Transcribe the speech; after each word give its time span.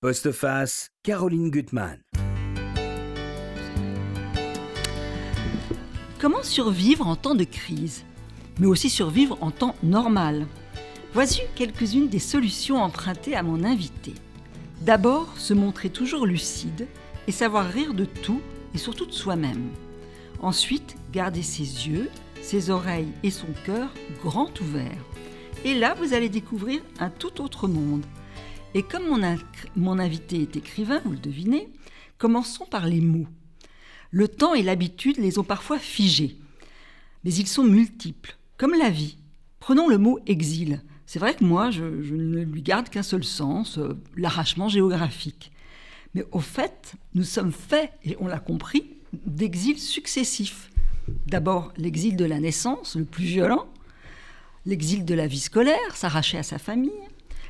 Postface, 0.00 0.90
Caroline 1.02 1.50
Gutmann. 1.50 1.98
Comment 6.20 6.44
survivre 6.44 7.08
en 7.08 7.16
temps 7.16 7.34
de 7.34 7.42
crise, 7.42 8.04
mais 8.60 8.68
aussi 8.68 8.90
survivre 8.90 9.36
en 9.40 9.50
temps 9.50 9.74
normal? 9.82 10.46
Voici 11.14 11.40
quelques-unes 11.56 12.08
des 12.08 12.20
solutions 12.20 12.80
empruntées 12.80 13.34
à 13.34 13.42
mon 13.42 13.64
invité. 13.64 14.14
D'abord, 14.82 15.36
se 15.36 15.52
montrer 15.52 15.90
toujours 15.90 16.26
lucide 16.26 16.86
et 17.26 17.32
savoir 17.32 17.66
rire 17.66 17.92
de 17.92 18.04
tout 18.04 18.40
et 18.74 18.78
surtout 18.78 19.06
de 19.06 19.12
soi-même. 19.12 19.68
Ensuite, 20.40 20.94
garder 21.10 21.42
ses 21.42 21.88
yeux, 21.88 22.08
ses 22.40 22.70
oreilles 22.70 23.12
et 23.24 23.32
son 23.32 23.48
cœur 23.66 23.88
grands 24.22 24.52
ouverts. 24.60 25.04
Et 25.64 25.74
là, 25.74 25.94
vous 25.94 26.14
allez 26.14 26.28
découvrir 26.28 26.82
un 27.00 27.10
tout 27.10 27.42
autre 27.42 27.66
monde. 27.66 28.04
Et 28.74 28.82
comme 28.82 29.08
mon, 29.76 29.98
invité 29.98 30.42
est 30.42 30.56
écrivain, 30.56 31.00
vous 31.04 31.12
le 31.12 31.18
devinez, 31.18 31.68
commençons 32.18 32.66
par 32.66 32.86
les 32.86 33.00
mots. 33.00 33.26
Le 34.10 34.28
temps 34.28 34.54
et 34.54 34.62
l'habitude 34.62 35.16
les 35.18 35.38
ont 35.38 35.44
parfois 35.44 35.78
figés, 35.78 36.36
mais 37.24 37.32
ils 37.32 37.46
sont 37.46 37.64
multiples, 37.64 38.36
comme 38.56 38.74
la 38.74 38.90
vie. 38.90 39.16
Prenons 39.58 39.88
le 39.88 39.98
mot 39.98 40.18
exil. 40.26 40.82
C'est 41.06 41.18
vrai 41.18 41.34
que 41.34 41.44
moi, 41.44 41.70
je, 41.70 41.84
ne 41.84 42.42
lui 42.42 42.62
garde 42.62 42.90
qu'un 42.90 43.02
seul 43.02 43.24
sens, 43.24 43.78
euh, 43.78 43.98
l'arrachement 44.16 44.68
géographique. 44.68 45.50
Mais 46.14 46.24
au 46.32 46.40
fait, 46.40 46.92
nous 47.14 47.24
sommes 47.24 47.52
faits, 47.52 47.90
et 48.04 48.16
on 48.20 48.26
l'a 48.26 48.38
compris, 48.38 48.90
d'exils 49.12 49.78
successifs. 49.78 50.70
D'abord 51.26 51.72
l'exil 51.78 52.16
de 52.16 52.26
la 52.26 52.40
naissance, 52.40 52.96
le 52.96 53.04
plus 53.04 53.24
violent, 53.24 53.66
l'exil 54.66 55.06
de 55.06 55.14
la 55.14 55.26
vie 55.26 55.40
scolaire, 55.40 55.96
s'arracher 55.96 56.36
à 56.36 56.42
sa 56.42 56.58
famille, 56.58 57.07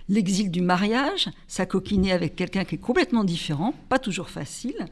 l'exil 0.09 0.51
du 0.51 0.61
mariage, 0.61 1.29
s'acoquiner 1.47 2.13
avec 2.13 2.37
quelqu'un 2.37 2.65
qui 2.65 2.77
est 2.77 2.79
complètement 2.79 3.25
différent, 3.25 3.75
pas 3.89 3.99
toujours 3.99 4.31
facile, 4.31 4.87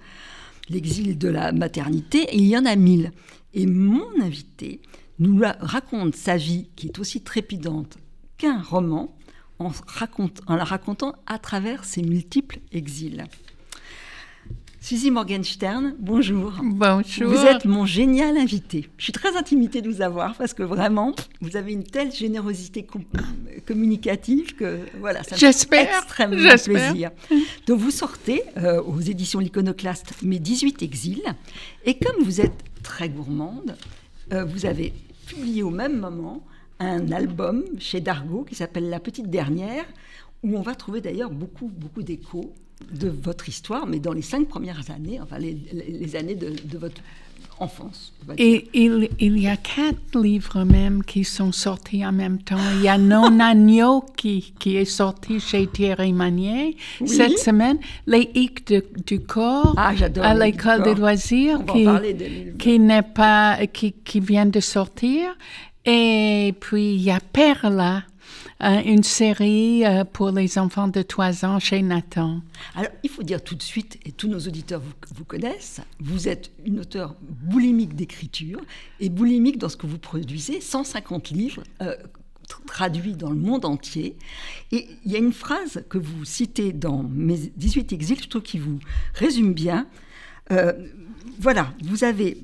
l'exil 0.69 1.17
de 1.19 1.29
la 1.29 1.53
maternité, 1.53 2.27
il 2.33 2.47
y 2.47 2.57
en 2.57 2.67
a 2.67 2.77
mille. 2.77 3.13
Et 3.55 3.67
mon 3.67 4.07
invité 4.21 4.81
nous 5.19 5.41
raconte 5.61 6.15
sa 6.15 6.37
vie, 6.37 6.69
qui 6.77 6.89
est 6.89 6.99
aussi 6.99 7.23
trépidante 7.23 7.97
qu'un 8.37 8.61
roman 8.61 9.17
en 9.59 9.71
la 10.49 10.65
racontant 10.65 11.15
à 11.27 11.39
travers 11.39 11.85
ses 11.85 12.03
multiples 12.03 12.59
exils. 12.73 13.25
Suzy 14.81 15.11
Morgenstern, 15.11 15.97
bonjour. 15.99 16.53
Bonjour. 16.63 17.29
Vous 17.29 17.45
êtes 17.45 17.65
mon 17.65 17.87
génial 17.87 18.37
invité. 18.37 18.89
Je 18.99 19.05
suis 19.05 19.13
très 19.13 19.37
intimidée 19.37 19.83
de 19.83 19.91
vous 19.91 20.01
avoir 20.01 20.37
parce 20.37 20.55
que 20.55 20.63
vraiment, 20.63 21.15
vous 21.41 21.57
avez 21.57 21.73
une 21.73 21.83
telle 21.83 22.13
générosité 22.13 22.87
communicative 23.67 24.55
que 24.55 24.81
voilà, 25.01 25.25
ça 25.25 25.35
me 25.35 25.53
fait 25.53 25.83
extrêmement 25.83 26.55
plaisir. 26.65 27.11
Donc 27.67 27.81
vous 27.81 27.91
sortez 27.91 28.43
euh, 28.59 28.81
aux 28.83 29.01
éditions 29.01 29.41
L'Iconoclaste 29.41 30.23
mes 30.23 30.39
18 30.39 30.83
exils 30.83 31.25
et 31.85 31.99
comme 31.99 32.23
vous 32.23 32.41
êtes 32.41 32.63
très 32.85 33.09
gourmande, 33.09 33.77
euh, 34.33 34.45
vous 34.45 34.67
avez 34.67 34.93
publié 35.27 35.65
au 35.65 35.71
même 35.71 35.99
moment 35.99 36.45
un 36.79 37.11
album 37.11 37.65
chez 37.79 38.01
Dargaud 38.01 38.45
qui 38.45 38.55
s'appelle 38.55 38.89
La 38.89 39.01
Petite 39.01 39.31
Dernière, 39.31 39.85
où 40.45 40.57
on 40.57 40.63
va 40.63 40.75
trouver 40.75 41.01
d'ailleurs 41.01 41.31
beaucoup, 41.31 41.69
beaucoup 41.75 42.03
d'échos 42.03 42.53
de 42.93 43.09
votre 43.09 43.49
histoire, 43.49 43.87
mais 43.87 43.99
dans 43.99 44.13
les 44.13 44.23
cinq 44.23 44.49
premières 44.49 44.91
années, 44.91 45.21
enfin 45.21 45.39
les, 45.39 46.17
années 46.17 46.35
de, 46.35 46.79
votre 46.79 47.01
enfance. 47.59 48.13
Et 48.37 48.69
il, 48.75 49.09
il, 49.19 49.39
y 49.39 49.49
a 49.49 49.57
quatre 49.57 50.21
livres 50.21 50.65
même 50.65 51.03
qui 51.03 51.25
sont 51.25 51.53
sortis 51.53 52.05
en 52.05 52.13
même 52.13 52.39
temps. 52.39 52.59
Il 52.75 52.83
y 52.83 52.89
a 52.89 52.99
Non 52.99 53.41
Agneau 53.41 54.05
qui, 54.17 54.53
qui 54.59 54.77
est 54.77 54.85
sorti 54.85 55.41
chez 55.41 55.67
Thierry 55.67 56.13
Magnier 56.13 56.77
cette 57.07 57.39
semaine. 57.39 57.79
Les 58.07 58.31
Hic 58.35 58.73
du 59.07 59.21
corps 59.21 59.75
ah, 59.79 59.95
à 60.21 60.35
l'école 60.35 60.83
des 60.83 60.95
loisirs 60.95 61.65
qui, 61.65 61.87
qui 62.59 62.79
n'est 62.79 63.01
pas 63.03 63.67
qui, 63.67 63.93
qui 63.93 64.21
vient 64.21 64.47
de 64.47 64.61
sortir. 64.61 65.35
Et 65.87 66.53
puis, 66.59 66.95
il 66.95 67.03
y 67.03 67.13
a 67.13 67.21
Perla, 67.21 68.03
euh, 68.63 68.81
une 68.85 69.03
série 69.03 69.85
euh, 69.85 70.05
pour 70.05 70.31
les 70.31 70.59
enfants 70.59 70.89
de 70.89 71.03
3 71.03 71.45
ans 71.45 71.59
chez 71.59 71.83
Nathan. 71.83 72.41
Alors, 72.75 72.91
il 73.03 73.11
faut 73.11 73.23
dire 73.23 73.43
tout 73.43 73.55
de 73.55 73.63
suite, 73.63 73.99
et 74.07 74.13
tous 74.13 74.29
nos 74.29 74.39
auditeurs 74.39 74.81
vous, 75.15 75.25
connaissent, 75.25 75.81
vous 76.01 76.29
êtes 76.29 76.51
une 76.65 76.81
auteure 76.81 77.17
boulimique 77.21 77.95
d'écriture 77.95 78.61
et 79.01 79.11
boulimique 79.11 79.59
dans 79.59 79.69
ce 79.69 79.77
que 79.77 79.87
vous 79.87 79.99
produisez, 79.99 80.61
150 80.61 81.31
livres. 81.31 81.63
Euh, 81.83 81.95
traduits 82.69 83.15
dans 83.15 83.31
le 83.31 83.37
monde 83.37 83.65
entier. 83.65 84.15
Et 84.71 84.87
il 85.05 85.11
y 85.11 85.17
a 85.17 85.19
une 85.19 85.33
phrase 85.33 85.83
que 85.89 85.99
vous 85.99 86.25
citez 86.25 86.73
dans 86.73 87.03
mes 87.03 87.37
18 87.57 87.93
exils, 87.93 88.23
je 88.23 88.29
trouve 88.29 88.43
qui 88.43 88.59
vous 88.59 88.79
résume 89.15 89.53
bien. 89.53 89.89
voilà, 91.41 91.73
vous 91.83 92.05
avez 92.05 92.41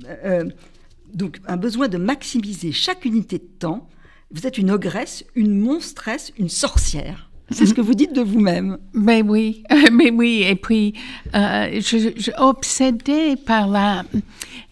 donc 1.15 1.41
un 1.47 1.57
besoin 1.57 1.87
de 1.87 1.99
maximiser 1.99 2.73
chaque 2.73 3.05
unité 3.05 3.39
de 3.39 3.49
temps. 3.61 3.89
Vous 4.33 4.47
êtes 4.47 4.59
une 4.59 4.71
ogresse, 4.71 5.25
une 5.35 5.59
monstresse, 5.59 6.33
une 6.39 6.49
sorcière. 6.49 7.29
C'est 7.51 7.67
ce 7.67 7.75
que 7.75 7.83
vous 7.83 7.95
dites 7.95 8.15
de 8.15 8.23
vous-même. 8.23 8.79
Mais 8.95 9.21
oui, 9.21 9.63
mais 9.93 10.11
oui. 10.11 10.45
Et 10.47 10.57
puis, 10.57 10.95
euh, 11.35 11.69
je, 11.75 12.13
suis 12.19 12.33
obsédée 12.39 13.37
par 13.37 13.69
la. 13.69 14.05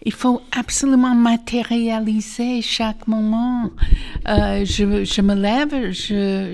Il 0.03 0.13
faut 0.13 0.41
absolument 0.51 1.13
matérialiser 1.13 2.61
chaque 2.63 3.07
moment. 3.07 3.69
Euh, 4.27 4.65
je, 4.65 5.05
je, 5.05 5.21
me 5.21 5.35
lève, 5.35 5.91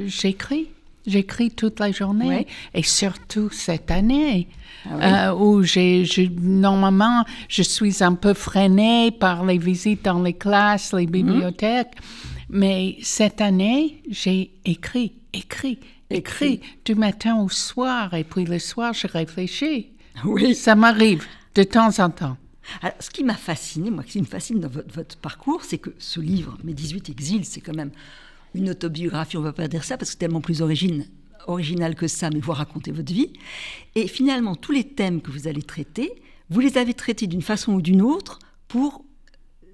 j'écris. 0.07 0.67
J'écris 1.05 1.51
toute 1.51 1.79
la 1.79 1.93
journée 1.93 2.45
et 2.73 2.83
surtout 2.83 3.49
cette 3.49 3.91
année 3.91 4.49
ah 4.85 5.29
euh, 5.29 5.35
où 5.35 5.63
j'ai, 5.63 6.05
normalement 6.41 7.23
je 7.47 7.63
suis 7.63 8.03
un 8.03 8.13
peu 8.13 8.33
freinée 8.33 9.11
par 9.11 9.45
les 9.45 9.57
visites 9.57 10.03
dans 10.05 10.21
les 10.21 10.33
classes, 10.33 10.93
les 10.93 11.05
mhm. 11.05 11.11
bibliothèques, 11.11 11.93
mais 12.49 12.97
cette 13.01 13.41
année 13.41 14.01
j'ai 14.09 14.51
écrit, 14.65 15.13
écrit, 15.33 15.79
écrit, 16.09 16.61
du 16.85 16.95
matin 16.95 17.41
au 17.41 17.49
soir 17.49 18.13
et 18.13 18.23
puis 18.23 18.45
le 18.45 18.59
soir 18.59 18.93
je 18.93 19.07
réfléchis. 19.07 19.91
Oui. 20.25 20.55
Ça 20.55 20.75
m'arrive 20.75 21.25
de 21.55 21.63
temps 21.63 21.99
en 21.99 22.09
temps. 22.09 22.37
Alors, 22.81 22.95
ce 22.99 23.09
qui 23.09 23.23
m'a 23.23 23.35
fasciné, 23.35 23.89
moi, 23.89 24.03
ce 24.05 24.13
qui 24.13 24.19
me 24.19 24.25
fascine 24.25 24.59
dans 24.59 24.67
votre, 24.67 24.93
votre 24.93 25.17
parcours, 25.17 25.63
c'est 25.63 25.77
que 25.77 25.91
ce 25.99 26.19
livre, 26.19 26.57
Mes 26.63 26.73
18 26.73 27.09
exils, 27.09 27.45
c'est 27.45 27.61
quand 27.61 27.75
même 27.75 27.91
une 28.53 28.69
autobiographie, 28.69 29.37
on 29.37 29.41
ne 29.41 29.45
va 29.45 29.53
pas 29.53 29.67
dire 29.67 29.83
ça 29.83 29.97
parce 29.97 30.09
que 30.09 30.13
c'est 30.13 30.19
tellement 30.19 30.41
plus 30.41 30.61
origine, 30.61 31.05
original 31.47 31.95
que 31.95 32.07
ça, 32.07 32.29
mais 32.29 32.39
vous 32.39 32.51
racontez 32.51 32.91
votre 32.91 33.13
vie. 33.13 33.31
Et 33.95 34.07
finalement, 34.07 34.55
tous 34.55 34.71
les 34.71 34.83
thèmes 34.83 35.21
que 35.21 35.31
vous 35.31 35.47
allez 35.47 35.61
traiter, 35.61 36.11
vous 36.49 36.59
les 36.59 36.77
avez 36.77 36.93
traités 36.93 37.27
d'une 37.27 37.41
façon 37.41 37.73
ou 37.73 37.81
d'une 37.81 38.01
autre 38.01 38.39
pour 38.67 39.03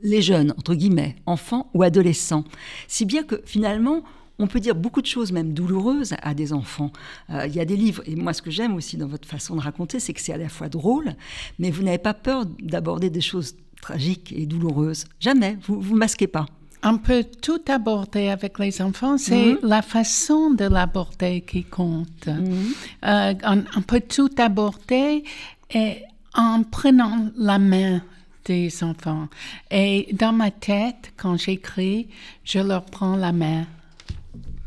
les 0.03 0.22
jeunes, 0.22 0.53
entre 0.58 0.75
guillemets, 0.75 1.16
enfants 1.25 1.69
ou 1.74 1.84
adolescents. 1.84 2.44
Si 2.88 3.06
bien 3.06 3.24
que 3.24 3.41
finalement, 3.46 4.03
on 4.40 4.47
peut 4.47 4.59
dire 4.59 4.75
beaucoup 4.75 5.02
de 5.02 5.08
choses, 5.08 5.31
même 5.31 5.53
douloureuses, 5.53 6.16
à 6.22 6.34
des 6.34 6.53
enfants. 6.53 6.91
Euh, 7.30 7.47
il 7.47 7.56
y 7.56 7.59
a 7.59 7.66
des 7.66 7.78
livres, 7.78 8.03
et 8.06 8.16
moi 8.16 8.34
ce 8.34 8.42
que 8.42 8.52
j'aime 8.52 8.75
aussi 8.75 8.97
dans 8.97 9.08
votre 9.08 9.28
façon 9.28 9.56
de 9.56 9.62
raconter, 9.62 10.00
c'est 10.00 10.13
que 10.13 10.22
c'est 10.22 10.34
à 10.34 10.38
la 10.38 10.50
fois 10.50 10.69
drôle, 10.69 11.13
mais 11.59 11.72
vous 11.72 11.84
n'avez 11.84 11.97
pas 11.97 12.13
peur 12.13 12.46
d'aborder 12.62 13.09
des 13.09 13.22
choses 13.22 13.56
tragiques 13.81 14.34
et 14.36 14.46
douloureuses. 14.46 15.06
Jamais, 15.19 15.58
vous 15.68 15.94
ne 15.94 16.00
masquez 16.00 16.28
pas. 16.28 16.46
On 16.86 16.97
peut 16.97 17.24
tout 17.42 17.62
aborder 17.69 18.28
avec 18.28 18.59
les 18.59 18.81
enfants, 18.81 19.18
c'est 19.18 19.53
mhm. 19.53 19.59
la 19.63 19.81
façon 19.81 20.52
de 20.52 20.66
l'aborder 20.66 21.42
qui 21.42 21.63
compte. 21.63 22.28
Mhm. 22.28 22.74
Euh, 23.06 23.34
on, 23.78 23.81
peut 23.81 24.02
tout 24.02 24.31
aborder 24.38 25.24
et 25.74 25.97
en 26.34 26.63
prenant 26.63 27.30
la 27.38 27.58
main 27.58 28.02
des 28.46 28.84
enfants. 28.84 29.28
Et 29.72 30.09
dans 30.14 30.34
ma 30.34 30.52
tête, 30.52 31.14
quand 31.18 31.38
j'écris, 31.38 32.08
je 32.44 32.59
leur 32.59 32.86
prends 32.86 33.16
la 33.16 33.31
main. 33.31 33.66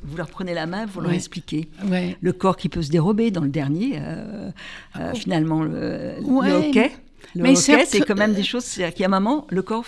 Vous 0.03 0.17
leur 0.17 0.29
prenez 0.29 0.55
la 0.55 0.67
main, 0.67 0.87
vous 0.87 1.01
leur 1.01 1.13
expliquez. 1.13 1.69
Le 2.21 2.33
corps 2.33 2.57
qui 2.57 2.69
peut 2.69 2.83
se 2.83 2.91
dérober 2.91 3.31
dans 3.31 3.43
le 3.43 3.49
dernier, 3.49 3.99
euh, 3.99 4.51
euh, 4.97 5.11
oh. 5.13 5.17
finalement, 5.17 5.63
le, 5.63 6.17
hockey. 6.21 6.93
Le 7.35 7.43
Mais 7.43 7.57
c'est 7.57 8.01
quand 8.07 8.15
même 8.15 8.35
des 8.35 8.45
choses, 8.45 8.65
c'est-à-dire 8.65 9.07
a 9.07 9.17
un 9.17 9.21
moment, 9.21 9.47
le 9.51 9.63
corps 9.63 9.85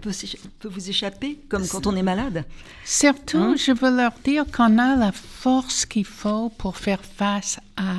peut, 0.00 0.10
peut, 0.58 0.68
vous 0.68 0.90
échapper, 0.90 1.38
comme 1.48 1.66
quand 1.68 1.86
on 1.86 1.94
est 1.94 2.02
malade. 2.02 2.44
Surtout, 2.84 3.38
hein? 3.38 3.54
je 3.56 3.72
veux 3.72 3.94
leur 3.94 4.12
dire 4.24 4.44
qu'on 4.50 4.78
a 4.78 4.96
la 4.96 5.12
force 5.12 5.84
qu'il 5.84 6.06
faut 6.06 6.48
pour 6.56 6.78
faire 6.78 7.04
face 7.04 7.60
à, 7.76 7.96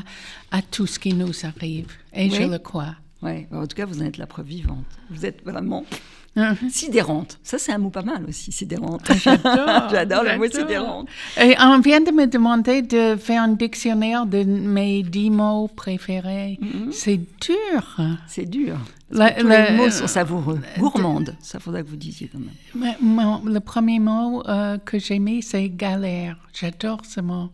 à 0.52 0.62
tout 0.64 0.88
ce 0.88 0.98
qui 0.98 1.14
nous 1.14 1.46
arrive. 1.46 1.88
Et 2.14 2.30
je 2.30 2.44
le 2.44 2.58
crois. 2.58 2.96
Oui, 3.24 3.48
en 3.52 3.66
tout 3.68 3.75
cas, 3.75 3.86
vous 3.86 4.02
en 4.02 4.06
êtes 4.06 4.18
la 4.18 4.28
preuve 4.28 4.48
vivante. 4.48 4.86
Vous 5.10 5.25
êtes 5.25 5.44
vraiment 5.46 5.86
Mhm. 6.35 6.69
Sidérante. 6.69 7.38
Ça, 7.44 7.57
c'est 7.59 7.71
un 7.74 7.77
mot 7.77 7.89
pas 7.91 8.01
mal 8.01 8.25
aussi, 8.27 8.51
sidérante. 8.51 9.01
J'adore. 9.24 10.24
Le 10.24 10.38
mot 10.38 10.45
sidérante. 10.50 11.07
Et 11.39 11.56
on 11.59 11.80
vient 11.80 12.01
de 12.01 12.12
me 12.12 12.25
demander 12.25 12.81
de 12.81 13.15
faire 13.15 13.44
un 13.44 13.50
dictionnaire 13.50 14.25
de 14.25 14.44
mes 14.44 15.03
dix 15.03 15.30
mots 15.30 15.68
préférés. 15.68 16.59
C'est 16.91 17.18
dur. 17.39 17.97
C'est 18.27 18.50
dur. 18.50 18.77
La- 19.12 19.30
Tous 19.31 19.45
la- 19.47 19.69
les 19.69 19.77
mots 19.77 19.89
sont 19.91 20.07
savoureux. 20.07 20.59
Gourmande, 20.80 21.35
ça 21.39 21.59
faudrait 21.59 21.83
que 21.83 21.89
vous 21.89 21.95
disiez 21.97 22.30
quand 22.31 22.39
même. 22.39 22.95
Mon- 23.00 23.44
le 23.45 23.59
premier 23.59 24.00
mot 24.00 24.41
euh, 24.47 24.80
que 24.80 24.97
j'ai 24.97 25.19
mis, 25.19 25.44
c'est 25.44 25.69
galère. 25.69 26.38
J'adore 26.53 27.01
ce 27.07 27.21
mot. 27.21 27.50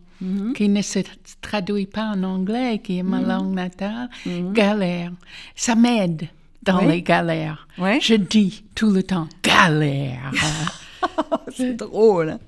Qui 0.54 0.68
ne 0.68 0.82
se 0.82 0.98
traduit 1.40 1.86
pas 1.86 2.12
en 2.14 2.22
anglais, 2.24 2.78
qui 2.84 2.98
est 2.98 3.02
ma 3.02 3.20
langue 3.22 3.54
natale. 3.54 4.08
Galère. 4.52 5.12
Ça 5.56 5.74
m'aide 5.74 6.28
dans 6.62 6.78
Oui. 6.80 6.88
les 6.88 7.02
galères. 7.02 7.66
Je 7.78 8.14
dis 8.14 8.64
tout 8.74 8.90
le 8.90 9.02
temps 9.02 9.28
galère. 9.42 10.32
C'est 11.56 11.74
drôle. 11.74 12.38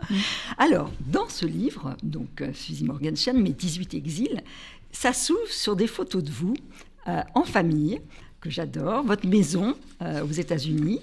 Alors, 0.58 0.90
dans 1.06 1.28
ce 1.28 1.46
livre, 1.46 1.96
donc 2.02 2.40
euh, 2.40 2.52
Suzy 2.52 2.84
Morgenstern, 2.84 3.38
Mes 3.38 3.52
18 3.52 3.94
exils, 3.94 4.42
ça 4.90 5.12
s'ouvre 5.12 5.48
sur 5.48 5.74
des 5.76 5.86
photos 5.86 6.22
de 6.22 6.30
vous 6.30 6.54
euh, 7.08 7.22
en 7.34 7.44
famille, 7.44 8.00
que 8.40 8.50
j'adore, 8.50 9.02
votre 9.04 9.26
maison 9.26 9.74
euh, 10.02 10.24
aux 10.24 10.30
États-Unis, 10.32 11.00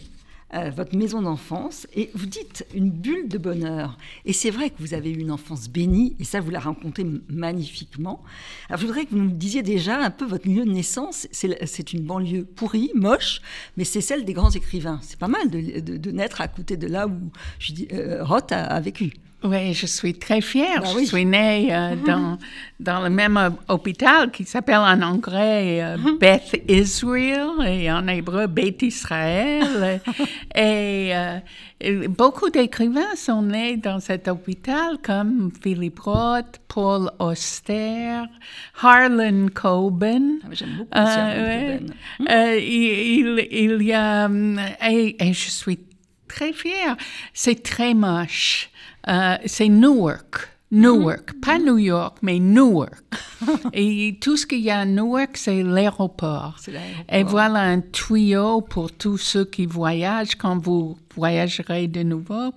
euh, 0.54 0.72
votre 0.72 0.98
maison 0.98 1.22
d'enfance, 1.22 1.88
et 1.94 2.10
vous 2.16 2.26
dites 2.26 2.66
une 2.74 2.90
bulle 2.90 3.28
de 3.28 3.38
bonheur. 3.38 3.98
Et 4.26 4.34
c'est 4.34 4.50
vrai 4.50 4.70
que 4.70 4.76
vous 4.80 4.94
avez 4.94 5.12
eu 5.12 5.20
une 5.20 5.32
enfance 5.32 5.70
bénie, 5.70 6.16
et 6.20 6.24
ça, 6.24 6.42
vous 6.42 6.50
la 6.50 6.60
racontez 6.60 7.06
magnifiquement. 7.30 8.24
Alors, 8.68 8.82
je 8.82 8.88
voudrais 8.88 9.06
que 9.06 9.12
vous 9.12 9.22
nous 9.22 9.30
disiez 9.30 9.62
déjà 9.62 10.00
un 10.00 10.12
peu 10.12 10.26
votre 10.26 10.48
lieu 10.48 10.66
de 10.66 10.72
naissance. 10.72 11.28
C'est 11.32 11.94
une 11.94 12.02
banlieue 12.02 12.46
pourrie, 12.46 12.92
moche, 12.96 13.42
mais 13.78 13.84
c'est 13.84 14.02
celle 14.02 14.26
des 14.26 14.34
grands 14.34 14.52
écrivains. 14.52 15.00
C'est 15.04 15.20
pas 15.20 15.28
mal 15.28 15.50
de, 15.50 16.12
naître 16.12 16.42
à 16.42 16.48
côté 16.48 16.78
de 16.78 16.88
là 16.88 17.08
où 17.08 17.32
je 17.60 17.74
euh, 17.94 18.24
Roth 18.24 18.52
a 18.52 18.80
vécu. 18.80 19.14
Oui, 19.42 19.74
je 19.74 19.86
suis 19.86 20.16
très 20.16 20.42
fière. 20.42 20.82
Bah 20.82 20.90
je 20.92 20.98
oui. 20.98 21.08
suis 21.08 21.26
née 21.26 21.74
euh, 21.74 21.96
dans, 22.06 22.38
dans 22.82 23.02
le 23.02 23.10
même 23.10 23.38
euh, 23.38 23.50
hôpital 23.70 24.32
qui 24.32 24.44
s'appelle 24.44 24.76
en 24.80 25.02
anglais 25.02 25.80
euh, 25.82 25.98
Beth 26.20 26.62
Israel 26.68 27.48
et 27.66 27.90
en 27.90 28.06
hébreu 28.10 28.48
Beth 28.48 28.82
Israël. 28.82 30.02
et, 30.56 31.12
euh, 31.16 31.38
et 31.80 32.08
beaucoup 32.10 32.50
d'écrivains 32.50 33.16
sont 33.16 33.44
nés 33.44 33.78
dans 33.78 34.02
cet 34.02 34.28
hôpital 34.28 34.98
comme 35.02 35.52
Philippe 35.64 36.00
Roth, 36.00 36.60
Paul 36.68 37.10
Auster, 37.20 38.24
Harlan 38.82 39.48
Coben. 39.54 40.40
Ah, 40.44 40.48
J'aime 40.52 40.70
beaucoup 40.80 40.90
Euh, 40.98 41.46
ouais. 41.46 41.80
Coben. 41.80 41.94
Euh, 42.30 42.58
il, 42.60 43.48
il, 43.48 43.48
il 43.52 43.84
y 43.88 43.94
a... 43.94 44.26
hum, 44.26 44.60
Et, 44.86 45.16
et 45.26 45.32
je 45.32 45.50
suis 45.50 45.80
très 46.28 46.52
fière. 46.52 46.98
C'est 47.34 47.64
très 47.64 47.94
moche. 47.94 48.70
Euh, 49.10 49.38
c'est 49.46 49.70
Newark. 49.70 50.50
Newark. 50.72 51.34
Pas 51.42 51.58
New 51.58 51.80
York, 51.80 52.18
mais 52.22 52.38
Newark. 52.38 53.04
et 53.74 54.20
tout 54.22 54.38
ce 54.38 54.46
qu'il 54.46 54.60
y 54.60 54.70
a 54.70 54.82
à 54.82 54.86
Newark, 54.86 55.36
c'est 55.36 55.64
l'aéroport. 55.64 56.58
Et 57.12 57.24
voilà 57.24 57.62
un 57.62 57.82
tuyau 57.82 58.62
pour 58.62 58.92
tous 58.92 59.18
ceux 59.18 59.46
qui 59.46 59.66
voyagent 59.66 60.36
quand 60.36 60.60
vous 60.60 60.98
voyagerez 61.16 61.88
de 61.88 62.04
nouveau. 62.04 62.54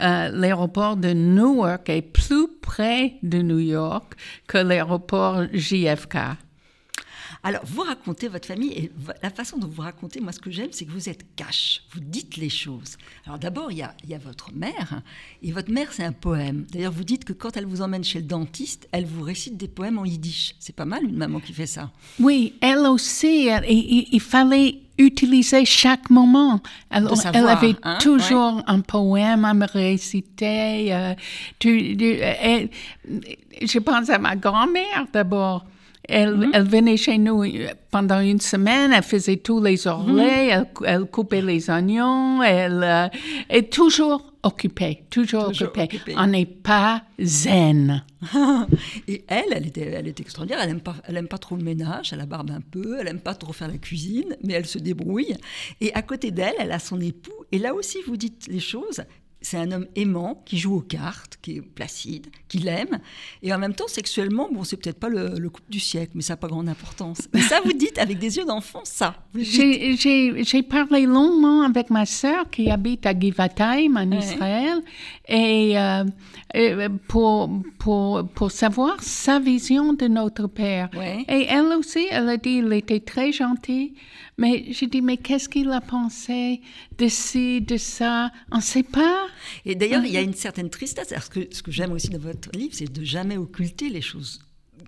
Euh, 0.00 0.30
l'aéroport 0.30 0.96
de 0.96 1.12
Newark 1.12 1.88
est 1.88 2.02
plus 2.02 2.48
près 2.60 3.14
de 3.22 3.40
New 3.42 3.60
York 3.60 4.14
que 4.48 4.58
l'aéroport 4.58 5.44
JFK. 5.52 6.16
Alors, 7.46 7.60
vous 7.64 7.82
racontez 7.82 8.28
votre 8.28 8.46
famille 8.48 8.72
et 8.72 8.90
la 9.22 9.28
façon 9.30 9.58
dont 9.58 9.68
vous 9.68 9.82
racontez, 9.82 10.18
moi, 10.20 10.32
ce 10.32 10.40
que 10.40 10.50
j'aime, 10.50 10.70
c'est 10.72 10.86
que 10.86 10.90
vous 10.90 11.10
êtes 11.10 11.24
cash, 11.36 11.82
vous 11.92 12.00
dites 12.00 12.38
les 12.38 12.48
choses. 12.48 12.96
Alors, 13.26 13.38
d'abord, 13.38 13.70
il 13.70 13.78
y 13.78 13.82
a, 13.82 13.94
il 14.02 14.08
y 14.08 14.14
a 14.14 14.18
votre 14.18 14.50
mère, 14.54 15.02
et 15.42 15.52
votre 15.52 15.70
mère, 15.70 15.88
c'est 15.92 16.04
un 16.04 16.12
poème. 16.12 16.64
D'ailleurs, 16.72 16.92
vous 16.92 17.04
dites 17.04 17.24
que 17.26 17.34
quand 17.34 17.54
elle 17.58 17.66
vous 17.66 17.82
emmène 17.82 18.02
chez 18.02 18.18
le 18.20 18.24
dentiste, 18.24 18.88
elle 18.92 19.04
vous 19.04 19.22
récite 19.22 19.58
des 19.58 19.68
poèmes 19.68 19.98
en 19.98 20.06
yiddish. 20.06 20.54
C'est 20.58 20.74
pas 20.74 20.86
mal, 20.86 21.04
une 21.04 21.16
maman 21.18 21.38
qui 21.38 21.52
fait 21.52 21.66
ça. 21.66 21.90
Oui, 22.18 22.54
elle 22.62 22.78
aussi, 22.86 23.46
elle- 23.48 23.66
il, 23.70 24.08
il- 24.10 24.20
fallait 24.20 24.78
utiliser 24.96 25.66
chaque 25.66 26.08
moment. 26.08 26.62
Elle, 26.90 27.04
De 27.04 27.14
savoir, 27.14 27.34
elle 27.34 27.48
avait 27.68 27.76
hein, 27.82 27.98
toujours 28.00 28.62
un 28.66 28.80
poème 28.80 29.44
à 29.44 29.52
me 29.52 29.66
réciter. 29.66 30.94
euh, 30.94 31.14
tu- 31.58 31.96
tu- 31.96 32.14
elle- 32.20 32.70
je 33.60 33.78
pense 33.80 34.08
à 34.08 34.18
ma 34.18 34.34
grand-mère 34.34 35.06
d'abord. 35.12 35.66
Elle, 36.08 36.34
Mm-hmm. 36.36 36.50
elle 36.52 36.64
venait 36.68 36.96
chez 36.96 37.18
nous 37.18 37.42
euh, 37.44 37.68
pendant 37.90 38.20
une 38.20 38.40
semaine, 38.40 38.92
elle 38.92 39.02
faisait 39.02 39.36
tous 39.36 39.62
les 39.62 39.86
orlets, 39.86 40.48
Mm-hmm. 40.50 40.66
elle, 40.82 40.86
elle 40.86 41.04
coupait 41.06 41.42
les 41.42 41.70
oignons, 41.70 42.42
elle 42.42 42.82
euh, 42.84 43.08
est 43.48 43.72
toujours 43.72 44.32
occupée, 44.42 45.04
toujours, 45.08 45.46
Toujours 45.48 45.68
occupée. 45.68 45.84
occupée. 45.84 46.14
On 46.18 46.26
n'est 46.26 46.44
pas 46.44 47.02
zen. 47.18 48.04
Et 49.08 49.24
elle, 49.26 49.44
elle 49.52 49.66
était, 49.66 49.90
elle 49.92 50.06
était 50.06 50.22
extraordinaire. 50.22 50.60
Elle 50.62 50.70
aime 50.70 50.80
pas, 50.82 50.96
elle 51.04 51.16
aime 51.16 51.28
pas 51.28 51.38
trop 51.38 51.56
le 51.56 51.62
ménage. 51.62 52.12
Elle 52.12 52.20
a 52.20 52.26
barbe 52.26 52.50
un 52.50 52.60
peu. 52.60 52.98
Elle 53.00 53.08
aime 53.08 53.20
pas 53.20 53.34
trop 53.34 53.54
faire 53.54 53.68
la 53.68 53.78
cuisine, 53.78 54.36
mais 54.42 54.52
elle 54.52 54.66
se 54.66 54.78
débrouille. 54.78 55.34
Et 55.80 55.94
à 55.94 56.02
côté 56.02 56.30
d'elle, 56.30 56.52
elle 56.58 56.72
a 56.72 56.78
son 56.78 57.00
époux. 57.00 57.32
Et 57.52 57.58
là 57.58 57.72
aussi, 57.74 57.98
vous 58.06 58.18
dites 58.18 58.46
les 58.48 58.60
choses. 58.60 59.00
C'est 59.46 59.58
un 59.58 59.70
homme 59.72 59.86
aimant 59.94 60.42
qui 60.46 60.56
joue 60.56 60.76
aux 60.76 60.80
cartes, 60.80 61.38
qui 61.42 61.56
est 61.58 61.60
placide, 61.60 62.28
qui 62.48 62.58
l'aime. 62.58 62.98
Et 63.42 63.52
en 63.52 63.58
même 63.58 63.74
temps, 63.74 63.88
sexuellement, 63.88 64.48
bon, 64.50 64.64
c'est 64.64 64.78
peut-être 64.78 64.98
pas 64.98 65.10
le, 65.10 65.38
le 65.38 65.50
couple 65.50 65.70
du 65.70 65.80
siècle, 65.80 66.12
mais 66.14 66.22
ça 66.22 66.32
n'a 66.32 66.36
pas 66.38 66.48
grande 66.48 66.68
importance. 66.68 67.28
Et 67.34 67.40
ça, 67.42 67.60
vous 67.62 67.74
dites 67.74 67.98
avec 67.98 68.18
des 68.18 68.38
yeux 68.38 68.46
d'enfant, 68.46 68.80
ça. 68.84 69.14
J'ai- 69.34 70.62
parlé 70.62 71.04
longuement 71.04 71.62
avec 71.62 71.90
ma 71.90 72.06
sœur 72.06 72.48
qui 72.50 72.70
habite 72.70 73.04
à 73.04 73.12
Givatayim 73.18 73.96
en 73.96 74.10
Ouais. 74.10 74.18
Israël 74.18 74.80
et 75.28 75.78
euh, 75.78 76.04
euh, 76.56 76.88
pour, 77.08 77.50
pour, 77.78 78.26
pour 78.34 78.50
savoir 78.50 79.02
sa 79.02 79.38
vision 79.40 79.92
de 79.92 80.06
notre 80.08 80.46
père. 80.46 80.88
Ouais. 80.96 81.24
Et 81.28 81.46
elle 81.48 81.66
aussi, 81.78 82.06
elle 82.10 82.28
a 82.30 82.36
dit 82.38 82.62
il 82.64 82.72
était 82.72 83.00
très 83.00 83.30
gentil, 83.32 83.94
mais 84.38 84.72
j'ai 84.72 84.86
dit 84.86 85.02
mais 85.02 85.16
qu'est-ce 85.16 85.48
qu'il 85.48 85.70
a 85.70 85.80
pensé 85.80 86.60
de 86.98 87.08
ci, 87.08 87.60
de 87.60 87.76
ça? 87.76 88.30
On 88.50 88.56
ne 88.56 88.62
sait 88.62 88.82
pas. 88.82 89.26
Et 89.64 89.74
d'ailleurs, 89.74 90.04
il 90.04 90.12
y 90.12 90.16
a 90.16 90.22
une 90.22 90.34
certaine 90.34 90.70
tristesse. 90.70 91.12
Alors, 91.12 91.24
ce 91.24 91.30
que, 91.30 91.54
ce 91.54 91.62
que 91.62 91.70
j'aime 91.70 91.92
aussi 91.92 92.08
dans 92.08 92.18
votre 92.18 92.50
livre, 92.52 92.74
c'est 92.74 92.92
de 92.92 93.04
jamais 93.04 93.36
occulter 93.36 93.88
les 93.88 94.02
choses 94.02 94.40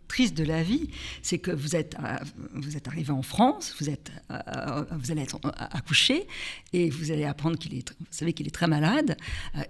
tristes 0.08 0.36
de 0.36 0.44
la 0.44 0.62
vie. 0.62 0.88
C'est 1.22 1.38
que 1.38 1.50
vous 1.50 1.76
êtes, 1.76 1.96
euh, 2.02 2.16
vous 2.54 2.76
êtes 2.76 2.88
arrivé 2.88 3.12
en 3.12 3.22
France, 3.22 3.74
vous, 3.80 3.90
êtes, 3.90 4.10
euh, 4.30 4.84
vous 4.92 5.10
allez 5.10 5.22
être 5.22 5.38
euh, 5.44 5.50
accouché 5.56 6.26
et 6.72 6.90
vous 6.90 7.10
allez 7.10 7.24
apprendre 7.24 7.58
qu'il 7.58 7.74
est, 7.74 7.90
vous 7.90 8.06
savez 8.10 8.32
qu'il 8.32 8.46
est 8.46 8.54
très 8.54 8.66
malade. 8.66 9.16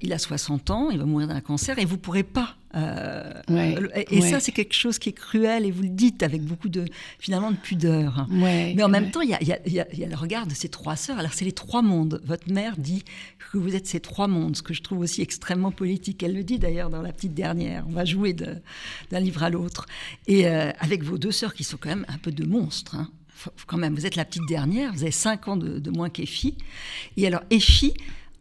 Il 0.03 0.13
a 0.13 0.19
60 0.19 0.71
ans, 0.71 0.91
il 0.91 0.99
va 0.99 1.05
mourir 1.05 1.29
d'un 1.29 1.41
cancer 1.41 1.79
et 1.79 1.85
vous 1.85 1.99
pourrez 1.99 2.25
pas. 2.25 2.57
Euh, 2.77 3.33
Ouais, 3.49 3.75
et 3.95 4.17
et 4.17 4.21
ouais. 4.21 4.31
ça, 4.31 4.41
c'est 4.41 4.53
quelque 4.53 4.75
chose 4.75 4.99
qui 4.99 5.09
est 5.09 5.13
cruel 5.13 5.65
et 5.65 5.71
vous 5.71 5.83
le 5.83 5.89
dites 5.89 6.23
avec 6.23 6.43
beaucoup 6.43 6.69
de 6.69 6.85
finalement 7.19 7.51
de 7.51 7.57
pudeur. 7.57 8.27
Ouais, 8.31 8.75
Mais 8.77 8.83
en 8.83 8.89
même 8.89 9.11
temps, 9.11 9.21
il 9.23 9.31
y 9.31 9.35
a, 9.35 9.41
il 9.41 9.49
y 9.49 9.53
a- 9.53 9.59
il 9.67 9.73
y 9.73 9.81
a- 9.81 9.87
il 9.93 9.99
y 9.99 10.05
a 10.05 10.09
le 10.09 10.15
regard 10.17 10.47
de 10.47 10.55
ces 10.55 10.69
trois 10.69 10.97
sœurs. 10.97 11.19
Alors, 11.19 11.33
c'est 11.33 11.45
les 11.45 11.53
trois 11.53 11.83
mondes. 11.83 12.21
Votre 12.25 12.53
mère 12.53 12.77
dit 12.77 13.03
que 13.53 13.59
vous 13.59 13.75
êtes 13.75 13.87
ces 13.87 14.01
trois 14.01 14.29
mondes, 14.29 14.57
ce 14.57 14.63
que 14.63 14.75
je 14.75 14.83
trouve 14.83 14.99
aussi 15.01 15.23
extrêmement 15.23 15.71
politique. 15.71 16.23
Elle 16.23 16.35
le 16.35 16.45
dit 16.45 16.59
d'ailleurs 16.59 16.91
dans 16.91 17.03
la 17.03 17.13
petite 17.13 17.35
dernière. 17.35 17.85
On 17.89 17.93
va 17.93 18.05
jouer 18.05 18.33
d'un 18.35 19.21
livre 19.21 19.43
à 19.43 19.51
l'autre. 19.51 19.87
Et 20.27 20.47
euh, 20.47 20.71
avec 20.81 21.03
vos 21.03 21.19
deux 21.19 21.33
sœurs 21.33 21.55
qui 21.55 21.65
sont 21.65 21.77
quand 21.81 21.89
même 21.89 22.07
un 22.09 22.19
peu 22.19 22.33
de 22.33 22.45
monstres. 22.45 22.95
hein. 22.97 23.09
Quand 23.67 23.77
même, 23.77 23.95
vous 23.95 24.07
êtes 24.07 24.17
la 24.17 24.25
petite 24.25 24.47
dernière, 24.49 24.93
vous 24.95 25.03
avez 25.03 25.11
cinq 25.13 25.47
ans 25.47 25.57
de, 25.59 25.79
de 25.79 25.91
moins 25.91 26.09
qu'Effie. 26.09 26.57
Et 27.19 27.27
alors, 27.27 27.43
Effie, 27.51 27.93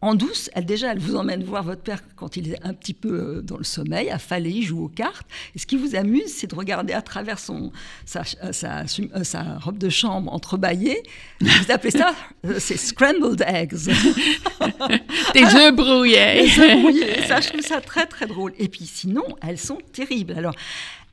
en 0.06 0.14
douce, 0.14 0.50
elle 0.54 0.64
déjà, 0.64 0.92
elle 0.92 0.98
vous 0.98 1.16
emmène 1.16 1.42
voir 1.42 1.64
votre 1.64 1.82
père 1.82 2.00
quand 2.14 2.36
il 2.36 2.52
est 2.52 2.64
un 2.64 2.74
petit 2.74 2.94
peu 2.94 3.08
euh, 3.08 3.42
dans 3.42 3.58
le 3.58 3.64
sommeil, 3.64 4.08
à 4.08 4.18
Fallait, 4.18 4.50
il 4.50 4.62
joue 4.62 4.84
aux 4.84 4.88
cartes. 4.88 5.26
Et 5.54 5.58
ce 5.58 5.66
qui 5.66 5.76
vous 5.76 5.96
amuse, 5.96 6.32
c'est 6.32 6.46
de 6.46 6.54
regarder 6.54 6.92
à 6.92 7.02
travers 7.02 7.38
son, 7.38 7.72
sa, 8.04 8.22
euh, 8.44 8.52
sa, 8.52 8.82
euh, 8.82 9.24
sa 9.24 9.58
robe 9.58 9.78
de 9.78 9.88
chambre 9.88 10.32
entrebâillée. 10.32 11.02
Vous 11.40 11.70
appelez 11.70 11.90
ça, 11.90 12.14
c'est 12.58 12.76
scrambled 12.76 13.42
eggs. 13.46 13.74
Des 15.34 15.44
œufs 15.44 15.74
brouillés. 15.74 16.42
Les 16.42 16.60
œufs 16.60 16.80
brouillés. 16.80 17.22
Ça, 17.26 17.40
je 17.40 17.48
trouve 17.48 17.62
ça 17.62 17.80
très, 17.80 18.06
très 18.06 18.26
drôle. 18.26 18.52
Et 18.58 18.68
puis 18.68 18.86
sinon, 18.86 19.24
elles 19.42 19.58
sont 19.58 19.78
terribles. 19.92 20.34
Alors, 20.36 20.54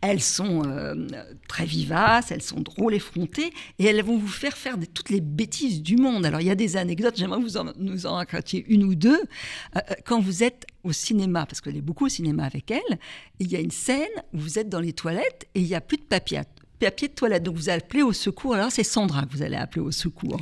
elles 0.03 0.21
sont 0.21 0.63
euh, 0.65 1.07
très 1.47 1.63
vivaces, 1.63 2.31
elles 2.31 2.41
sont 2.41 2.59
drôles, 2.59 2.93
effrontées, 2.93 3.53
et 3.79 3.85
elles 3.85 4.03
vont 4.03 4.17
vous 4.17 4.27
faire 4.27 4.57
faire 4.57 4.75
toutes 4.93 5.09
les 5.09 5.21
bêtises 5.21 5.81
du 5.81 5.95
monde. 5.95 6.25
Alors, 6.25 6.41
il 6.41 6.47
y 6.47 6.51
a 6.51 6.55
des 6.55 6.75
anecdotes, 6.75 7.15
j'aimerais 7.15 7.39
vous 7.39 7.55
en, 7.55 7.71
nous 7.77 8.05
en 8.05 8.15
racontiez 8.15 8.65
une 8.67 8.83
ou 8.83 8.95
deux. 8.95 9.21
Euh, 9.21 9.79
euh, 9.89 9.93
quand 10.05 10.19
vous 10.19 10.43
êtes 10.43 10.65
au 10.83 10.91
cinéma, 10.91 11.45
parce 11.45 11.61
qu'elle 11.61 11.77
est 11.77 11.81
beaucoup 11.81 12.07
au 12.07 12.09
cinéma 12.09 12.43
avec 12.43 12.69
elle, 12.69 12.99
il 13.39 13.49
y 13.49 13.55
a 13.55 13.61
une 13.61 13.71
scène 13.71 14.09
où 14.33 14.39
vous 14.39 14.59
êtes 14.59 14.67
dans 14.67 14.81
les 14.81 14.91
toilettes 14.91 15.47
et 15.55 15.61
il 15.61 15.67
n'y 15.67 15.75
a 15.75 15.81
plus 15.81 15.97
de 15.97 16.03
papier, 16.03 16.41
papier 16.79 17.07
de 17.07 17.13
toilette. 17.13 17.43
Donc, 17.43 17.55
vous 17.55 17.69
appelez 17.69 18.03
au 18.03 18.11
secours. 18.11 18.55
Alors, 18.55 18.73
c'est 18.73 18.83
Sandra 18.83 19.25
que 19.25 19.31
vous 19.31 19.41
allez 19.41 19.55
appeler 19.55 19.81
au 19.81 19.91
secours. 19.91 20.41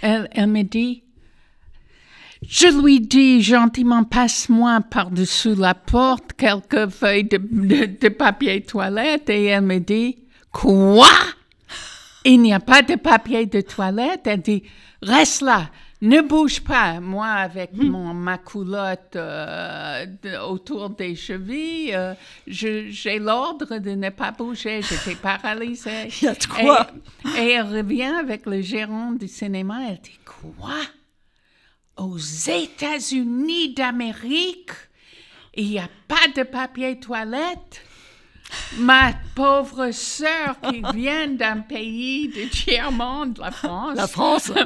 Elle, 0.00 0.26
elle 0.32 0.46
me 0.46 0.62
dit, 0.62 1.04
je 2.48 2.66
lui 2.82 3.00
dis 3.00 3.40
gentiment, 3.42 4.04
passe-moi 4.04 4.80
par-dessus 4.90 5.54
la 5.54 5.74
porte 5.74 6.32
quelques 6.36 6.88
feuilles 6.90 7.24
de, 7.24 7.38
de- 7.38 7.98
de 8.00 8.08
papier 8.08 8.60
toilette. 8.62 9.30
Et 9.30 9.44
elle 9.46 9.62
me 9.62 9.78
dit, 9.78 10.18
quoi? 10.50 11.06
Il 12.24 12.40
n'y 12.42 12.52
a 12.52 12.60
pas 12.60 12.82
de 12.82 12.94
papier 12.96 13.46
de 13.46 13.60
toilette? 13.60 14.22
Elle 14.26 14.42
dit, 14.42 14.62
reste 15.02 15.42
là, 15.42 15.70
Ne 16.04 16.20
bouge 16.20 16.60
pas. 16.62 16.98
Moi, 16.98 17.28
avec 17.28 17.72
Hmm. 17.76 17.86
mon, 17.86 18.12
ma 18.12 18.36
culotte 18.36 19.14
euh, 19.14 20.04
de- 20.20 20.36
autour 20.50 20.90
des 20.90 21.14
chevilles, 21.14 21.94
euh, 21.94 22.14
je- 22.48 22.88
j'ai 22.90 23.20
l'ordre 23.20 23.78
de 23.78 23.90
ne 23.92 24.10
pas 24.10 24.32
bouger. 24.32 24.80
J'étais 24.82 25.14
paralysée. 25.14 26.08
Il 26.20 26.24
y 26.24 26.26
a 26.28 26.34
de 26.34 26.44
quoi. 26.44 26.88
Et, 27.36 27.42
et 27.44 27.50
elle 27.52 27.66
revient 27.76 28.12
avec 28.18 28.46
le 28.46 28.60
gérant 28.62 29.12
du 29.12 29.28
cinéma. 29.28 29.78
Elle 29.90 30.00
dit 30.02 30.18
Quoi? 30.24 30.74
Aux 31.96 32.18
États-Unis 32.18 33.74
d'Amérique, 33.74 34.70
il 35.54 35.68
n'y 35.70 35.78
a 35.78 35.88
pas 36.08 36.28
de 36.34 36.42
papier 36.42 36.98
toilette 36.98 37.82
Ma 38.78 39.12
pauvre 39.34 39.90
sœur 39.92 40.58
qui 40.60 40.82
vient 40.94 41.28
d'un 41.28 41.60
pays 41.60 42.28
de 42.28 42.48
tiers-monde, 42.48 43.38
la 43.38 43.50
France. 43.50 43.96
La 43.96 44.06
France. 44.06 44.52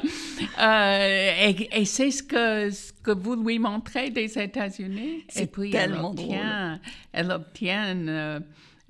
Euh, 0.58 1.48
et 1.48 1.80
et 1.80 1.84
c'est 1.84 2.10
ce 2.10 2.22
que, 2.22 2.70
ce 2.70 2.90
que 3.02 3.10
vous 3.10 3.36
lui 3.36 3.58
montrez 3.58 4.08
des 4.10 4.38
États-Unis? 4.38 5.24
C'est 5.28 5.44
Et 5.44 5.46
puis 5.46 5.70
tellement 5.70 6.14
elle 6.16 6.24
obtient, 6.24 6.80
elle 7.12 7.30
obtient 7.30 8.08
euh, 8.08 8.40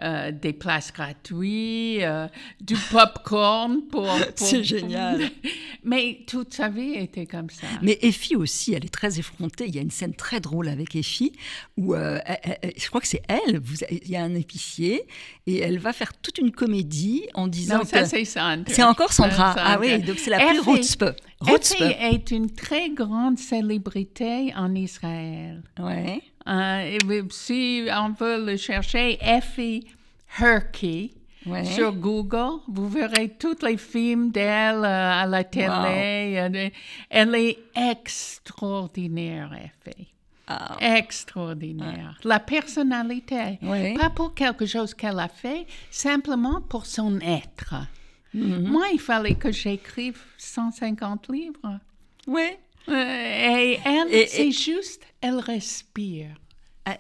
euh, 0.03 0.31
des 0.31 0.53
places 0.53 0.93
gratuites, 0.93 2.03
euh, 2.03 2.29
du 2.61 2.75
popcorn 2.91 3.83
pour. 3.91 4.03
pour- 4.07 4.17
C'est 4.37 4.63
génial. 4.65 5.21
Mais 5.85 6.19
toute 6.27 6.53
sa 6.53 6.69
vie 6.69 6.95
était 6.95 7.27
comme 7.27 7.49
ça. 7.51 7.67
Mais 7.83 7.99
Effie 8.03 8.37
aussi, 8.37 8.75
elle 8.75 8.85
est 8.85 8.93
très 8.93 9.19
effrontée. 9.19 9.67
Il 9.69 9.75
y 9.75 9.79
a 9.79 9.83
une 9.83 9.91
scène 9.91 10.15
très 10.15 10.41
drôle 10.41 10.69
avec 10.69 10.97
Effie 10.97 11.33
où 11.77 11.95
euh, 11.95 12.19
elle- 12.27 12.59
elle- 12.63 12.73
je 12.77 12.89
crois 12.89 13.01
que 13.01 13.07
c'est 13.09 13.23
elle. 13.29 13.59
vous- 13.61 13.77
il 13.91 14.09
y 14.11 14.17
a 14.17 14.23
un 14.25 14.35
épicier 14.35 15.05
et 15.47 15.59
elle 15.61 15.79
va 15.79 15.93
faire 15.93 16.13
toute 16.15 16.39
une 16.39 16.51
comédie 16.51 17.23
en 17.35 17.47
disant 17.47 17.79
non, 17.79 17.85
ça 17.85 18.03
que 18.03 18.09
c'est 18.09 18.25
Sandra. 18.25 18.65
c'est 18.75 18.83
encore 18.83 19.13
Sandra. 19.13 19.55
Ça, 19.55 19.63
Ah 19.65 19.79
oui, 19.81 19.91
Sandra. 19.91 20.07
donc 20.07 20.19
c'est 20.19 20.31
la 20.31 20.39
plus. 20.49 20.61
Rutzpe. 20.61 21.05
Effie 21.49 21.83
est 21.83 22.31
une 22.31 22.51
très 22.51 22.91
grande 22.91 23.39
célébrité 23.39 24.53
en 24.57 24.75
Israël. 24.75 25.63
Ouais. 25.79 26.21
Euh, 26.49 26.79
et 26.81 26.99
oui, 27.07 27.23
si 27.31 27.87
on 27.93 28.11
veut 28.11 28.45
le 28.45 28.57
chercher, 28.57 29.19
Effie 29.21 29.87
Herky 30.41 31.13
Ouais. 31.47 31.65
sur 31.65 31.93
Google, 31.93 32.61
vous 32.67 32.89
verrez 32.89 33.29
tous 33.39 33.63
les 33.63 33.77
films 33.77 34.33
d'elle 34.33 34.85
euh, 34.85 35.13
à 35.23 35.27
la 35.27 35.45
télé. 35.45 36.73
Elle 37.09 37.35
est 37.37 37.59
extraordinaire, 37.77 39.53
Effie. 39.55 40.09
Ah. 40.49 40.77
Extraordinaire. 40.81 42.19
La 42.25 42.41
personnalité. 42.41 43.59
Pas 43.99 44.11
pour 44.11 44.35
quelque 44.35 44.67
chose 44.67 44.95
qu'elle 44.95 45.19
a 45.19 45.29
fait, 45.29 45.67
simplement 45.91 46.61
pour 46.61 46.87
son 46.87 47.19
être. 47.21 47.75
Mhm. 48.35 48.69
Moi, 48.69 48.87
il 48.93 49.01
fallait 49.01 49.35
que 49.35 49.51
j'écrive 49.51 50.21
150 50.39 51.29
livres. 51.29 51.81
Ouais. 52.27 52.59
Euh, 52.89 52.93
et 52.93 53.79
elle, 53.85 54.15
Et- 54.15 54.27
c'est 54.27 54.49
et- 54.49 54.53
juste, 54.53 55.03
elle 55.21 55.39
respire. 55.39 56.29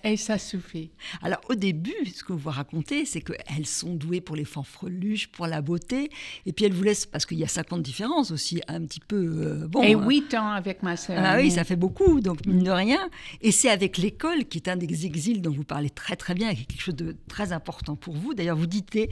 Et 0.02 0.16
ça 0.16 0.36
suffit. 0.36 0.90
Alors 1.22 1.38
au 1.48 1.54
début, 1.54 1.94
ce 2.12 2.24
que 2.24 2.32
vous 2.32 2.50
racontez, 2.50 3.04
c'est 3.04 3.20
qu'elles 3.20 3.66
sont 3.66 3.94
douées 3.94 4.20
pour 4.20 4.34
les 4.34 4.44
fanfreluches, 4.44 5.28
pour 5.28 5.46
la 5.46 5.62
beauté, 5.62 6.10
et 6.44 6.52
puis 6.52 6.64
elles 6.64 6.72
vous 6.72 6.82
laissent, 6.82 7.06
parce 7.06 7.24
qu'il 7.24 7.38
y 7.38 7.44
a 7.44 7.48
50 7.48 7.82
différences 7.82 8.32
aussi, 8.32 8.60
un 8.66 8.84
petit 8.84 8.98
peu... 8.98 9.16
euh, 9.16 9.68
bon, 9.68 9.84
et 9.84 9.94
hein. 9.94 10.04
huit 10.04 10.34
ans 10.34 10.50
avec 10.50 10.82
ma 10.82 10.96
sœur. 10.96 11.22
Ah 11.24 11.36
oui, 11.36 11.52
ça 11.52 11.62
fait 11.62 11.76
beaucoup, 11.76 12.20
donc 12.20 12.44
mine 12.46 12.64
de 12.64 12.70
rien. 12.72 12.98
Et 13.42 13.52
c'est 13.52 13.70
avec 13.70 13.96
l'école, 13.96 14.46
qui 14.46 14.58
est 14.58 14.68
un 14.68 14.74
des 14.74 15.06
exils 15.06 15.40
dont 15.40 15.52
vous 15.52 15.62
parlez 15.62 15.90
très 15.90 16.16
très 16.16 16.34
bien, 16.34 16.50
et 16.50 16.56
qui 16.56 16.62
est 16.62 16.66
quelque 16.66 16.82
chose 16.82 16.96
de 16.96 17.16
très 17.28 17.52
important 17.52 17.94
pour 17.94 18.16
vous. 18.16 18.34
D'ailleurs, 18.34 18.56
vous 18.56 18.66
dites, 18.66 18.96
euh, 18.96 19.06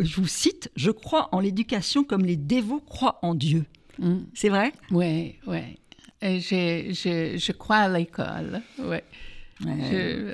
je 0.00 0.16
vous 0.18 0.26
cite, 0.28 0.70
je 0.76 0.90
crois 0.90 1.28
en 1.32 1.40
l'éducation 1.40 2.04
comme 2.04 2.24
les 2.24 2.36
dévots 2.36 2.80
croient 2.80 3.18
en 3.20 3.34
Dieu. 3.34 3.66
Mm. 3.98 4.20
C'est 4.32 4.48
vrai? 4.48 4.72
Oui, 4.90 5.34
oui. 5.46 5.60
Et 6.26 6.40
je, 6.40 6.92
je, 6.92 7.38
je 7.38 7.52
crois 7.52 7.76
à 7.76 7.88
l'école. 7.88 8.60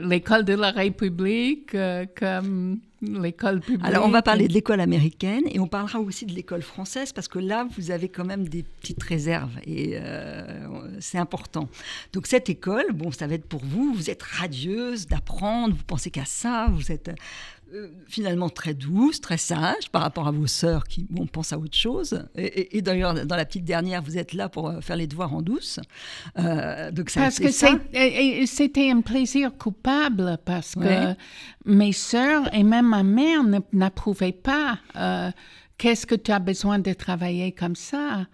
L'école 0.03 0.45
de 0.45 0.55
la 0.55 0.71
République, 0.71 1.75
euh, 1.75 2.07
comme 2.19 2.81
l'école 3.03 3.61
publique. 3.61 3.85
Alors, 3.85 4.05
on 4.05 4.11
va 4.11 4.23
parler 4.23 4.49
de 4.49 4.53
l'école 4.53 4.81
américaine 4.81 5.43
et 5.51 5.61
on 5.61 5.67
parlera 5.67 6.01
aussi 6.01 6.27
de 6.27 6.33
l'école 6.33 6.63
française 6.63 7.13
parce 7.13 7.29
que 7.29 7.39
là, 7.39 7.67
vous 7.77 7.91
avez 7.91 8.09
quand 8.09 8.25
même 8.25 8.49
des 8.49 8.63
petites 8.63 9.03
réserves 9.03 9.59
et 9.65 9.93
euh, 9.95 10.67
c'est 11.01 11.19
important. 11.19 11.69
Donc, 12.13 12.27
cette 12.27 12.49
école, 12.49 12.93
bon, 12.93 13.13
ça 13.13 13.27
va 13.27 13.35
être 13.35 13.47
pour 13.47 13.65
vous. 13.65 13.93
Vous 13.95 14.11
êtes 14.11 14.23
radieuse 14.23 15.07
d'apprendre, 15.07 15.75
vous 15.77 15.85
pensez 15.85 16.11
qu'à 16.11 16.25
ça, 16.25 16.69
vous 16.73 16.91
êtes 16.91 17.11
euh, 17.73 17.89
finalement 18.07 18.49
très 18.49 18.75
douce, 18.75 19.21
très 19.21 19.39
sage 19.39 19.91
par 19.91 20.03
rapport 20.03 20.27
à 20.29 20.31
vos 20.31 20.47
sœurs 20.47 20.85
qui, 20.85 21.07
bon, 21.11 21.27
pensent 21.27 21.53
à 21.53 21.59
autre 21.59 21.77
chose. 21.77 22.23
Et, 22.35 22.45
et- 22.45 22.77
et 22.79 22.83
d'ailleurs, 22.83 23.27
dans 23.27 23.37
la 23.37 23.45
petite 23.45 23.65
dernière, 23.65 24.03
vous 24.03 24.19
êtes 24.19 24.33
là 24.35 24.49
pour 24.49 24.69
euh, 24.69 24.81
faire 24.81 24.97
les 24.97 25.07
devoirs 25.07 25.33
en 25.35 25.43
douce. 25.43 25.81
Euh, 26.39 26.91
donc, 26.91 27.11
ça, 27.11 27.21
Parce 27.21 27.39
que 27.39 27.51
c'était 28.47 28.91
un 28.91 29.01
plaisir 29.01 29.57
coupable 29.57 30.39
parce 30.45 30.75
que 30.75 31.15
mes 31.65 31.93
sœurs 31.93 32.53
et 32.55 32.63
même 32.63 32.89
ma 32.89 33.03
mère 33.03 33.41
n'approuvaient 33.73 34.33
pas. 34.33 34.79
euh, 34.97 35.31
Qu'est-ce 35.79 36.07
que 36.07 36.15
tu 36.15 36.31
as 36.31 36.39
besoin 36.39 36.79
de 36.79 36.93
travailler 36.93 37.51
comme 37.53 37.75
ça? 37.75 38.27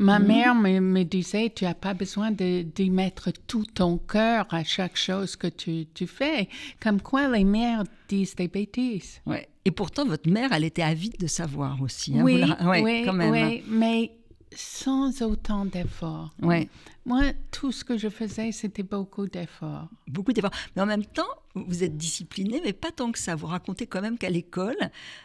Ma 0.00 0.18
mère 0.20 0.54
me, 0.54 0.78
me 0.80 1.02
disait, 1.02 1.50
tu 1.54 1.64
n'as 1.64 1.74
pas 1.74 1.92
besoin 1.92 2.30
de- 2.30 2.62
d'y 2.62 2.88
mettre 2.88 3.30
tout 3.48 3.64
ton 3.66 3.98
cœur 3.98 4.46
à 4.50 4.62
chaque 4.62 4.96
chose 4.96 5.34
que 5.36 5.48
tu, 5.48 5.86
tu 5.92 6.06
fais. 6.06 6.48
Comme 6.80 7.00
quoi 7.00 7.28
les 7.28 7.44
mères 7.44 7.82
disent 8.08 8.36
des 8.36 8.46
bêtises. 8.48 9.20
Ouais. 9.26 9.48
Et 9.64 9.70
pourtant, 9.72 10.06
votre 10.06 10.30
mère, 10.30 10.52
elle 10.52 10.64
était 10.64 10.82
avide 10.82 11.18
de 11.18 11.26
savoir 11.26 11.82
aussi. 11.82 12.16
hein, 12.16 12.22
oui, 12.22 12.40
vous 12.40 12.48
la- 12.48 12.68
ouais, 12.68 12.82
oui, 12.82 13.02
quand 13.04 13.12
même. 13.12 13.34
hein. 13.34 13.48
oui, 13.50 13.62
mais 13.68 14.12
sans 14.54 15.20
autant 15.22 15.64
d'efforts. 15.66 16.30
Ouais. 16.42 16.68
Moi, 17.04 17.22
tout 17.50 17.72
ce 17.72 17.84
que 17.84 17.98
je 17.98 18.08
faisais, 18.08 18.52
c'était 18.52 18.82
beaucoup 18.82 19.26
d'efforts. 19.26 19.88
beaucoup 20.06 20.32
d'efforts. 20.32 20.52
Mais 20.76 20.82
en 20.82 20.86
même 20.86 21.04
temps, 21.04 21.28
vous 21.66 21.84
êtes 21.84 21.96
discipliné, 21.96 22.60
mais 22.64 22.72
pas 22.72 22.90
tant 22.90 23.12
que 23.12 23.18
ça. 23.18 23.34
Vous 23.34 23.46
racontez 23.46 23.86
quand 23.86 24.00
même 24.00 24.18
qu'à 24.18 24.30
l'école, 24.30 24.76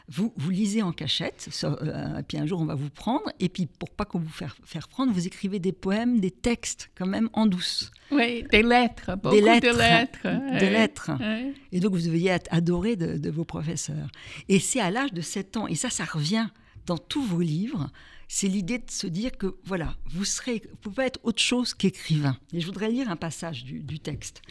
vous, 0.08 0.34
vous 0.36 0.50
lisez 0.50 0.82
en 0.82 0.92
cachette, 0.92 1.48
ça, 1.52 1.78
euh, 1.82 2.20
et 2.20 2.24
puis 2.24 2.38
un 2.38 2.46
jour 2.46 2.62
on 2.62 2.66
va 2.66 2.76
vous 2.76 2.90
prendre, 2.90 3.30
et 3.40 3.50
puis 3.50 3.66
pour 3.66 3.90
pas 3.90 4.06
qu'on 4.06 4.20
vous 4.20 4.30
faire, 4.30 4.56
faire 4.64 4.88
prendre, 4.88 5.12
vous 5.12 5.28
écrivez 5.28 5.60
des 5.60 5.72
poèmes, 5.72 6.20
des 6.20 6.32
textes 6.32 6.90
quand 6.96 7.08
même 7.08 7.30
en 7.34 7.46
douce. 7.46 7.92
Oui, 8.12 8.46
des 8.52 8.64
lettres, 8.64 9.16
beaucoup 9.18 9.36
des 9.36 9.42
lettres. 9.42 9.72
de 9.72 9.78
lettres. 9.78 10.60
Des 10.60 10.66
oui. 10.66 10.72
lettres. 10.72 11.12
Oui. 11.20 11.54
Et 11.72 11.80
donc 11.80 11.94
vous 11.94 12.08
deviez 12.08 12.32
être 12.32 12.48
adoré 12.52 12.96
de, 12.96 13.18
de 13.18 13.30
vos 13.30 13.46
professeurs. 13.46 14.10
Et 14.50 14.60
c'est 14.60 14.80
à 14.80 14.92
l'âge 14.92 15.14
de 15.14 15.22
7 15.22 15.58
ans, 15.58 15.68
et 15.68 15.76
ça, 15.76 15.90
ça 15.90 16.06
revient 16.06 16.48
dans 16.86 16.98
tous 16.98 17.24
vos 17.24 17.42
livres, 17.42 17.90
c'est 18.28 18.48
l'idée 18.48 18.80
de 18.80 18.90
se 18.90 19.08
dire 19.08 19.38
que 19.38 19.56
voilà, 19.64 19.96
vous 20.10 20.26
serez, 20.26 20.64
vous 20.70 20.78
pouvez 20.78 21.06
être 21.06 21.20
autre 21.24 21.42
chose 21.42 21.74
qu'écrivain. 21.74 22.38
Et 22.52 22.62
je 22.62 22.66
voudrais 22.66 22.90
lire 22.90 23.10
un 23.10 23.16
passage 23.16 23.64
du, 23.64 23.80
du 23.82 24.00
texte. 24.00 24.42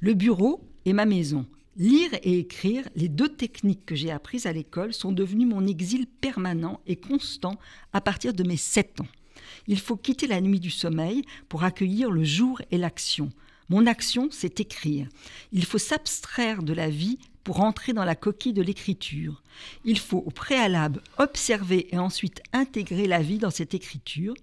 Le 0.00 0.14
bureau 0.14 0.68
est 0.84 0.92
ma 0.92 1.06
maison. 1.06 1.46
Lire 1.76 2.10
et 2.22 2.38
écrire, 2.38 2.88
les 2.94 3.08
deux 3.08 3.28
techniques 3.28 3.84
que 3.84 3.96
j'ai 3.96 4.12
apprises 4.12 4.46
à 4.46 4.52
l'école, 4.52 4.94
sont 4.94 5.12
devenues 5.12 5.46
mon 5.46 5.66
exil 5.66 6.06
permanent 6.06 6.80
et 6.86 6.96
constant 6.96 7.58
à 7.92 8.00
partir 8.00 8.32
de 8.32 8.44
mes 8.44 8.56
7 8.56 9.00
ans. 9.00 9.08
Il 9.66 9.80
faut 9.80 9.96
quitter 9.96 10.26
la 10.26 10.40
nuit 10.40 10.60
du 10.60 10.70
sommeil 10.70 11.22
pour 11.48 11.64
accueillir 11.64 12.10
le 12.10 12.22
jour 12.22 12.62
et 12.70 12.78
l'action. 12.78 13.30
Mon 13.70 13.86
action, 13.86 14.28
c'est 14.30 14.60
écrire. 14.60 15.08
Il 15.52 15.64
faut 15.64 15.78
s'abstraire 15.78 16.62
de 16.62 16.74
la 16.74 16.90
vie 16.90 17.18
pour 17.44 17.60
entrer 17.60 17.92
dans 17.92 18.04
la 18.04 18.14
coquille 18.14 18.52
de 18.52 18.62
l'écriture. 18.62 19.42
Il 19.84 19.98
faut 19.98 20.22
au 20.24 20.30
préalable 20.30 21.02
observer 21.18 21.94
et 21.94 21.98
ensuite 21.98 22.42
intégrer 22.52 23.06
la 23.06 23.20
vie 23.20 23.38
dans 23.38 23.50
cette 23.50 23.74
écriture. 23.74 24.34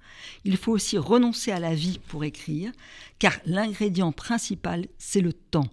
Il 0.44 0.58
faut 0.58 0.72
aussi 0.72 0.98
renoncer 0.98 1.52
à 1.52 1.60
la 1.60 1.74
vie 1.74 2.00
pour 2.08 2.24
écrire, 2.24 2.72
car 3.20 3.34
l'ingrédient 3.46 4.12
principal, 4.12 4.88
c'est 4.98 5.22
le 5.22 5.34
temps. 5.34 5.70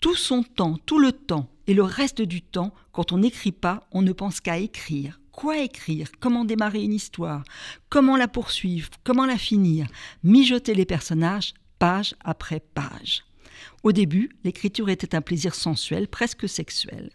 Tout 0.00 0.14
son 0.14 0.44
temps, 0.44 0.78
tout 0.86 0.98
le 0.98 1.10
temps 1.12 1.48
et 1.66 1.74
le 1.74 1.82
reste 1.82 2.22
du 2.22 2.40
temps, 2.40 2.72
quand 2.92 3.12
on 3.12 3.18
n'écrit 3.18 3.52
pas, 3.52 3.88
on 3.90 4.00
ne 4.00 4.12
pense 4.12 4.40
qu'à 4.40 4.58
écrire. 4.58 5.20
Quoi 5.32 5.58
écrire? 5.58 6.08
Comment 6.20 6.44
démarrer 6.44 6.82
une 6.82 6.94
histoire? 6.94 7.42
Comment 7.88 8.16
la 8.16 8.28
poursuivre? 8.28 8.90
Comment 9.04 9.26
la 9.26 9.38
finir? 9.38 9.88
Mijoter 10.22 10.74
les 10.74 10.84
personnages, 10.84 11.52
page 11.78 12.14
après 12.24 12.60
page. 12.60 13.24
Au 13.82 13.90
début, 13.90 14.30
l'écriture 14.44 14.88
était 14.88 15.16
un 15.16 15.20
plaisir 15.20 15.54
sensuel, 15.54 16.06
presque 16.06 16.48
sexuel. 16.48 17.10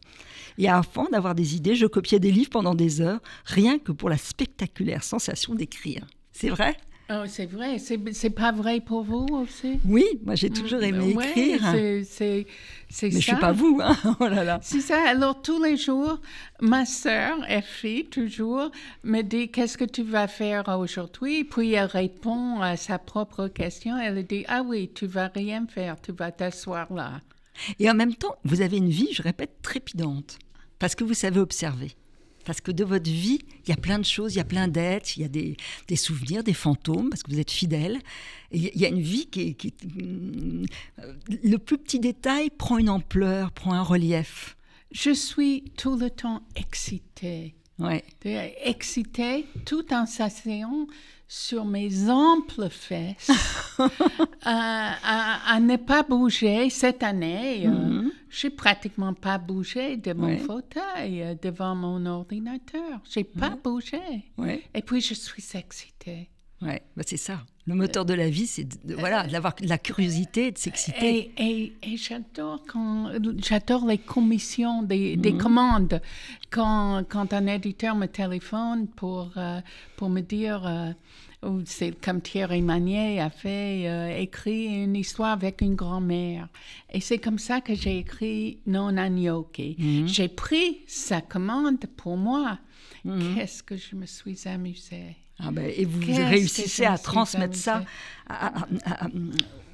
Et 0.58 0.68
avant 0.70 1.10
d'avoir 1.10 1.36
des 1.36 1.56
idées, 1.56 1.76
je 1.76 1.86
copiais 1.86 2.20
des 2.20 2.32
livres 2.32 2.50
pendant 2.50 2.76
des 2.76 3.00
heures, 3.00 3.22
rien 3.46 3.80
que 3.80 3.94
pour 3.94 4.10
la 4.10 4.18
spectaculaire 4.18 5.04
sensation 5.04 5.56
d'écrire. 5.56 6.06
C'est 6.32 6.50
vrai? 6.50 6.78
Oh, 7.10 7.24
c'est 7.28 7.46
vrai. 7.46 7.80
C'est 7.80 8.00
c'est 8.14 8.30
pas 8.30 8.52
vrai 8.54 8.80
pour 8.80 9.04
vous 9.04 9.26
aussi? 9.32 9.80
Oui, 9.86 10.06
moi 10.26 10.36
j'ai 10.36 10.50
toujours 10.50 10.82
aimé 10.82 11.14
Ouais, 11.14 11.28
écrire. 11.30 11.62
c'est- 12.06 12.48
c'est 12.90 13.08
Mais 13.08 13.12
je 13.12 13.16
ça. 13.18 13.22
suis 13.22 13.36
pas 13.36 13.52
vous, 13.52 13.80
hein 13.84 13.96
Oh 14.22 14.28
là 14.28 14.44
là. 14.44 14.60
C'est 14.64 14.80
ça. 14.80 15.02
Alors, 15.10 15.42
tous 15.42 15.62
les 15.62 15.76
jours, 15.76 16.20
ma 16.62 16.86
sœur, 16.86 17.38
Effie, 17.52 18.06
toujours, 18.06 18.72
me 19.04 19.22
dit 19.22 19.50
Qu'est-ce 19.50 19.78
que 19.78 19.84
tu 19.86 20.02
vas 20.04 20.28
faire 20.28 20.64
aujourd'hui 20.70 21.44
Puis 21.44 21.74
elle 21.74 21.86
répond 21.88 22.62
à 22.62 22.78
sa 22.78 22.98
propre 23.00 23.48
question. 23.50 23.98
Elle 23.98 24.26
dit 24.26 24.46
Ah 24.48 24.64
oui, 24.66 24.90
tu 24.96 25.06
vas 25.06 25.28
rien 25.28 25.66
faire, 25.68 26.00
tu 26.02 26.14
vas 26.14 26.32
t'asseoir 26.32 26.92
là. 26.94 27.20
Et 27.80 27.90
en 27.90 27.94
même 27.96 28.16
temps, 28.16 28.36
vous 28.46 28.62
avez 28.62 28.78
une 28.78 28.90
vie, 28.90 29.10
je 29.12 29.22
répète, 29.22 29.62
trépidante. 29.62 30.40
Parce 30.80 30.96
que 30.96 31.04
vous 31.04 31.14
savez 31.14 31.40
observer. 31.40 31.92
Parce 32.44 32.62
que 32.62 32.72
de 32.72 32.84
votre 32.84 33.10
vie, 33.10 33.40
il 33.66 33.70
y 33.70 33.74
a 33.74 33.78
plein 33.78 34.00
de 34.00 34.06
choses, 34.06 34.34
il 34.34 34.38
y 34.38 34.42
a 34.42 34.46
plein 34.46 34.68
d'êtres, 34.68 35.18
il 35.18 35.22
y 35.22 35.26
a 35.26 35.30
des, 35.30 35.58
des, 35.88 35.96
souvenirs, 35.96 36.44
des 36.44 36.54
fantômes, 36.54 37.10
parce 37.10 37.24
que 37.24 37.32
vous 37.32 37.40
êtes 37.40 37.52
fidèle. 37.52 38.00
Il 38.52 38.70
y 38.76 38.86
a 38.86 38.90
une 38.90 39.02
vie 39.02 39.28
qui, 39.28 39.56
qui 39.56 39.74
euh, 40.02 40.66
le 41.44 41.58
plus 41.58 41.78
petit 41.78 42.00
détail 42.00 42.50
prend 42.50 42.78
une 42.78 42.90
ampleur, 42.90 43.52
prend 43.52 43.74
un 43.74 43.82
relief. 43.82 44.56
Je 44.92 45.12
suis 45.12 45.64
tout 45.78 45.96
le 45.96 46.10
temps 46.10 46.44
excitée. 46.56 47.56
Ouais. 47.80 48.04
Excitée 48.64 49.46
tout 49.66 49.92
en 49.94 50.06
s'asseyant 50.06 50.88
sur 51.34 51.66
mes 51.66 52.12
amples 52.12 52.70
fesses 52.70 53.32
à, 54.44 55.60
ne 55.60 55.78
pas 55.78 56.04
bouger 56.04 56.70
cette 56.70 57.02
année. 57.02 57.68
Mm 57.68 58.12
j'ai 58.34 58.50
pratiquement 58.50 59.14
pas 59.14 59.38
bougé 59.38 59.96
de 59.96 60.12
mon 60.14 60.36
fauteuil 60.40 61.22
euh, 61.22 61.36
devant 61.40 61.76
mon 61.76 62.04
ordinateur. 62.08 63.00
J'ai 63.08 63.24
pas 63.24 63.52
bougé. 63.64 64.02
Et 64.74 64.82
puis 64.82 65.02
je 65.02 65.14
suis 65.14 65.46
excitée. 65.54 66.30
Ouais, 66.66 66.82
bah 66.96 67.04
c'est 67.06 67.18
ça. 67.18 67.44
Le 67.66 67.76
moteur 67.76 68.04
de 68.04 68.14
la 68.14 68.30
vie, 68.30 68.46
c'est 68.46 68.68
voilà, 68.98 69.26
d'avoir 69.26 69.56
la 69.62 69.78
curiosité, 69.78 70.52
de 70.52 70.58
s'exciter. 70.58 71.32
Et, 71.38 71.74
et, 71.82 71.98
j'adore 71.98 72.62
quand 72.68 73.12
j'adore 73.38 73.86
les 73.86 73.98
commissions 73.98 74.84
des, 74.84 75.16
des 75.16 75.32
mhm. 75.32 75.38
commandes. 75.38 76.02
Quand, 76.50 77.04
quand, 77.08 77.32
un 77.32 77.48
éditeur 77.48 77.96
me 77.96 78.08
téléphone 78.08 78.88
pour, 78.88 79.32
euh, 79.38 79.62
pour 79.96 80.10
me 80.10 80.20
dire 80.20 80.68
euh, 80.68 80.92
c'est 81.66 82.00
comme 82.00 82.22
Thierry 82.22 82.62
Magnier 82.62 83.20
a 83.20 83.30
fait, 83.30 83.88
euh, 83.88 84.18
écrit 84.18 84.84
une 84.84 84.96
histoire 84.96 85.32
avec 85.32 85.62
une 85.62 85.76
grand-mère. 85.76 86.48
Et 86.92 87.00
c'est 87.00 87.18
comme 87.18 87.40
ça 87.40 87.62
que 87.62 87.76
j'ai 87.76 87.98
écrit 88.00 88.60
Non 88.68 88.92
Gnocchi. 88.92 89.76
Mhm. 89.80 90.08
J'ai 90.08 90.28
pris 90.28 90.80
sa 90.88 91.22
commande 91.22 91.86
pour 91.98 92.18
moi. 92.18 92.60
Mhm. 93.06 93.36
Qu'est-ce 93.36 93.64
que 93.64 93.78
je 93.78 93.96
me 93.96 94.06
suis 94.06 94.48
amusée. 94.48 95.16
Ah 95.46 95.52
ben, 95.52 95.70
et 95.76 95.86
vous 95.86 96.00
réussissez 96.00 96.86
à 96.86 96.98
transmettre 96.98 97.56
ça 97.56 97.84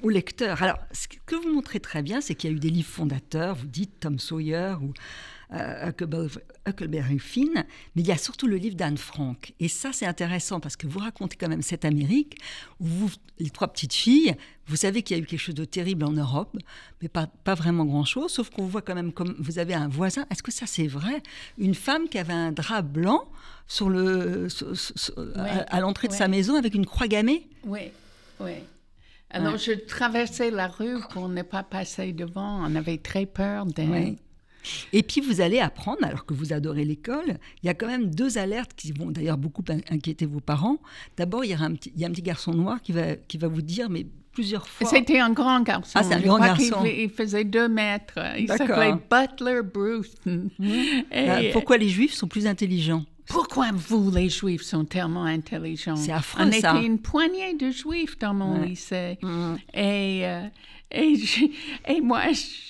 au 0.02 0.08
lecteur. 0.08 0.62
Alors, 0.62 0.78
ce 0.92 1.06
que 1.08 1.36
vous 1.36 1.52
montrez 1.52 1.80
très 1.80 2.02
bien, 2.02 2.20
c'est 2.20 2.34
qu'il 2.34 2.50
y 2.50 2.52
a 2.52 2.56
eu 2.56 2.60
des 2.60 2.70
livres 2.70 2.88
fondateurs, 2.88 3.54
vous 3.54 3.66
dites 3.66 4.00
Tom 4.00 4.18
Sawyer 4.18 4.74
ou 4.80 4.92
Huckleberry 5.52 7.18
Finn, 7.18 7.64
mais 7.94 8.02
il 8.02 8.06
y 8.06 8.12
a 8.12 8.18
surtout 8.18 8.46
le 8.46 8.56
livre 8.56 8.76
d'Anne 8.76 8.96
Frank. 8.96 9.52
Et 9.58 9.68
ça, 9.68 9.90
c'est 9.92 10.06
intéressant 10.06 10.60
parce 10.60 10.76
que 10.76 10.86
vous 10.86 11.00
racontez 11.00 11.36
quand 11.36 11.48
même 11.48 11.62
cette 11.62 11.84
Amérique 11.84 12.38
où 12.78 12.86
vous, 12.86 13.10
les 13.38 13.50
trois 13.50 13.68
petites 13.68 13.94
filles, 13.94 14.36
vous 14.66 14.76
savez 14.76 15.02
qu'il 15.02 15.16
y 15.16 15.20
a 15.20 15.22
eu 15.22 15.26
quelque 15.26 15.40
chose 15.40 15.56
de 15.56 15.64
terrible 15.64 16.04
en 16.04 16.12
Europe, 16.12 16.56
mais 17.02 17.08
pas, 17.08 17.26
pas 17.26 17.54
vraiment 17.54 17.84
grand-chose, 17.84 18.32
sauf 18.32 18.50
qu'on 18.50 18.66
voit 18.66 18.82
quand 18.82 18.94
même 18.94 19.12
comme 19.12 19.34
vous 19.38 19.58
avez 19.58 19.74
un 19.74 19.88
voisin. 19.88 20.24
Est-ce 20.30 20.42
que 20.42 20.52
ça, 20.52 20.66
c'est 20.66 20.86
vrai? 20.86 21.22
Une 21.58 21.74
femme 21.74 22.08
qui 22.08 22.18
avait 22.18 22.32
un 22.32 22.52
drap 22.52 22.82
blanc 22.82 23.28
sur 23.66 23.88
le, 23.88 24.46
à, 25.68 25.80
l'entrée 25.80 26.08
de 26.08 26.12
sa 26.12 26.28
maison 26.28 26.54
avec 26.54 26.74
une 26.74 26.86
croix 26.86 27.08
gammée? 27.08 27.48
Oui, 27.64 27.90
oui. 28.38 28.52
Alors, 29.30 29.56
je 29.56 29.72
traversais 29.72 30.50
la 30.50 30.66
rue 30.68 30.98
pour 31.10 31.28
ne 31.28 31.42
pas 31.42 31.62
passer 31.62 32.12
devant. 32.12 32.64
On 32.64 32.74
avait 32.74 32.98
très 32.98 33.26
peur 33.26 33.66
d'elle. 33.66 34.16
Et 34.92 35.02
puis 35.02 35.20
vous 35.20 35.40
allez 35.40 35.58
apprendre, 35.58 36.02
alors 36.02 36.26
que 36.26 36.34
vous 36.34 36.52
adorez 36.52 36.84
l'école, 36.84 37.38
il 37.62 37.66
y 37.66 37.68
a 37.68 37.74
quand 37.74 37.86
même 37.86 38.14
deux 38.14 38.38
alertes 38.38 38.72
qui 38.76 38.92
vont 38.92 39.10
d'ailleurs 39.10 39.38
beaucoup 39.38 39.64
inquiéter 39.90 40.26
vos 40.26 40.40
parents. 40.40 40.78
D'abord, 41.16 41.44
il, 41.44 41.50
y 41.50 41.54
a 41.54 41.60
un 41.60 41.74
petit, 41.74 41.92
il 41.94 42.00
y 42.00 42.04
a 42.04 42.08
un 42.08 42.10
petit 42.10 42.22
garçon 42.22 42.52
noir 42.52 42.82
qui 42.82 42.92
va, 42.92 43.16
qui 43.16 43.38
va 43.38 43.48
vous 43.48 43.62
dire, 43.62 43.88
mais 43.90 44.06
plusieurs 44.32 44.66
fois. 44.68 44.88
C'était 44.88 45.18
un 45.18 45.30
grand 45.30 45.60
garçon. 45.62 45.92
Ah, 45.94 46.02
c'est 46.02 46.14
un 46.14 46.20
grand 46.20 46.38
garçon. 46.38 46.84
Il, 46.84 47.10
faisait 47.10 47.44
deux 47.44 47.68
mètres. 47.68 48.18
Il 48.38 48.48
s'appelait 48.48 48.94
Butler 49.10 49.60
Bruce. 49.62 50.14
Mmh. 50.26 50.48
Bah, 51.10 51.38
pourquoi 51.52 51.76
les 51.76 51.88
Juifs 51.88 52.14
sont 52.14 52.28
plus 52.28 52.46
intelligents? 52.46 53.04
Pourquoi 53.30 53.70
vous, 53.72 54.10
les 54.10 54.28
Juifs, 54.28 54.62
sont 54.62 54.84
tellement 54.84 55.24
intelligents? 55.24 55.96
C'est 55.96 56.12
affreux, 56.12 56.42
On 56.44 56.52
ça. 56.52 56.74
était 56.74 56.84
une 56.84 56.98
poignée 56.98 57.54
de 57.54 57.70
Juifs 57.70 58.18
dans 58.18 58.34
mon 58.34 58.60
lycée. 58.60 59.18
Mmh. 59.22 59.54
Et, 59.72 60.26
euh, 60.26 60.42
et, 60.90 61.14
et, 61.88 62.00
moi, 62.00 62.22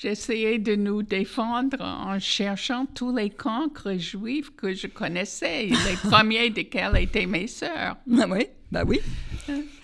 j'essayais 0.02 0.58
de 0.58 0.76
nous 0.76 1.02
défendre 1.02 1.80
en 1.80 2.18
cherchant 2.18 2.84
tous 2.94 3.16
les 3.16 3.30
cancres 3.30 3.98
juifs 3.98 4.50
que 4.54 4.74
je 4.74 4.86
connaissais, 4.86 5.66
les 5.88 5.96
premiers 6.10 6.50
desquels 6.50 6.96
étaient 6.98 7.26
mes 7.26 7.46
sœurs. 7.46 7.96
Ah 8.18 8.26
oui, 8.28 8.46
bah 8.70 8.84
oui. 8.86 9.00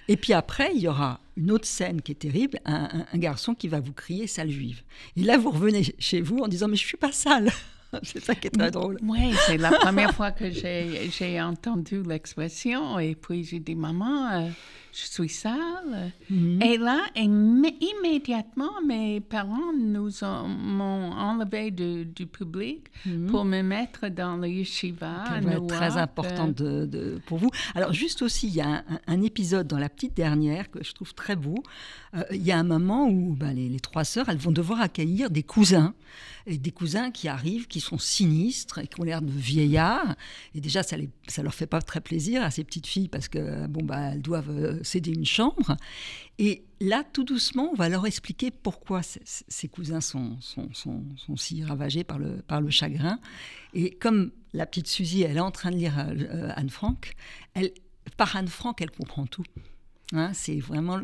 Et 0.08 0.16
puis 0.16 0.34
après, 0.34 0.72
il 0.74 0.82
y 0.82 0.88
aura 0.88 1.20
une 1.38 1.50
autre 1.50 1.66
scène 1.66 2.02
qui 2.02 2.12
est 2.12 2.16
terrible, 2.16 2.60
un, 2.66 3.06
un 3.12 3.18
garçon 3.18 3.54
qui 3.54 3.68
va 3.68 3.80
vous 3.80 3.92
crier 3.94 4.26
sale 4.26 4.50
juive. 4.50 4.82
Et 5.16 5.22
là, 5.22 5.38
vous 5.38 5.50
revenez 5.50 5.94
chez 5.98 6.20
vous 6.20 6.38
en 6.38 6.48
disant, 6.48 6.68
mais 6.68 6.76
je 6.76 6.86
suis 6.86 6.96
pas 6.98 7.12
sale. 7.12 7.50
c'est 8.02 8.24
ça 8.24 8.34
qui 8.34 8.48
est 8.48 8.50
très 8.50 8.70
drôle. 8.70 8.98
Oui, 9.02 9.32
c'est 9.46 9.56
la 9.56 9.70
première 9.70 10.12
fois 10.14 10.30
que 10.30 10.50
j'ai 10.50 11.40
entendu 11.40 12.02
l'expression. 12.02 12.98
Et 12.98 13.14
puis 13.14 13.44
j'ai 13.44 13.60
dit, 13.60 13.74
maman, 13.74 14.30
euh, 14.32 14.48
je 14.96 15.10
suis 15.10 15.28
sale. 15.28 16.12
Et 16.30 16.78
là, 16.78 17.04
immédiatement, 17.14 18.80
mes 18.86 19.20
parents 19.20 19.74
nous 19.78 20.10
m'ont 20.22 21.12
enlevé 21.12 21.70
du 21.70 22.26
public 22.26 22.86
mhm. 23.04 23.26
pour 23.26 23.44
me 23.44 23.60
mettre 23.60 24.08
dans 24.08 24.36
le 24.36 24.48
yeshiva. 24.48 25.24
Très 25.68 25.98
important 25.98 26.48
de, 26.48 27.20
pour 27.26 27.38
vous. 27.38 27.50
Alors, 27.74 27.92
juste 27.92 28.22
aussi, 28.22 28.48
il 28.48 28.54
y 28.54 28.62
a 28.62 28.84
un, 29.06 29.22
épisode 29.22 29.66
dans 29.66 29.78
la 29.78 29.88
petite 29.88 30.16
dernière 30.16 30.70
que 30.70 30.82
je 30.82 30.92
trouve 30.92 31.12
très 31.12 31.36
beau. 31.36 31.62
Euh, 32.14 32.22
il 32.30 32.42
y 32.42 32.52
a 32.52 32.58
un 32.58 32.62
moment 32.62 33.08
où 33.08 33.34
ben, 33.34 33.52
les, 33.52 33.68
les, 33.68 33.80
trois 33.80 34.04
sœurs, 34.04 34.28
elles 34.28 34.36
vont 34.38 34.52
devoir 34.52 34.80
accueillir 34.80 35.30
des 35.30 35.42
cousins. 35.42 35.94
Et 36.48 36.58
des 36.58 36.70
cousins 36.70 37.10
qui 37.10 37.26
arrivent, 37.26 37.66
qui 37.66 37.80
sont 37.80 37.98
sinistres 37.98 38.78
et 38.78 38.86
qui 38.86 39.00
ont 39.00 39.02
l'air 39.04 39.20
de 39.20 39.32
vieillards. 39.32 40.14
Et 40.54 40.60
déjà, 40.60 40.84
ça 40.84 40.96
ne 40.96 41.06
ça 41.26 41.42
leur 41.42 41.54
fait 41.54 41.66
pas 41.66 41.82
très 41.82 42.00
plaisir 42.00 42.42
à 42.44 42.52
ces 42.52 42.62
petites 42.62 42.86
filles 42.86 43.08
parce 43.08 43.26
que 43.26 43.66
bon, 43.66 43.82
bah, 43.82 44.12
elles 44.12 44.22
doivent 44.22 44.50
euh, 44.50 44.80
céder 44.86 45.12
une 45.12 45.26
chambre. 45.26 45.76
Et 46.38 46.64
là, 46.80 47.04
tout 47.04 47.24
doucement, 47.24 47.70
on 47.72 47.74
va 47.74 47.88
leur 47.88 48.06
expliquer 48.06 48.50
pourquoi 48.50 49.00
ces 49.02 49.68
cousins 49.68 50.00
sont, 50.00 50.38
sont, 50.40 50.68
sont, 50.72 51.36
si 51.36 51.64
ravagés 51.64 52.04
par 52.04 52.18
le, 52.18 52.42
par 52.42 52.60
le 52.60 52.70
chagrin. 52.70 53.18
Et 53.74 53.90
comme 53.90 54.32
la 54.52 54.66
petite 54.66 54.88
Suzy, 54.88 55.22
elle 55.22 55.36
est 55.36 55.40
en 55.40 55.50
train 55.50 55.70
de 55.70 55.76
lire 55.76 55.98
euh, 55.98 56.52
Anne 56.54 56.70
Frank, 56.70 57.14
par 58.16 58.36
Anne 58.36 58.48
Frank, 58.48 58.80
elle 58.80 58.90
comprend 58.90 59.26
tout. 59.26 59.44
Hein, 60.12 60.32
c'est 60.34 60.58
vraiment. 60.58 61.00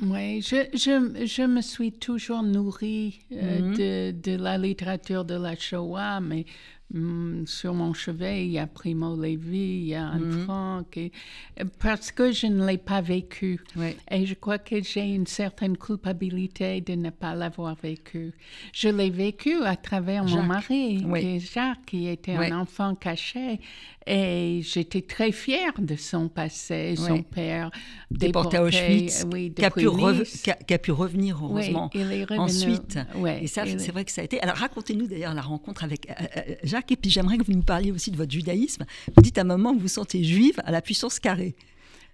Oui, 0.00 0.42
je, 0.42 0.68
je, 0.74 1.26
je, 1.26 1.42
me 1.42 1.60
suis 1.60 1.92
toujours 1.92 2.44
nourrie 2.44 3.20
euh, 3.32 3.60
mhm. 3.60 3.76
de, 3.76 4.10
de, 4.12 4.36
la 4.40 4.56
littérature 4.56 5.24
de 5.24 5.34
la 5.34 5.56
Shoah, 5.56 6.20
mais 6.20 6.44
Mm, 6.94 7.44
sur 7.44 7.74
mon 7.74 7.92
chevet, 7.92 8.46
il 8.46 8.52
y 8.52 8.58
a 8.58 8.66
Primo 8.66 9.14
Levi, 9.14 9.58
il 9.58 9.88
y 9.88 9.94
a 9.94 10.08
Anne 10.08 10.24
mm 10.24 10.44
Frank, 10.44 10.98
parce 11.80 12.10
que 12.10 12.32
je 12.32 12.46
ne 12.46 12.66
l'ai 12.66 12.78
pas 12.78 13.02
vécu. 13.02 13.60
Et 14.10 14.24
je 14.24 14.32
crois 14.32 14.58
que 14.58 14.82
j'ai 14.82 15.14
une 15.14 15.26
certaine 15.26 15.76
culpabilité 15.76 16.80
de 16.80 16.94
ne 16.94 17.10
pas 17.10 17.34
l'avoir 17.34 17.74
vécu. 17.74 18.32
Je 18.72 18.88
l'ai 18.88 19.10
vécu 19.10 19.62
à 19.64 19.76
travers 19.76 20.24
mon 20.24 20.42
mari, 20.42 21.04
Jacques, 21.40 21.84
qui 21.86 22.08
était 22.08 22.36
un 22.36 22.58
enfant 22.58 22.94
caché. 22.94 23.60
Et 24.06 24.62
j'étais 24.62 25.02
très 25.02 25.32
fière 25.32 25.72
de 25.78 25.94
son 25.94 26.30
passé, 26.30 26.96
son 26.96 27.22
père 27.22 27.70
déporté, 28.10 28.56
à 28.56 28.62
Auschwitz, 28.62 29.26
qui, 29.58 29.64
a 29.64 29.70
pu 29.70 29.88
qui, 30.66 30.74
a 30.74 30.78
pu 30.78 30.92
revenir 30.92 31.38
heureusement 31.42 31.90
ensuite. 32.38 32.98
et 33.40 33.46
ça, 33.46 33.64
c'est 33.66 33.92
vrai 33.92 34.04
que 34.04 34.12
ça 34.12 34.22
a 34.22 34.24
été. 34.24 34.40
Alors 34.40 34.56
racontez-nous 34.56 35.06
d'ailleurs 35.06 35.34
la 35.34 35.42
rencontre 35.42 35.84
avec 35.84 36.10
euh, 36.10 36.24
euh, 36.36 36.54
Jacques 36.64 36.92
et 36.92 36.96
puis 36.96 37.10
j'aimerais 37.10 37.38
que 37.38 37.44
vous 37.44 37.52
nous 37.52 37.62
parliez 37.62 37.92
aussi 37.92 38.10
de 38.10 38.16
votre 38.16 38.32
judaïsme. 38.32 38.84
Vous 39.14 39.22
dites 39.22 39.38
à 39.38 39.42
un 39.42 39.44
moment 39.44 39.74
que 39.74 39.80
vous 39.80 39.88
sentez 39.88 40.22
juive 40.24 40.60
à 40.64 40.70
la 40.70 40.80
puissance 40.80 41.18
carrée. 41.18 41.54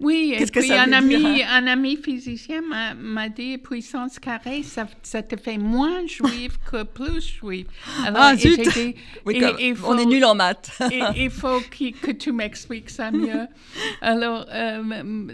Oui, 0.01 0.35
et 0.37 0.45
puis 0.47 0.73
un, 0.73 0.93
ami, 0.93 1.43
un 1.45 1.67
ami 1.69 1.97
physicien 1.97 2.63
m'a 2.97 3.29
dit 3.29 3.59
puissance 3.59 4.19
carrée, 4.19 4.65
ça, 4.65 4.89
ça, 5.03 5.23
te 5.23 5.37
fait 5.37 5.57
moins 5.57 6.05
juive 6.07 6.59
que 6.69 6.83
plus 6.83 7.39
juive. 7.39 7.67
Alors, 8.05 8.23
ah 8.23 8.37
zut 8.37 8.59
oui, 9.25 9.43
On 9.85 9.97
est 9.97 10.05
nul 10.05 10.25
en 10.25 10.35
maths. 10.35 10.77
il 11.17 11.31
faut 11.31 11.61
que, 11.61 12.11
tu 12.11 12.33
m'expliques 12.33 12.91
ça 12.91 13.13
mieux. 13.13 13.47
Alors, 14.01 14.47
euh, 14.51 15.29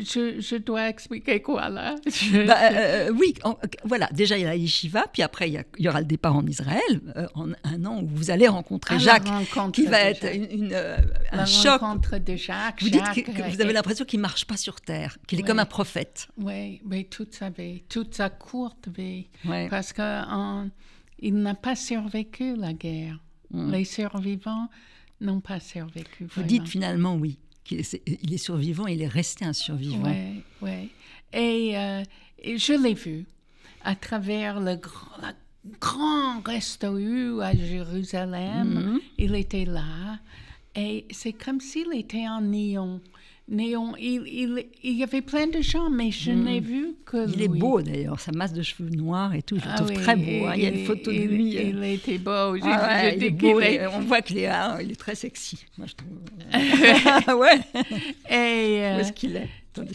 je, 0.00 0.40
je, 0.40 0.56
dois 0.56 0.88
expliquer 0.88 1.40
quoi 1.40 1.68
là? 1.68 1.94
Bah, 2.46 2.56
euh, 2.62 3.08
euh, 3.08 3.12
Oui, 3.12 3.34
voilà, 3.84 4.08
déjà 4.12 4.36
il 4.36 4.42
y 4.42 4.44
a 4.44 4.48
la 4.48 4.56
yeshiva, 4.56 5.06
puis 5.12 5.22
après 5.22 5.50
il 5.50 5.64
y, 5.78 5.88
aura 5.88 6.00
le 6.00 6.06
départ 6.06 6.36
en 6.36 6.46
Israël, 6.46 7.00
euh, 7.16 7.26
en 7.34 7.50
un 7.64 7.84
an 7.84 8.02
où 8.02 8.06
vous 8.06 8.30
allez 8.30 8.48
rencontrer 8.48 8.96
ah, 8.96 8.98
Jacques, 8.98 9.72
qui 9.72 9.86
va 9.86 10.00
être 10.00 10.26
une, 10.34 10.74
un 10.74 11.36
la 11.36 11.46
choc. 11.46 11.80
rencontre 11.80 12.18
de 12.18 12.36
Jacques. 12.36 12.82
Vous 12.82 12.90
dites 12.90 13.02
que, 13.02 13.50
vous 13.50 13.60
avez 13.60 13.72
l'impression 13.72 14.04
qu'il 14.04 14.18
ne 14.18 14.22
marche 14.22 14.46
pas 14.46 14.56
sur 14.56 14.80
Terre, 14.80 15.18
qu'il 15.26 15.40
est 15.40 15.44
comme 15.44 15.58
un 15.58 15.66
prophète. 15.66 16.28
Oui, 16.38 16.80
mais 16.84 17.04
toute 17.04 17.34
sa 17.34 17.50
vie, 17.50 17.82
toute 17.88 18.14
sa 18.14 18.30
courte 18.30 18.88
vie, 18.96 19.28
parce 19.70 19.92
qu'il 19.92 21.34
n'a 21.34 21.54
pas 21.54 21.76
survécu 21.76 22.56
la 22.56 22.72
guerre. 22.72 23.18
Mm. 23.50 23.70
Les 23.70 23.84
survivants 23.84 24.68
n'ont 25.20 25.40
pas 25.40 25.60
survécu. 25.60 26.26
Vous 26.34 26.42
dites 26.42 26.66
finalement 26.66 27.14
oui 27.14 27.38
qu'il 27.64 27.80
est, 27.80 28.02
il 28.06 28.34
est 28.34 28.38
survivant, 28.38 28.86
il 28.86 29.02
est 29.02 29.08
resté 29.08 29.44
un 29.44 29.52
survivant. 29.52 30.10
Oui, 30.10 30.42
oui. 30.62 30.90
Et, 31.32 31.76
euh, 31.76 32.02
et, 32.38 32.58
je 32.58 32.72
l'ai 32.72 32.94
vu 32.94 33.26
à 33.82 33.94
travers 33.94 34.60
le 34.60 34.76
grand, 34.76 35.32
grand 35.80 36.40
resto 36.44 37.40
à 37.40 37.54
Jérusalem. 37.54 39.00
Il 39.18 39.34
était 39.34 39.64
là. 39.64 40.18
Et 40.74 41.06
c'est 41.10 41.32
comme 41.32 41.60
s'il 41.60 41.92
était 41.94 42.28
en 42.28 42.40
néon. 42.40 43.00
Il, 43.48 44.22
il, 44.28 44.64
il 44.82 44.92
y 44.96 45.02
avait 45.02 45.20
plein 45.20 45.46
de 45.46 45.60
gens, 45.60 45.90
mais 45.90 46.10
je 46.10 46.30
n'ai 46.30 46.60
vu 46.60 46.94
que 47.04 47.28
Il 47.30 47.42
est 47.42 47.48
beau 47.48 47.82
d'ailleurs, 47.82 48.18
sa 48.20 48.32
masse 48.32 48.52
de 48.52 48.62
cheveux 48.62 48.88
noirs 48.88 49.34
et 49.34 49.42
tout, 49.42 49.58
je 49.58 49.64
le 49.64 49.70
Ah 49.72 49.76
trouve 49.76 49.88
oui, 49.90 49.94
très 49.96 50.16
beau. 50.16 50.46
hein. 50.46 50.52
Il 50.56 50.62
y 50.62 50.66
a 50.66 50.70
une 50.70 50.86
photo 50.86 51.12
de 51.12 51.18
lui. 51.18 51.58
euh, 51.58 51.62
Il 51.64 51.84
était 51.84 52.18
beau. 52.18 52.30
Ah 52.30 52.54
ouais, 53.02 53.18
il 53.20 53.30
beau, 53.36 53.60
est- 53.60 53.86
on 53.88 54.00
voit 54.00 54.22
qu'il 54.22 54.38
est, 54.38 54.46
ah, 54.46 54.78
il 54.80 54.92
est 54.92 54.96
très 54.96 55.14
sexy. 55.14 55.58
Moi, 55.76 55.86
je 55.88 55.94
trouve. 55.94 56.18
Ouais. 57.38 57.60
Et, 58.30 58.80
Où 58.80 58.96
euh, 58.96 58.98
est-ce 59.00 59.12
qu'il 59.12 59.36
est? 59.36 59.48
Attendez. 59.74 59.92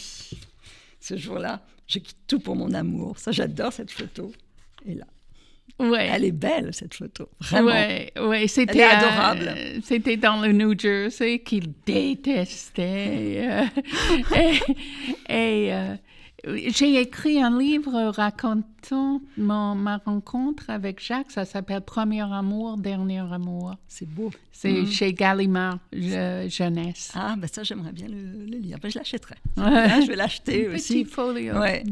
Ce 1.00 1.16
jour-là, 1.18 1.62
je 1.88 2.00
quitte 2.00 2.18
tout 2.28 2.40
pour 2.40 2.56
mon 2.56 2.74
amour. 2.74 3.18
Ça, 3.18 3.32
j'adore 3.32 3.72
cette 3.74 3.92
photo. 3.92 4.32
Et 4.86 4.94
là, 4.94 5.06
ouais. 5.80 6.10
elle 6.12 6.26
est 6.26 6.32
belle 6.32 6.70
cette 6.74 6.94
photo. 6.94 7.30
Vraiment. 7.40 7.68
Ouais, 7.70 8.12
ouais, 8.20 8.48
c'était 8.48 8.80
est 8.80 8.84
à- 8.84 8.98
adorable. 9.00 9.52
c'était 9.84 10.18
dans 10.18 10.42
le 10.42 10.52
New 10.52 10.78
Jersey 10.78 11.40
qu'il 11.40 11.72
détestait. 11.86 13.48
euh, 13.50 13.66
et 14.36 15.66
et, 15.68 15.74
euh, 15.74 15.96
j'ai 16.68 17.02
écrit 17.02 17.42
un 17.42 17.58
livre 17.60 18.12
racontant 18.16 19.22
mon- 19.38 19.76
ma 19.76 19.98
rencontre 19.98 20.70
avec 20.70 21.04
Jacques. 21.04 21.32
Ça 21.32 21.46
s'appelle 21.46 21.82
Premier 21.82 22.22
amour, 22.22 22.78
dernier 22.78 23.20
amour. 23.20 23.76
C'est 23.88 24.08
beau. 24.08 24.32
C'est 24.52 24.86
chez 24.86 25.14
Gallimard 25.14 25.80
je- 25.92 26.48
Jeunesse. 26.50 27.12
Ah, 27.16 27.36
ben 27.38 27.48
ça, 27.52 27.64
j'aimerais 27.64 27.92
bien 27.92 28.08
le, 28.08 28.46
le 28.46 28.58
lire. 28.58 28.78
Ben, 28.82 28.90
je 28.90 28.98
l'achèterai. 29.00 29.36
Je 29.58 30.08
vais 30.08 30.16
l'acheter 30.16 30.64
Petit 30.66 30.76
aussi. 30.76 31.06
folio. 31.06 31.56
Ouais. 31.60 31.84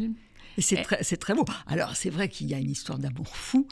Et 0.58 0.62
c'est 0.62 1.18
très, 1.18 1.34
beau. 1.34 1.46
Alors, 1.68 1.96
c'est 1.96 2.10
vrai 2.10 2.30
qu'il 2.30 2.48
y 2.48 2.54
a 2.54 2.60
une 2.60 2.72
histoire 2.72 2.98
d'amour 2.98 3.36
fou 3.36 3.68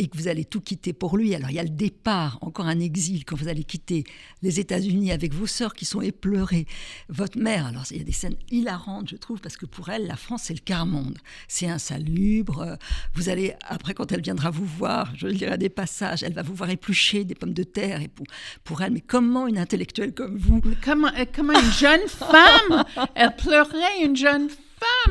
et 0.00 0.08
que 0.08 0.16
vous 0.16 0.28
allez 0.28 0.46
tout 0.46 0.62
quitter 0.62 0.94
pour 0.94 1.18
lui. 1.18 1.34
Alors, 1.34 1.50
il 1.50 1.56
y 1.56 1.58
a 1.58 1.62
le 1.62 1.68
départ, 1.68 2.38
encore 2.40 2.66
un 2.66 2.80
exil, 2.80 3.26
quand 3.26 3.36
vous 3.36 3.48
allez 3.48 3.64
quitter 3.64 4.04
les 4.40 4.58
États-Unis 4.58 5.12
avec 5.12 5.34
vos 5.34 5.46
sœurs 5.46 5.74
qui 5.74 5.84
sont 5.84 6.00
épleurées. 6.00 6.66
Votre 7.10 7.38
mère, 7.38 7.66
alors, 7.66 7.84
il 7.90 7.98
y 7.98 8.00
a 8.00 8.04
des 8.04 8.12
scènes 8.12 8.36
hilarantes, 8.50 9.10
je 9.10 9.16
trouve, 9.16 9.42
parce 9.42 9.58
que 9.58 9.66
pour 9.66 9.90
elle, 9.90 10.06
la 10.06 10.16
France, 10.16 10.44
c'est 10.44 10.54
le 10.54 10.60
quart-monde. 10.60 11.18
C'est 11.48 11.68
insalubre. 11.68 12.78
Vous 13.12 13.28
allez, 13.28 13.54
après, 13.68 13.92
quand 13.92 14.10
elle 14.10 14.22
viendra 14.22 14.48
vous 14.48 14.64
voir, 14.64 15.12
je 15.16 15.26
lirai 15.26 15.58
des 15.58 15.68
passages, 15.68 16.22
elle 16.22 16.32
va 16.32 16.42
vous 16.42 16.54
voir 16.54 16.70
éplucher 16.70 17.24
des 17.24 17.34
pommes 17.34 17.52
de 17.52 17.64
terre. 17.64 18.00
Et 18.00 18.08
pour, 18.08 18.26
pour 18.64 18.80
elle, 18.80 18.94
mais 18.94 19.02
comment 19.02 19.48
une 19.48 19.58
intellectuelle 19.58 20.14
comme 20.14 20.38
vous 20.38 20.62
Comment, 20.82 21.12
euh, 21.18 21.26
comment 21.34 21.52
une 21.52 21.72
jeune 21.72 22.08
femme, 22.08 22.84
elle 23.14 23.36
pleurait, 23.36 24.02
une 24.02 24.16
jeune 24.16 24.48
femme 24.48 24.64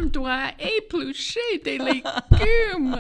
doit 0.08 0.48
éplucher 0.78 1.40
des 1.64 1.78
légumes. 1.78 2.98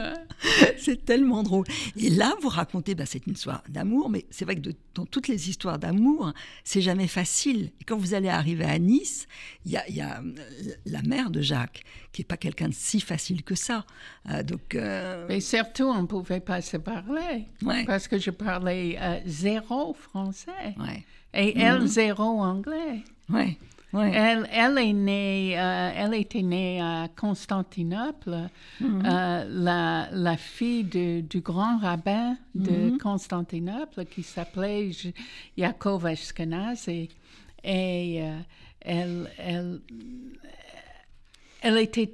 C'est 0.77 1.05
tellement 1.05 1.43
drôle. 1.43 1.65
Et 1.97 2.10
là, 2.10 2.34
vous 2.41 2.49
racontez, 2.49 2.95
bah, 2.95 3.05
c'est 3.05 3.25
une 3.25 3.34
histoire 3.34 3.63
d'amour, 3.69 4.10
mais 4.10 4.25
c'est 4.29 4.45
vrai 4.45 4.55
que 4.55 4.62
de- 4.62 4.75
dans 4.95 5.05
toutes 5.05 5.27
les 5.27 5.49
histoires 5.49 5.79
d'amour, 5.79 6.34
c'est 6.63 6.82
jamais 6.82 7.08
facile. 7.08 7.71
Et 7.79 7.84
quand 7.86 7.97
vous 7.97 8.13
allez 8.13 8.29
arriver 8.29 8.65
à 8.65 8.77
Nice, 8.79 9.27
il 9.65 9.71
y 9.71 9.77
a, 9.77 9.88
il 9.89 9.95
y 9.95 10.01
a, 10.01 10.19
euh, 10.19 10.34
la 10.86 11.01
mère 11.03 11.29
de 11.29 11.41
Jacques, 11.41 11.84
qui 12.12 12.21
n'est 12.21 12.25
pas 12.25 12.38
quelqu'un 12.38 12.69
de 12.69 12.73
si 12.73 12.99
facile 13.01 13.43
que 13.43 13.55
ça. 13.55 13.86
Euh, 14.32 14.43
donc, 14.43 14.75
euh, 14.75 15.25
Mais 15.29 15.39
surtout, 15.41 15.84
on 15.86 16.01
ne 16.01 16.08
pouvait 16.08 16.39
pas 16.41 16.62
se 16.62 16.77
parler. 16.77 17.45
Ouais. 17.63 17.86
Parce 17.86 18.08
que 18.08 18.17
je 18.17 18.32
parlais 18.32 18.97
euh, 18.99 19.19
zéro 19.25 19.93
français. 19.93 20.75
ouais, 20.79 21.03
Et 21.34 21.58
elle, 21.60 21.86
zéro 21.88 22.23
anglais. 22.41 23.03
ouais, 23.29 23.58
Elle, 23.93 24.47
elle, 24.52 24.78
est 24.78 24.93
née, 24.93 25.60
euh, 25.60 25.91
elle 25.95 26.13
était 26.13 26.43
née 26.43 26.80
à 26.80 27.08
Constantinople, 27.15 28.47
euh, 28.82 29.45
la, 29.49 30.10
la 30.12 30.38
fille 30.38 30.84
de- 30.84 31.21
du 31.21 31.41
grand 31.41 31.80
rabbin 31.80 32.38
de 32.54 32.97
Constantinople 32.99 34.06
qui 34.06 34.21
s'appelait 34.21 34.91
Yaakov 35.58 36.06
Ashkenazi. 36.06 37.10
Et 37.63 38.21
euh, 38.21 38.38
elle, 38.82 39.32
elle, 39.39 39.82
elle 41.62 41.78
était 41.80 42.13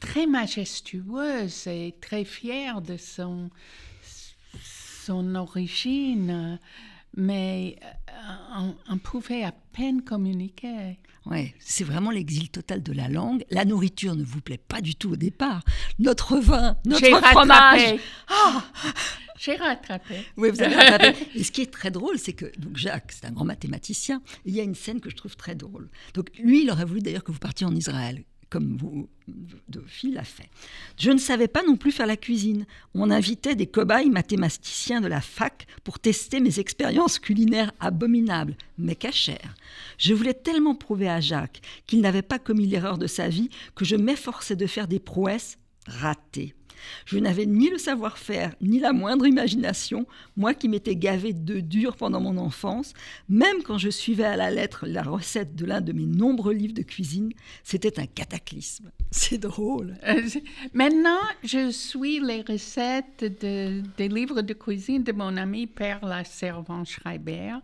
très 0.00 0.26
majestueuse 0.26 1.66
et 1.68 1.94
très 2.00 2.24
fière 2.24 2.80
de 2.80 2.96
son, 2.96 3.50
son 5.06 5.34
origine, 5.36 6.58
mais 7.18 7.76
euh, 7.82 8.32
on, 8.56 8.74
on 8.88 8.98
pouvait 8.98 9.42
à 9.42 9.52
peine 9.52 10.02
communiquer. 10.02 10.98
Ouais, 11.26 11.52
c'est 11.58 11.84
vraiment 11.84 12.10
l'exil 12.10 12.48
total 12.48 12.82
de 12.82 12.92
la 12.92 13.08
langue. 13.08 13.44
La 13.50 13.64
nourriture 13.66 14.14
ne 14.14 14.24
vous 14.24 14.40
plaît 14.40 14.56
pas 14.56 14.80
du 14.80 14.94
tout 14.94 15.12
au 15.12 15.16
départ. 15.16 15.62
Notre 15.98 16.38
vin, 16.38 16.76
notre 16.86 17.04
J'ai 17.04 17.10
fromage. 17.10 17.80
rattrapé. 17.82 18.00
J'ai 19.38 19.56
rattrapé. 19.56 20.14
Oui, 20.36 20.50
vous 20.50 20.62
avez 20.62 20.74
rattrapé. 20.74 21.14
Et 21.34 21.44
ce 21.44 21.52
qui 21.52 21.60
est 21.62 21.70
très 21.72 21.90
drôle, 21.90 22.18
c'est 22.18 22.32
que 22.32 22.46
donc 22.58 22.76
Jacques, 22.76 23.12
c'est 23.12 23.26
un 23.26 23.32
grand 23.32 23.44
mathématicien. 23.44 24.22
Il 24.46 24.54
y 24.54 24.60
a 24.60 24.62
une 24.62 24.74
scène 24.74 25.00
que 25.00 25.10
je 25.10 25.16
trouve 25.16 25.36
très 25.36 25.54
drôle. 25.54 25.90
Donc 26.14 26.30
lui, 26.38 26.62
il 26.62 26.70
aurait 26.70 26.84
voulu 26.84 27.00
d'ailleurs 27.00 27.24
que 27.24 27.32
vous 27.32 27.38
partiez 27.38 27.66
en 27.66 27.74
Israël, 27.74 28.24
comme 28.50 28.76
vous, 28.76 29.08
Phil 29.86 30.14
l'a 30.14 30.24
fait. 30.24 30.48
Je 30.98 31.10
ne 31.10 31.18
savais 31.18 31.48
pas 31.48 31.62
non 31.62 31.76
plus 31.76 31.92
faire 31.92 32.06
la 32.06 32.16
cuisine. 32.16 32.66
On 32.94 33.10
invitait 33.10 33.54
des 33.54 33.66
cobayes 33.66 34.10
mathématiciens 34.10 35.00
de 35.00 35.06
la 35.06 35.20
fac 35.20 35.66
pour 35.84 35.98
tester 35.98 36.40
mes 36.40 36.58
expériences 36.58 37.18
culinaires 37.18 37.72
abominables, 37.80 38.56
mais 38.78 38.96
cachères. 38.96 39.54
Je 39.98 40.14
voulais 40.14 40.34
tellement 40.34 40.74
prouver 40.74 41.08
à 41.08 41.20
Jacques 41.20 41.60
qu'il 41.86 42.00
n'avait 42.00 42.22
pas 42.22 42.38
commis 42.38 42.66
l'erreur 42.66 42.98
de 42.98 43.06
sa 43.06 43.28
vie 43.28 43.50
que 43.74 43.84
je 43.84 43.96
m'efforçais 43.96 44.56
de 44.56 44.66
faire 44.66 44.88
des 44.88 45.00
prouesses 45.00 45.58
ratées. 45.86 46.54
Je 47.06 47.18
n'avais 47.18 47.46
ni 47.46 47.70
le 47.70 47.78
savoir-faire, 47.78 48.54
ni 48.60 48.78
la 48.80 48.92
moindre 48.92 49.26
imagination, 49.26 50.06
moi 50.36 50.54
qui 50.54 50.68
m'étais 50.68 50.96
gavé 50.96 51.32
de 51.32 51.60
dur 51.60 51.96
pendant 51.96 52.20
mon 52.20 52.36
enfance, 52.38 52.92
même 53.28 53.62
quand 53.64 53.78
je 53.78 53.90
suivais 53.90 54.24
à 54.24 54.36
la 54.36 54.50
lettre 54.50 54.86
la 54.86 55.02
recette 55.02 55.54
de 55.56 55.64
l'un 55.66 55.80
de 55.80 55.92
mes 55.92 56.06
nombreux 56.06 56.52
livres 56.54 56.74
de 56.74 56.82
cuisine, 56.82 57.32
c'était 57.62 57.98
un 58.00 58.06
cataclysme. 58.06 58.90
C'est 59.10 59.38
drôle. 59.38 59.96
Euh, 60.06 60.20
Maintenant, 60.74 61.18
je 61.42 61.70
suis 61.70 62.20
les 62.20 62.42
recettes 62.42 63.24
de- 63.42 63.82
des 63.96 64.08
livres 64.08 64.42
de 64.42 64.52
cuisine 64.54 65.02
de 65.02 65.12
mon 65.12 65.36
ami 65.36 65.66
Père 65.66 66.04
La 66.04 66.24
Servant 66.24 66.84
Schreiber 66.84 67.54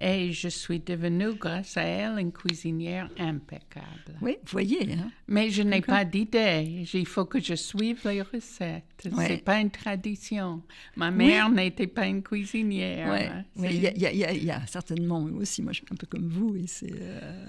et 0.00 0.32
je 0.32 0.48
suis 0.48 0.80
devenue, 0.80 1.34
grâce 1.34 1.76
à 1.76 1.82
elle, 1.82 2.18
une 2.18 2.32
cuisinière 2.32 3.08
impeccable. 3.18 4.18
Oui, 4.22 4.36
voyez. 4.46 4.92
hein. 4.94 5.10
Mais 5.28 5.50
je 5.50 5.62
n'ai 5.62 5.80
pas 5.82 6.04
d'idée. 6.04 6.84
Il 6.92 7.06
faut 7.06 7.24
que 7.26 7.40
je 7.40 7.54
suive 7.54 8.00
les 8.04 8.22
recettes. 8.22 8.44
Ouais. 8.64 9.26
C'est 9.28 9.44
pas 9.44 9.60
une 9.60 9.70
tradition. 9.70 10.62
Ma 10.96 11.10
mère 11.10 11.48
n'était 11.50 11.86
pas 11.86 12.06
une 12.06 12.22
cuisinière. 12.22 13.08
Ouais, 13.56 13.70
il 13.70 13.80
y, 13.82 13.86
a- 14.06 14.12
y 14.12 14.44
y 14.46 14.52
certainement 14.66 15.22
aussi, 15.34 15.62
moi 15.62 15.72
je 15.72 15.78
suis 15.78 15.86
un 15.90 15.96
peu 15.96 16.06
comme 16.06 16.28
vous 16.28 16.56
et 16.56 16.66
c'est 16.66 16.92
euh, 16.92 17.46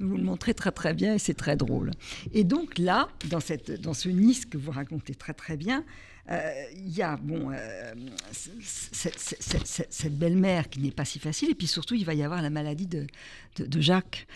vous 0.00 0.16
le 0.16 0.22
montrez 0.24 0.54
très 0.54 0.72
très 0.72 0.94
bien 0.94 1.14
et 1.14 1.18
c'est 1.18 1.34
très 1.34 1.56
drôle. 1.56 1.90
Et 2.32 2.44
donc 2.44 2.78
là, 2.78 3.08
dans 3.30 3.40
cette 3.40 3.80
dans 3.80 3.94
ce 3.94 4.08
Nice 4.08 4.44
que 4.46 4.58
vous 4.58 4.70
racontez 4.72 5.14
très 5.14 5.34
très 5.34 5.56
bien, 5.56 5.84
euh, 6.30 6.50
il 6.76 6.90
y 6.96 7.02
a 7.02 7.16
bon 7.16 7.50
euh, 7.52 7.92
cette 8.62 10.18
belle-mère 10.18 10.68
qui 10.68 10.80
n'est 10.80 10.90
pas 10.90 11.04
si 11.04 11.18
facile 11.18 11.50
et 11.50 11.54
puis 11.54 11.66
surtout 11.66 11.94
il 11.94 12.04
va 12.04 12.14
y 12.14 12.22
avoir 12.22 12.42
la 12.42 12.50
maladie 12.50 12.86
de 12.86 13.06
de, 13.56 13.66
de 13.66 13.80
Jacques 13.80 14.26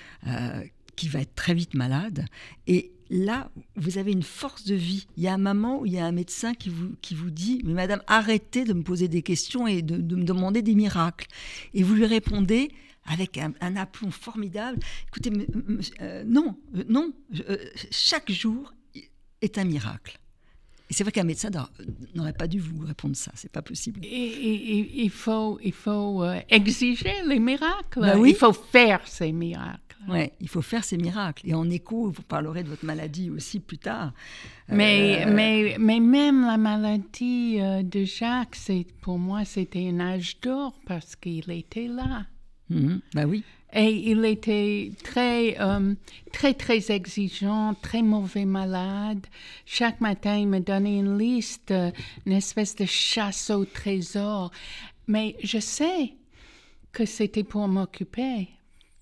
qui 0.96 1.08
va 1.08 1.20
être 1.20 1.34
très 1.34 1.54
vite 1.54 1.74
malade 1.74 2.24
et 2.66 2.90
Là, 3.10 3.50
vous 3.76 3.96
avez 3.98 4.12
une 4.12 4.22
force 4.22 4.64
de 4.64 4.74
vie. 4.74 5.06
Il 5.16 5.22
y 5.22 5.28
a 5.28 5.34
un 5.34 5.38
moment 5.38 5.80
où 5.80 5.86
il 5.86 5.92
y 5.92 5.98
a 5.98 6.04
un 6.04 6.12
médecin 6.12 6.54
qui 6.54 6.68
vous, 6.68 6.94
qui 7.00 7.14
vous 7.14 7.30
dit 7.30 7.62
Mais 7.64 7.72
madame, 7.72 8.02
arrêtez 8.06 8.64
de 8.64 8.74
me 8.74 8.82
poser 8.82 9.08
des 9.08 9.22
questions 9.22 9.66
et 9.66 9.82
de, 9.82 9.96
me 9.96 10.24
demander 10.24 10.62
des 10.62 10.74
miracles. 10.74 11.26
Et 11.72 11.82
vous 11.82 11.94
lui 11.94 12.06
répondez 12.06 12.70
avec 13.04 13.38
un, 13.38 13.76
aplomb 13.76 14.10
formidable 14.10 14.78
Écoutez, 15.08 15.32
euh, 16.02 16.24
non, 16.26 16.56
euh, 16.76 16.84
non, 16.88 17.12
euh, 17.48 17.56
chaque 17.90 18.30
jour 18.30 18.74
est 19.40 19.56
un 19.56 19.64
miracle. 19.64 20.18
Et 20.90 20.94
c'est 20.94 21.04
vrai 21.04 21.12
qu'un 21.12 21.24
médecin 21.24 21.50
n'aurait- 22.14 22.32
pas 22.32 22.46
dû 22.46 22.60
vous 22.60 22.84
répondre 22.86 23.14
ça, 23.16 23.30
c'est 23.34 23.52
pas 23.52 23.60
possible. 23.62 24.00
Et- 24.04 25.02
il 25.04 25.10
faut, 25.10 25.58
il 25.62 25.72
faut 25.72 26.22
euh, 26.22 26.40
exiger 26.48 27.12
les 27.26 27.38
miracles. 27.38 28.00
Ben 28.00 28.18
oui. 28.18 28.30
Il 28.30 28.36
faut 28.36 28.52
faire 28.54 29.00
ces 29.06 29.32
miracles. 29.32 29.80
Ouais, 30.08 30.32
il 30.40 30.48
faut 30.48 30.62
faire 30.62 30.84
ces 30.84 30.96
miracles. 30.96 31.46
Et 31.46 31.52
en 31.54 31.68
écho, 31.68 32.08
vous 32.10 32.22
parlerez 32.22 32.62
de 32.62 32.68
votre 32.68 32.84
maladie 32.86 33.28
aussi 33.30 33.58
plus 33.60 33.76
tard. 33.78 34.12
Mais, 34.68 35.24
Euh, 35.26 35.32
mais, 35.34 35.76
mais 35.78 36.00
même 36.00 36.46
la 36.46 36.56
maladie 36.56 37.58
euh, 37.60 37.82
de 37.82 38.04
Jacques, 38.04 38.56
pour 39.02 39.18
moi, 39.18 39.44
c'était 39.44 39.88
un 39.88 40.00
âge 40.00 40.40
d'or 40.40 40.78
parce 40.86 41.16
qu'il 41.16 41.50
était 41.50 41.88
là. 41.88 42.24
Bah 42.70 43.24
oui. 43.26 43.44
Et 43.74 43.90
il 44.10 44.24
était 44.24 44.92
très, 45.04 45.60
euh, 45.60 45.94
très, 46.32 46.54
très 46.54 46.90
exigeant, 46.90 47.74
très 47.82 48.00
mauvais 48.00 48.46
malade. 48.46 49.26
Chaque 49.66 50.00
matin, 50.00 50.36
il 50.36 50.48
me 50.48 50.60
donnait 50.60 50.98
une 50.98 51.18
liste, 51.18 51.74
une 52.24 52.32
espèce 52.32 52.74
de 52.76 52.86
chasse 52.86 53.50
au 53.50 53.66
trésor. 53.66 54.50
Mais 55.06 55.36
je 55.42 55.58
sais 55.58 56.14
que 56.92 57.04
c'était 57.04 57.44
pour 57.44 57.68
m'occuper 57.68 58.48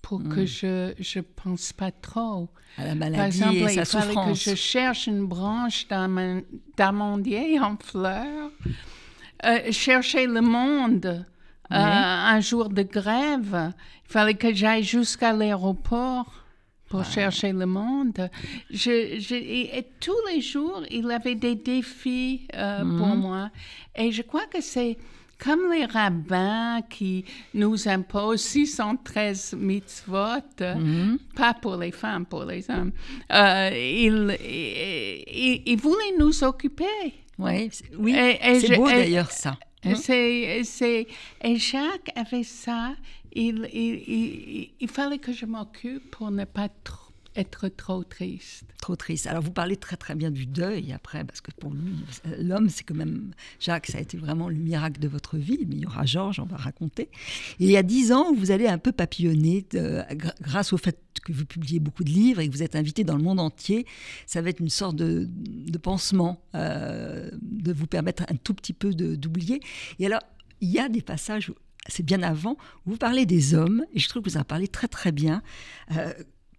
pour 0.01 0.21
que 0.23 0.45
je 0.45 0.93
je 0.99 1.19
pense 1.19 1.73
pas 1.73 1.91
trop. 1.91 2.49
À 2.77 2.83
la 2.83 2.87
Par 2.89 2.95
maladie 2.95 3.25
exemple, 3.37 3.55
et 3.55 3.73
il 3.73 3.85
fallait 3.85 4.13
que 4.15 4.33
je 4.33 4.55
cherche 4.55 5.07
une 5.07 5.25
branche 5.25 5.87
d'aman- 5.89 6.43
d'amandier 6.77 7.59
en 7.59 7.75
fleurs, 7.77 8.51
euh, 9.45 9.71
chercher 9.71 10.27
le 10.27 10.41
monde. 10.41 11.25
Euh, 11.71 11.75
un 11.75 12.39
jour 12.39 12.69
de 12.69 12.83
grève, 12.83 13.73
il 14.07 14.11
fallait 14.11 14.33
que 14.35 14.53
j'aille 14.53 14.83
jusqu'à 14.83 15.33
l'aéroport 15.33 16.31
pour 16.89 17.03
chercher 17.03 17.51
le 17.51 17.65
monde. 17.65 18.29
Je, 18.69 19.19
je- 19.19 19.35
et, 19.35 19.77
et 19.77 19.85
tous 19.99 20.15
les 20.31 20.39
jours, 20.41 20.83
il 20.89 21.09
avait 21.11 21.35
des 21.35 21.55
défis 21.55 22.47
euh, 22.55 22.79
pour 22.97 23.07
moi. 23.15 23.49
Et 23.95 24.11
je 24.11 24.21
crois 24.21 24.45
que 24.45 24.61
c'est 24.61 24.97
comme 25.43 25.69
les 25.71 25.85
rabbins 25.85 26.81
qui 26.89 27.23
nous 27.53 27.87
imposent 27.87 28.41
613 28.41 29.55
mitzvot, 29.59 30.41
euh, 30.61 31.15
pas 31.35 31.53
pour 31.53 31.75
les 31.75 31.91
femmes, 31.91 32.25
pour 32.25 32.45
les 32.45 32.65
hommes. 32.71 32.91
Euh, 33.33 33.69
ils, 33.73 34.37
ils, 34.43 35.61
ils 35.65 35.77
voulaient 35.79 36.15
nous 36.17 36.43
occuper. 36.43 36.85
Ouais, 37.37 37.69
oui, 37.99 38.15
Et- 38.15 38.39
et 38.51 38.59
c'est 38.61 38.67
je- 38.67 38.75
beau 38.75 38.87
et- 38.89 38.93
d'ailleurs 38.93 39.31
ça. 39.31 39.57
C'est, 39.95 41.07
et 41.43 41.55
Jacques 41.57 42.11
avait 42.15 42.43
ça. 42.43 42.95
Il, 43.33 43.69
il, 43.73 44.03
il, 44.09 44.71
il 44.79 44.89
fallait 44.89 45.19
que 45.19 45.31
je 45.31 45.45
m'occupe 45.45 46.09
pour 46.11 46.31
ne 46.31 46.45
pas 46.45 46.69
trop- 46.83 47.06
être 47.37 47.67
trop 47.69 48.03
triste. 48.03 48.65
Trop 48.81 48.95
triste. 48.95 49.27
Alors 49.27 49.43
vous 49.43 49.51
parlez 49.51 49.77
très 49.77 49.97
très 49.97 50.15
bien 50.15 50.31
du 50.31 50.45
deuil 50.45 50.91
après, 50.93 51.23
parce 51.23 51.41
que 51.41 51.51
pour 51.51 51.71
lui, 51.71 51.95
l'homme, 52.39 52.69
c'est 52.69 52.83
quand 52.83 52.95
même 52.95 53.31
Jacques, 53.59 53.87
ça 53.87 53.97
a 53.97 54.01
été 54.01 54.17
vraiment 54.17 54.49
le 54.49 54.55
miracle 54.55 54.99
de 54.99 55.07
votre 55.07 55.37
vie. 55.37 55.65
Mais 55.67 55.75
il 55.75 55.81
y 55.81 55.85
aura 55.85 56.05
Georges, 56.05 56.39
on 56.39 56.45
va 56.45 56.57
raconter. 56.57 57.09
Et 57.59 57.65
il 57.65 57.71
y 57.71 57.77
a 57.77 57.83
dix 57.83 58.11
ans, 58.11 58.33
vous 58.33 58.51
allez 58.51 58.67
un 58.67 58.77
peu 58.77 58.91
papillonner 58.91 59.65
gr- 59.71 60.33
grâce 60.41 60.73
au 60.73 60.77
fait 60.77 60.99
que 61.23 61.31
vous 61.31 61.45
publiez 61.45 61.79
beaucoup 61.79 62.03
de 62.03 62.09
livres 62.09 62.41
et 62.41 62.47
que 62.47 62.53
vous 62.53 62.63
êtes 62.63 62.75
invité 62.75 63.03
dans 63.03 63.17
le 63.17 63.23
monde 63.23 63.39
entier. 63.39 63.85
Ça 64.25 64.41
va 64.41 64.49
être 64.49 64.59
une 64.59 64.69
sorte 64.69 64.95
de, 64.95 65.27
pansement, 65.81 66.41
euh, 66.55 67.29
de 67.41 67.73
vous 67.73 67.87
permettre 67.87 68.23
un 68.29 68.35
tout 68.35 68.53
petit 68.53 68.73
peu 68.73 68.93
d'oublier. 68.93 69.61
Et 69.99 70.05
alors, 70.05 70.21
il 70.61 70.69
y 70.69 70.79
a 70.79 70.89
des 70.89 71.01
passages. 71.01 71.51
C'est 71.89 72.03
bien 72.03 72.21
avant, 72.21 72.57
où 72.85 72.91
vous 72.91 72.97
parlez 72.97 73.25
des 73.25 73.53
hommes, 73.53 73.85
et 73.93 73.99
je 73.99 74.09
trouve 74.09 74.21
que 74.21 74.29
vous 74.29 74.37
en 74.37 74.43
parlez 74.43 74.67
très 74.67 74.89
très 74.89 75.13
bien. 75.13 75.41
Euh, 75.95 76.13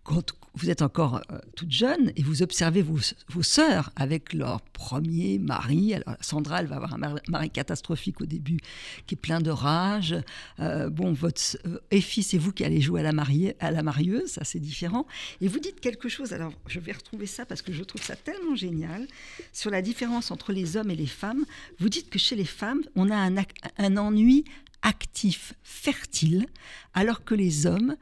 quand 0.08 0.32
vous 0.54 0.70
êtes 0.70 0.80
encore 0.80 1.20
euh, 1.30 1.38
toute 1.54 1.70
jeune 1.70 2.12
et 2.16 2.22
vous 2.22 2.42
observez 2.42 2.80
vos, 2.80 2.98
sœurs 3.42 3.92
avec 3.94 4.32
leur 4.32 4.62
premier 4.62 5.38
mari. 5.38 5.94
Alors 5.94 6.16
Sandra, 6.22 6.60
elle 6.60 6.66
va 6.66 6.76
avoir 6.76 6.94
un 6.94 7.16
mari, 7.28 7.50
catastrophique 7.50 8.22
au 8.22 8.26
début, 8.26 8.58
qui 9.06 9.14
est 9.14 9.18
plein 9.18 9.40
de 9.40 9.50
rage. 9.50 10.16
Euh, 10.60 10.88
bon, 10.88 11.12
votre 11.12 11.38
s- 11.40 11.58
euh, 11.66 11.78
Effie, 11.90 12.22
c'est 12.22 12.38
vous 12.38 12.52
qui 12.52 12.64
allez 12.64 12.80
jouer 12.80 13.00
à 13.00 13.02
la, 13.02 13.12
mariée, 13.12 13.54
à 13.60 13.70
la 13.70 13.82
marieuse, 13.82 14.30
ça 14.30 14.44
c'est 14.44 14.58
différent. 14.58 15.06
Et 15.42 15.46
vous 15.46 15.60
dites 15.60 15.78
quelque 15.78 16.08
chose, 16.08 16.32
alors 16.32 16.52
je 16.66 16.80
vais 16.80 16.92
retrouver 16.92 17.26
ça 17.26 17.44
parce 17.44 17.60
que 17.60 17.72
je 17.72 17.84
trouve 17.84 18.02
ça 18.02 18.16
tellement 18.16 18.56
génial, 18.56 19.06
sur 19.52 19.70
la 19.70 19.82
différence 19.82 20.30
entre 20.30 20.52
les 20.52 20.78
hommes 20.78 20.90
et 20.90 20.96
les 20.96 21.06
femmes. 21.06 21.44
Vous 21.78 21.90
dites 21.90 22.08
que 22.08 22.18
chez 22.18 22.34
les 22.34 22.46
femmes, 22.46 22.80
on 22.96 23.10
a 23.10 23.30
un 23.78 23.96
ennui 23.98 24.44
actif, 24.82 25.52
fertile, 25.62 26.46
alors 26.94 27.24
que 27.24 27.34
les 27.34 27.66
hommes, 27.66 27.96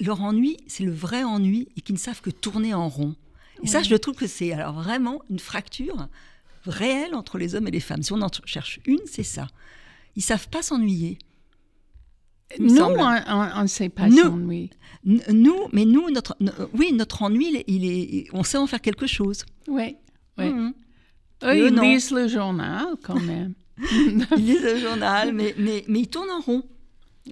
leur 0.00 0.22
ennui, 0.22 0.56
c'est 0.66 0.84
le 0.84 0.92
vrai 0.92 1.24
ennui 1.24 1.68
et 1.76 1.80
qu'ils 1.80 1.94
ne 1.94 2.00
savent 2.00 2.20
que 2.20 2.30
tourner 2.30 2.74
en 2.74 2.88
rond. 2.88 3.14
Et 3.62 3.66
ça, 3.66 3.82
je 3.82 3.94
trouve 3.96 4.14
que 4.14 4.26
c'est 4.28 4.52
alors 4.52 4.72
vraiment 4.74 5.20
une 5.30 5.40
fracture 5.40 6.06
réelle 6.64 7.14
entre 7.14 7.38
les 7.38 7.54
hommes 7.56 7.66
et 7.66 7.72
les 7.72 7.80
femmes. 7.80 8.02
Si 8.02 8.12
on 8.12 8.20
en 8.22 8.28
cherche 8.44 8.78
une, 8.86 9.00
c'est 9.06 9.22
ça. 9.24 9.48
Ils 10.14 10.22
savent 10.22 10.48
pas 10.48 10.62
s'ennuyer. 10.62 11.18
Nous, 12.58 12.76
on 12.80 13.62
ne 13.62 13.66
sait 13.66 13.88
pas 13.88 14.08
s'ennuyer. 14.10 14.70
Nous, 15.04 15.56
mais 15.72 15.84
nous, 15.84 16.10
notre, 16.10 16.36
no- 16.40 16.52
oui, 16.72 16.92
notre 16.92 17.22
ennui, 17.22 17.48
il 17.50 17.56
est, 17.56 17.64
il 17.66 17.84
est- 17.84 18.28
on 18.32 18.42
sait 18.42 18.58
en 18.58 18.66
faire 18.66 18.80
quelque 18.80 19.06
chose. 19.06 19.44
Oui, 19.68 19.96
oui. 20.38 20.48
Mhm. 20.50 20.74
Eux, 21.44 21.66
ils 21.68 21.74
non. 21.74 21.82
lisent 21.82 22.10
le 22.10 22.26
journal 22.28 22.86
quand 23.02 23.20
même. 23.20 23.54
Ils 23.92 24.24
lisent 24.36 24.62
le 24.62 24.78
journal, 24.78 25.32
mais, 25.32 25.54
mais, 25.58 25.84
mais 25.88 26.00
ils 26.00 26.08
tournent 26.08 26.30
en 26.30 26.40
rond. 26.40 26.62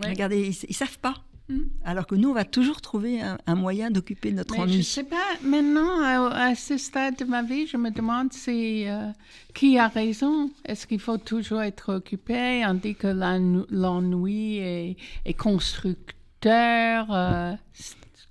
Ouais. 0.00 0.10
Regardez, 0.10 0.42
ils, 0.62 0.68
ne 0.68 0.74
savent 0.74 0.98
pas. 0.98 1.14
Mm. 1.48 1.58
Alors 1.84 2.06
que 2.08 2.14
nous, 2.16 2.30
on 2.30 2.34
va 2.34 2.44
toujours 2.44 2.80
trouver 2.80 3.20
un, 3.20 3.38
un 3.46 3.54
moyen 3.54 3.90
d'occuper 3.92 4.32
notre 4.32 4.52
Mais 4.54 4.58
je 4.58 4.62
ennui. 4.64 4.82
sais 4.84 5.04
pas, 5.04 5.16
maintenant, 5.42 6.00
à, 6.02 6.28
à 6.48 6.54
ce 6.56 6.76
stade 6.76 7.16
de 7.16 7.24
ma 7.24 7.42
vie, 7.42 7.66
je 7.68 7.76
me 7.76 7.90
demande 7.90 8.32
si, 8.32 8.88
euh, 8.88 9.06
qui 9.54 9.78
a 9.78 9.86
raison. 9.88 10.50
Est-ce 10.64 10.86
qu'il 10.88 10.98
faut 11.00 11.18
toujours 11.18 11.62
être 11.62 11.94
occupé? 11.94 12.64
On 12.66 12.74
dit 12.74 12.96
que 12.96 13.06
l'ennu- 13.06 13.64
l'ennui 13.70 14.58
est, 14.58 14.96
est 15.24 15.34
constructeur, 15.34 17.06
euh, 17.10 17.52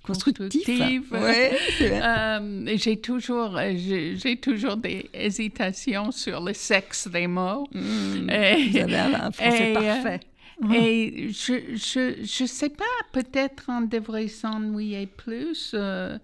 Constructif. 0.02 1.10
Ouais. 1.10 1.56
Euh, 1.80 2.64
j'ai 2.76 3.00
toujours, 3.00 3.56
euh, 3.56 3.72
j'ai 3.76 4.36
toujours 4.36 4.76
des 4.76 5.10
hésitations 5.12 6.12
sur 6.12 6.40
le 6.44 6.52
sexe 6.52 7.08
des 7.08 7.26
mots. 7.26 7.66
Mm. 7.72 8.30
Et- 8.30 8.68
Vous 8.70 8.78
avez 8.78 8.96
un, 8.96 9.32
français 9.32 9.72
et, 9.72 9.76
euh, 9.76 10.18
parfait. 10.60 10.92
Et 10.94 11.28
je, 11.30 11.74
je, 11.74 12.22
je 12.24 12.44
sais 12.46 12.68
pas, 12.70 12.84
peut-être 13.12 13.64
on 13.68 13.82
devrait 13.82 14.28
s'ennuyer 14.28 15.06
plus 15.06 15.72
euh, 15.74 16.18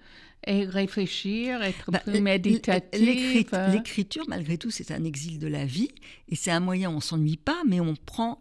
et 0.46 0.64
réfléchir, 0.64 1.62
être 1.62 1.90
Bah, 1.90 2.00
plus 2.00 2.20
méditatif. 2.20 3.46
euh. 3.52 3.72
L'écriture, 3.72 4.24
malgré 4.28 4.58
tout, 4.58 4.70
c'est 4.70 4.90
un 4.90 5.04
exil 5.04 5.38
de 5.38 5.46
la 5.48 5.64
vie. 5.64 5.88
Et 6.28 6.36
c'est 6.36 6.50
un 6.50 6.60
moyen, 6.60 6.90
on 6.90 7.00
s'ennuie 7.00 7.36
pas, 7.36 7.62
mais 7.66 7.80
on 7.80 7.94
prend 7.94 8.38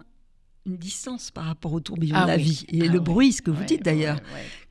une 0.65 0.77
distance 0.77 1.31
par 1.31 1.45
rapport 1.45 1.73
au 1.73 1.79
tourbillon 1.79 2.15
Ah 2.17 2.23
de 2.23 2.27
la 2.29 2.35
oui. 2.37 2.43
vie. 2.43 2.65
Et 2.69 2.81
Ah 2.83 2.85
le 2.91 2.99
oui. 2.99 3.03
bruit, 3.03 3.31
ce 3.33 3.41
que 3.41 3.51
vous 3.51 3.63
dites 3.63 3.83
d'ailleurs. 3.83 4.19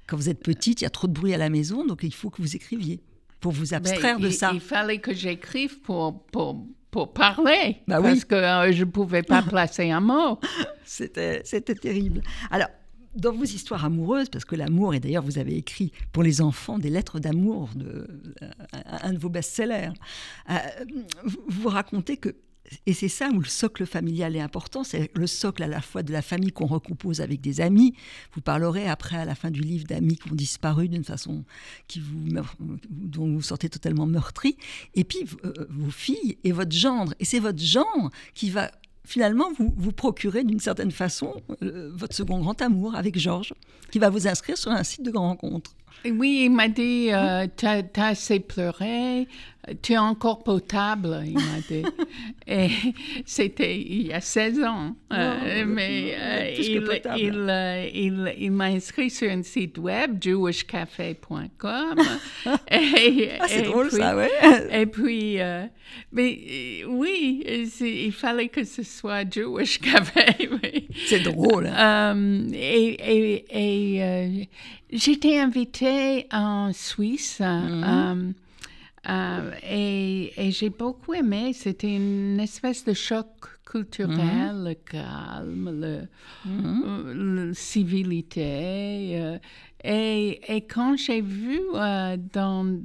Quand 0.07 0.17
vous 0.17 0.29
êtes 0.29 0.43
petite, 0.43 0.81
il 0.81 0.85
y 0.85 0.87
a 0.87 0.91
trop 0.91 1.07
de 1.07 1.13
bruit 1.13 1.35
à 1.35 1.39
la 1.39 1.51
maison, 1.51 1.87
donc 1.87 2.01
il 2.03 2.13
faut 2.15 2.31
que 2.31 2.43
vous 2.43 2.57
écriviez 2.57 3.01
pour 3.41 3.53
vous 3.53 3.67
Ben, 3.71 3.77
abstraire 3.77 4.19
de 4.19 4.27
il, 4.27 4.35
ça. 4.35 4.51
Il 4.53 4.61
fallait 4.61 4.99
que 4.99 5.15
j'écrive 5.15 5.79
pour, 5.81 6.25
pour, 6.25 6.67
pour 6.91 7.13
parler, 7.13 7.79
Bah 7.87 8.01
oui. 8.01 8.11
parce 8.11 8.25
que 8.25 8.35
euh, 8.35 8.73
je 8.73 8.85
pouvais 8.85 9.23
pas 9.23 9.43
placer 9.49 9.91
un 9.91 10.01
mot. 10.01 10.39
C'était, 10.85 11.41
c'était 11.45 11.75
terrible. 11.75 12.21
Alors, 12.51 12.69
dans 13.15 13.33
vos 13.33 13.45
histoires 13.45 13.85
amoureuses, 13.85 14.29
parce 14.29 14.45
que 14.45 14.55
l'amour, 14.57 14.95
et 14.95 15.01
d'ailleurs 15.01 15.23
vous 15.25 15.39
avez 15.39 15.57
écrit 15.57 15.93
pour 16.13 16.23
les 16.23 16.41
enfants 16.41 16.79
des 16.79 16.91
lettres 16.91 17.19
d'amour, 17.21 17.71
de, 17.75 18.07
euh, 18.43 18.49
un 19.03 19.13
de 19.13 19.19
vos 19.19 19.29
best-sellers, 19.29 19.91
euh, 20.51 20.55
vous, 21.25 21.39
vous 21.49 21.69
racontez 21.69 22.17
que, 22.17 22.37
et 22.87 22.93
c'est 22.93 23.09
ça 23.09 23.29
où 23.31 23.41
le 23.41 23.49
socle 23.49 23.87
familial 23.87 24.37
est 24.37 24.41
important, 24.41 24.85
c'est 24.85 25.11
le 25.15 25.27
socle 25.27 25.63
à 25.63 25.67
la 25.67 25.81
fois 25.81 26.03
de 26.03 26.13
la 26.13 26.23
famille 26.23 26.53
qu'on 26.53 26.67
recompose 26.67 27.21
avec 27.21 27.41
des 27.41 27.61
amis. 27.61 27.95
Vous 28.33 28.41
parlerez 28.41 28.89
après, 28.89 29.17
à 29.17 29.25
la 29.25 29.35
fin 29.35 29.51
du 29.51 29.61
livre, 29.61 29.87
d'amis 29.87 30.17
qui 30.17 30.31
ont 30.31 30.35
disparu 30.35 30.89
d'une 30.89 31.05
façon 31.05 31.45
qui 31.89 32.01
vous, 32.01 32.29
dont 32.89 33.33
vous 33.33 33.43
sortez 33.43 33.69
totalement 33.69 34.07
meurtri. 34.07 34.57
Et 34.95 35.05
puis 35.05 35.27
euh, 35.45 35.53
vos 35.69 35.91
filles 35.91 36.39
et 36.45 36.53
votre 36.53 36.73
gendre. 36.73 37.15
Et 37.19 37.25
c'est 37.25 37.41
votre 37.41 37.63
gendre 37.63 38.11
qui 38.35 38.51
va 38.51 38.71
finalement 39.05 39.51
vous, 39.59 39.75
vous 39.77 39.93
procurer 39.93 40.45
d'une 40.45 40.61
certaine 40.61 40.93
façon 40.93 41.43
euh, 41.63 41.91
votre 41.95 42.15
second 42.15 42.39
grand 42.39 42.61
amour 42.63 42.95
avec 42.95 43.19
Georges, 43.19 43.55
qui 43.91 43.99
va 43.99 44.11
vous 44.11 44.29
inscrire 44.29 44.57
sur 44.57 44.71
un 44.71 44.85
site 44.85 45.05
de 45.05 45.17
rencontre. 45.17 45.73
Oui, 46.05 46.43
il 46.45 46.51
m'a 46.51 46.69
dit, 46.69 47.13
euh, 47.13 47.47
t'as 47.57 47.83
t'as 47.83 48.09
assez 48.09 48.41
pleuré, 48.41 49.29
tu 49.83 49.93
es 49.93 49.99
encore 49.99 50.43
potable, 50.43 51.23
il 51.27 51.35
m'a 51.35 51.61
dit. 51.69 51.83
Et 52.47 52.69
c'était 53.27 53.79
il 53.81 54.07
y 54.09 54.13
a 54.13 54.21
16 54.21 54.63
ans. 54.65 54.97
Euh, 55.13 55.65
Non, 55.65 55.73
mais 55.75 56.15
euh, 56.19 56.55
plus 56.55 56.69
que 56.69 57.19
il, 57.19 57.25
il, 57.27 57.47
euh, 57.49 57.87
il, 57.95 58.35
il 58.39 58.51
m'a 58.53 58.65
inscrit 58.67 59.11
sur 59.11 59.31
un 59.31 59.43
site 59.43 59.79
web, 59.79 60.17
jewishcafé.com. 60.21 61.97
Ah, 62.47 63.47
c'est 63.49 63.63
drôle 63.63 63.89
puis- 63.89 63.97
ça, 63.99 64.17
ouais. 64.17 64.31
Et 64.73 64.87
puis, 64.87 65.41
euh, 65.41 65.65
mais 66.13 66.39
euh, 66.85 66.87
oui, 66.89 67.43
il 67.81 68.13
fallait 68.13 68.49
que 68.49 68.65
ce 68.65 68.83
soit 68.83 69.31
Jewish 69.31 69.79
Café. 69.79 70.49
oui. 70.63 70.89
C'est 71.07 71.21
drôle. 71.21 71.67
hein. 71.67 72.15
Euh, 72.17 72.51
et 72.55 72.97
et, 73.01 73.45
et, 73.97 74.03
euh, 74.03 74.29
j'étais 74.93 75.39
invitée 75.39 76.27
en 76.33 76.73
Suisse 76.73 77.39
euh, 77.41 78.31
euh, 79.09 79.53
et, 79.63 80.33
et 80.37 80.51
j'ai 80.51 80.71
beaucoup 80.71 81.15
aimé. 81.15 81.53
C'était 81.53 81.95
une 81.95 82.39
espèce 82.41 82.85
de 82.85 82.93
choc 82.93 83.29
culturel, 83.65 84.65
le 84.65 84.75
calme, 84.75 85.81
le, 85.81 86.09
euh, 86.49 87.47
la 87.49 87.55
civilité. 87.55 89.13
euh, 89.21 89.39
et, 89.85 90.41
et 90.55 90.61
quand 90.63 90.97
j'ai 90.97 91.21
vu 91.21 91.61
euh, 91.75 92.17
dans 92.33 92.79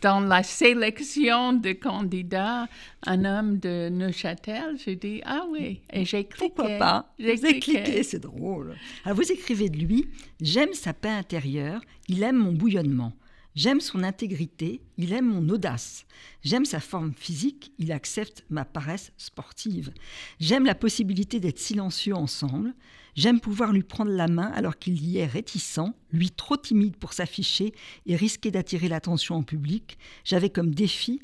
dans 0.00 0.18
la 0.18 0.42
sélection 0.42 1.52
de 1.52 1.72
candidats, 1.72 2.66
un 3.06 3.24
homme 3.24 3.58
de 3.58 3.88
Neuchâtel, 3.90 4.76
j'ai 4.84 4.96
dit 4.96 5.20
ah 5.24 5.44
oui, 5.48 5.82
et 5.92 6.04
j'ai 6.04 6.24
cliqué. 6.24 6.52
Pourquoi 6.54 6.78
pas? 6.78 7.14
J'ai 7.18 7.36
cliqué, 7.60 8.02
c'est 8.02 8.18
drôle. 8.18 8.74
Alors 9.04 9.16
vous 9.16 9.30
écrivez 9.30 9.68
de 9.68 9.78
lui 9.78 10.06
J'aime 10.40 10.72
sa 10.74 10.92
paix 10.92 11.10
intérieure, 11.10 11.80
il 12.08 12.22
aime 12.24 12.38
mon 12.38 12.52
bouillonnement. 12.52 13.12
J'aime 13.54 13.80
son 13.82 14.02
intégrité, 14.02 14.80
il 14.96 15.12
aime 15.12 15.26
mon 15.26 15.46
audace. 15.50 16.06
J'aime 16.42 16.64
sa 16.64 16.80
forme 16.80 17.12
physique, 17.12 17.72
il 17.78 17.92
accepte 17.92 18.46
ma 18.48 18.64
paresse 18.64 19.12
sportive. 19.18 19.92
J'aime 20.40 20.64
la 20.64 20.74
possibilité 20.74 21.38
d'être 21.38 21.58
silencieux 21.58 22.14
ensemble. 22.14 22.74
J'aime 23.14 23.40
pouvoir 23.40 23.74
lui 23.74 23.82
prendre 23.82 24.10
la 24.10 24.26
main 24.26 24.50
alors 24.54 24.78
qu'il 24.78 25.04
y 25.04 25.18
est 25.18 25.26
réticent, 25.26 25.92
lui 26.12 26.30
trop 26.30 26.56
timide 26.56 26.96
pour 26.96 27.12
s'afficher 27.12 27.74
et 28.06 28.16
risquer 28.16 28.50
d'attirer 28.50 28.88
l'attention 28.88 29.34
en 29.34 29.42
public. 29.42 29.98
J'avais 30.24 30.48
comme 30.48 30.74
défi 30.74 31.20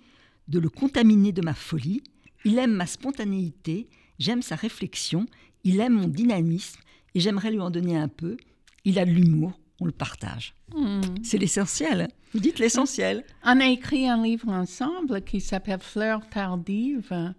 de 0.49 0.59
le 0.59 0.69
contaminer 0.69 1.33
de 1.33 1.41
ma 1.41 1.55
folie. 1.55 2.03
Il 2.45 2.59
aime 2.59 2.75
ma 2.75 2.87
spontanéité, 2.87 3.89
j'aime 4.19 4.43
sa 4.43 4.55
réflexion, 4.55 5.25
il 5.65 5.81
aime 5.81 5.95
mon 5.95 6.09
dynamisme 6.09 6.81
et 7.15 7.21
j'aimerais 7.21 7.53
lui 7.53 7.61
en 7.61 7.71
donner 7.71 7.97
un 7.97 8.09
peu. 8.09 8.37
Il 8.85 8.99
a 8.99 9.07
de 9.07 9.11
l'humour, 9.11 9.59
on 9.81 9.85
le 9.85 9.93
partage. 9.93 10.55
Hmm. 10.75 11.01
C'est 11.23 11.39
l'essentiel. 11.39 12.09
Vous 12.35 12.41
dites 12.41 12.59
l'essentiel. 12.59 13.25
On 13.45 13.61
a 13.61 13.67
écrit 13.67 14.09
un 14.09 14.23
livre 14.23 14.49
ensemble 14.49 15.23
qui 15.23 15.41
s'appelle 15.41 15.81
Fleurs 15.81 16.29
tardives. 16.29 17.35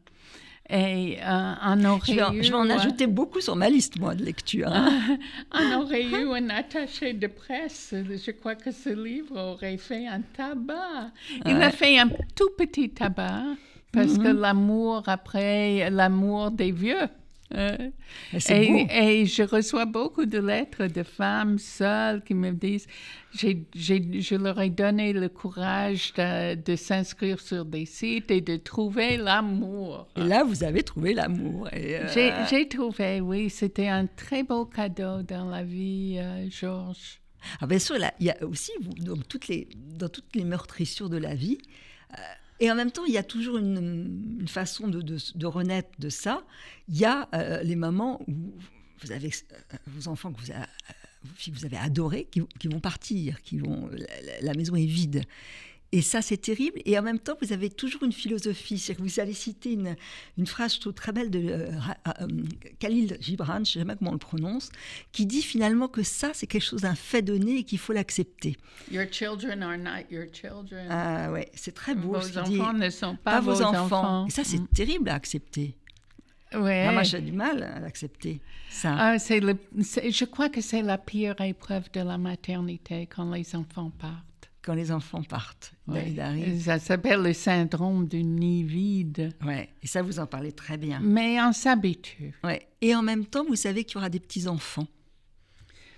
Et 0.71 1.17
euh, 1.23 1.53
on 1.65 1.83
aurait 1.85 2.13
Je 2.13 2.13
vais, 2.13 2.37
eu, 2.37 2.43
je 2.43 2.49
vais 2.49 2.57
en 2.57 2.69
euh, 2.69 2.75
ajouter 2.75 3.07
beaucoup 3.07 3.41
sur 3.41 3.55
ma 3.55 3.69
liste, 3.69 3.99
moi, 3.99 4.13
de 4.13 4.23
lecture. 4.23 4.71
on 5.51 5.81
aurait 5.81 6.03
eu 6.03 6.29
un 6.31 6.49
attaché 6.51 7.13
de 7.13 7.25
presse. 7.25 7.93
Je 7.93 8.31
crois 8.31 8.55
que 8.55 8.71
ce 8.71 8.89
livre 8.89 9.35
aurait 9.35 9.77
fait 9.77 10.07
un 10.07 10.21
tabac. 10.21 11.11
Il 11.45 11.55
a 11.61 11.71
fait 11.71 11.97
un 11.97 12.09
tout 12.35 12.51
petit 12.55 12.91
tabac 12.91 13.43
parce 13.91 14.19
que 14.19 14.27
l'amour 14.27 15.03
après 15.07 15.89
l'amour 15.89 16.51
des 16.51 16.71
vieux. 16.71 17.09
Euh, 17.55 17.75
Et 18.49 18.85
et 18.91 19.25
je 19.25 19.41
reçois 19.41 19.85
beaucoup 19.85 20.25
de 20.25 20.37
lettres 20.37 20.85
de 20.85 21.01
femmes 21.01 21.57
seules 21.57 22.23
qui 22.23 22.35
me 22.35 22.51
disent 22.51 22.85
j'ai, 23.33 23.65
je 23.73 24.35
leur 24.35 24.59
ai 24.61 24.69
donné 24.69 25.13
le 25.13 25.29
courage 25.29 26.13
de, 26.13 26.55
de 26.55 26.75
s'inscrire 26.75 27.39
sur 27.39 27.65
des 27.65 27.85
sites 27.85 28.29
et 28.29 28.41
de 28.41 28.57
trouver 28.57 29.17
l'amour. 29.17 30.07
Et 30.15 30.23
là, 30.23 30.43
vous 30.43 30.63
avez 30.63 30.83
trouvé 30.83 31.13
l'amour. 31.13 31.69
Euh, 31.73 32.07
J'ai, 32.49 32.67
trouvé, 32.67 33.19
oui, 33.19 33.49
c'était 33.49 33.87
un 33.87 34.05
très 34.05 34.43
beau 34.43 34.65
cadeau 34.65 35.23
dans 35.23 35.45
la 35.45 35.63
vie, 35.63 36.17
euh, 36.19 36.47
Georges. 36.49 37.19
Ah, 37.61 37.67
bien 37.67 37.79
sûr, 37.79 37.95
il 38.19 38.25
y 38.25 38.29
a 38.29 38.45
aussi 38.45 38.71
vous, 38.81 39.15
toutes 39.23 39.47
les, 39.47 39.67
dans 39.75 40.09
toutes 40.09 40.35
les 40.35 40.43
meurtrissures 40.43 41.09
de 41.09 41.17
la 41.17 41.33
vie. 41.35 41.57
Et 42.59 42.71
en 42.71 42.75
même 42.75 42.91
temps, 42.91 43.05
il 43.05 43.13
y 43.13 43.17
a 43.17 43.23
toujours 43.23 43.57
une, 43.57 44.45
façon 44.47 44.87
de, 44.87 45.45
renaître 45.45 45.89
de 45.99 46.09
ça. 46.09 46.43
Il 46.87 46.97
y 46.97 47.05
a 47.05 47.29
euh, 47.33 47.63
les 47.63 47.75
moments 47.75 48.21
où 48.27 48.53
vous 49.01 49.11
avez 49.11 49.29
euh, 49.29 49.77
vos 49.87 50.09
enfants 50.09 50.33
que 50.33 50.41
vous, 50.41 50.51
a- 50.51 50.55
euh, 50.55 51.49
vous 51.51 51.65
avez 51.65 51.77
adorés 51.77 52.27
qui, 52.31 52.67
vont 52.67 52.79
partir, 52.79 53.41
qui 53.41 53.59
vont, 53.59 53.89
la 54.41 54.53
maison 54.53 54.75
est 54.75 54.85
vide. 54.85 55.23
Et 55.91 56.03
ça, 56.03 56.21
c'est 56.21 56.37
terrible. 56.37 56.79
Et 56.85 56.99
en 56.99 57.01
même 57.01 57.17
temps, 57.17 57.33
vous 57.41 57.51
avez 57.51 57.69
toujours 57.71 58.03
une 58.03 58.11
philosophie. 58.13 58.77
C'est-à-dire 58.77 59.03
que 59.03 59.09
vous 59.09 59.19
allez 59.19 59.33
citer 59.33 59.73
une, 59.73 59.95
une 60.37 60.45
phrase, 60.45 60.75
je 60.75 60.79
trouve, 60.81 60.93
très 60.93 61.11
belle 61.11 61.31
de 61.31 61.39
euh, 61.49 61.71
Ra- 61.79 61.97
euh, 62.21 62.27
Khalil 62.77 63.17
Gibran, 63.19 63.55
je 63.55 63.59
ne 63.59 63.65
sais 63.65 63.79
jamais 63.79 63.95
comment 63.97 64.11
on 64.11 64.13
le 64.13 64.19
prononce, 64.19 64.69
qui 65.11 65.25
dit 65.25 65.41
finalement 65.41 65.87
que 65.87 66.03
ça, 66.03 66.29
c'est 66.35 66.45
quelque 66.45 66.63
chose 66.65 66.81
d'un 66.81 66.93
fait 66.93 67.23
donné 67.23 67.57
et 67.57 67.63
qu'il 67.63 67.79
faut 67.79 67.91
l'accepter. 67.93 68.55
Your 68.91 69.05
children 69.11 69.63
are 69.63 69.77
not 69.79 70.05
your 70.11 70.25
children. 70.31 70.87
Ah 70.91 71.31
ouais, 71.31 71.49
c'est 71.55 71.73
très 71.73 71.95
beau. 71.95 72.13
vos 72.13 72.19
qu'il 72.19 72.43
dit. 72.43 72.61
enfants 72.61 72.73
ne 72.73 72.89
sont 72.91 73.15
pas, 73.15 73.31
Pas 73.31 73.41
vos 73.41 73.61
enfants. 73.63 73.85
enfants. 73.85 74.27
Et 74.27 74.31
ça, 74.31 74.43
c'est 74.43 74.59
Mm. 74.59 74.67
terrible 74.67 75.09
à 75.09 75.15
accepter. 75.15 75.75
Ouais. 76.53 76.85
Ah, 76.87 76.91
moi, 76.91 77.01
j'ai 77.03 77.21
du 77.21 77.31
mal 77.31 77.63
à 77.63 77.79
l'accepter. 77.79 78.41
Ça. 78.69 78.95
Ah, 78.97 79.17
c'est- 79.19 79.41
je 79.41 80.25
crois 80.25 80.49
que 80.49 80.61
c'est 80.61 80.81
la 80.83 80.97
pire 80.99 81.39
épreuve 81.41 81.91
de 81.93 82.01
la 82.01 82.17
maternité 82.19 83.07
quand 83.07 83.31
les 83.33 83.55
enfants 83.55 83.91
partent. 83.97 84.25
Quand 84.61 84.73
les 84.73 84.91
enfants 84.91 85.23
partent, 85.23 85.71
Ouais. 85.87 86.11
il 86.11 86.19
arrive. 86.19 86.61
Ça 86.61 86.79
s'appelle 86.79 87.21
le 87.21 87.31
syndrome 87.33 88.07
du 88.07 88.23
nid 88.23 88.63
vide. 88.63 89.33
Ouais. 89.45 89.69
Et 89.81 89.87
ça, 89.87 90.01
vous 90.01 90.19
en 90.19 90.25
parlez 90.27 90.51
très 90.51 90.77
bien. 90.77 90.99
Mais 91.01 91.41
on 91.41 91.53
s'habitue. 91.53 92.33
Ouais. 92.43 92.67
Et 92.81 92.93
en 92.93 93.01
même 93.01 93.25
temps, 93.25 93.45
vous 93.45 93.55
savez 93.55 93.85
qu'il 93.85 93.95
y 93.95 93.97
aura 93.97 94.09
des 94.09 94.19
petits-enfants. 94.19 94.87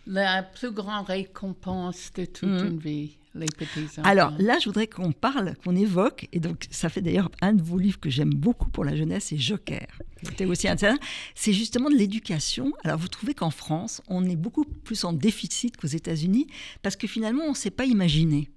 La 0.08 0.44
plus 0.44 0.72
grande 0.72 1.08
récompense 1.08 2.12
de 2.14 2.26
toute 2.26 2.50
Mhm. 2.50 2.68
une 2.68 2.80
vie, 2.80 3.18
les 3.36 3.46
petits-enfants. 3.46 4.02
Alors 4.04 4.34
là, 4.40 4.58
je 4.60 4.66
voudrais 4.66 4.88
qu'on 4.88 5.12
parle, 5.12 5.56
qu'on 5.64 5.76
évoque, 5.76 6.28
et 6.34 6.40
donc 6.40 6.68
ça 6.70 6.90
fait 6.90 7.02
d'ailleurs 7.02 7.32
un 7.42 7.54
de 7.54 7.62
vos 7.62 7.78
livres 7.78 8.00
que 8.00 8.10
j'aime 8.10 8.34
beaucoup 8.34 8.70
pour 8.70 8.84
la 8.84 8.96
jeunesse, 8.96 9.26
c'est 9.26 9.38
Joker. 9.38 9.88
C'était 10.24 10.46
aussi 10.46 10.68
intéressant. 10.68 11.00
C'est 11.36 11.54
justement 11.54 11.90
de 11.90 11.96
l'éducation. 11.96 12.72
Alors 12.84 12.98
vous 12.98 13.08
trouvez 13.08 13.34
qu'en 13.34 13.52
France, 13.52 14.02
on 14.08 14.26
est 14.26 14.36
beaucoup 14.36 14.66
plus 14.66 15.04
en 15.04 15.14
déficit 15.14 15.78
qu'aux 15.78 15.88
États-Unis, 15.88 16.48
parce 16.82 16.96
que 16.96 17.08
finalement, 17.08 17.44
on 17.46 17.52
ne 17.52 17.56
s'est 17.56 17.72
pas 17.72 17.86
imaginé. 17.86 18.50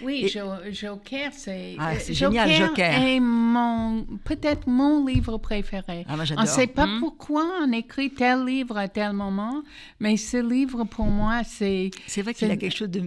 Oui, 0.00 0.22
Et- 0.24 0.28
Jo- 0.28 0.50
Joker, 0.72 1.30
c'est... 1.32 1.76
Ah, 1.78 1.92
euh, 1.92 1.98
génial, 2.12 2.50
Joker. 2.50 2.92
est 3.02 3.20
mon, 3.20 4.04
peut-être 4.24 4.66
mon 4.66 5.06
livre 5.06 5.38
préféré. 5.38 6.04
Ah, 6.08 6.16
moi, 6.16 6.24
On 6.36 6.42
ne 6.42 6.46
sait 6.46 6.66
pas 6.66 6.86
Hmm. 6.86 6.98
pourquoi 7.00 7.46
on 7.62 7.70
écrit 7.72 8.10
tel 8.12 8.44
livre 8.44 8.76
à 8.76 8.88
tel 8.88 9.12
moment, 9.12 9.62
mais 10.00 10.16
ce 10.16 10.38
livre, 10.38 10.84
pour 10.84 11.06
moi, 11.06 11.42
c'est... 11.44 11.90
C'est 12.08 12.22
vrai 12.22 12.34
qu'il 12.34 12.50
a 12.50 12.56
quelque 12.56 12.74
chose 12.76 12.90
de... 12.90 13.00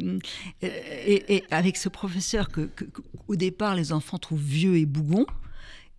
euh, 0.63 0.69
Et, 1.05 1.35
et 1.37 1.43
avec 1.51 1.75
ce 1.75 1.89
professeur 1.89 2.49
que, 2.49 2.61
que- 2.61 2.85
que- 2.85 3.01
au 3.27 3.35
départ, 3.35 3.75
les 3.75 3.91
enfants 3.91 4.17
trouvent 4.19 4.39
vieux 4.41 4.77
et 4.77 4.85
bougon, 4.85 5.25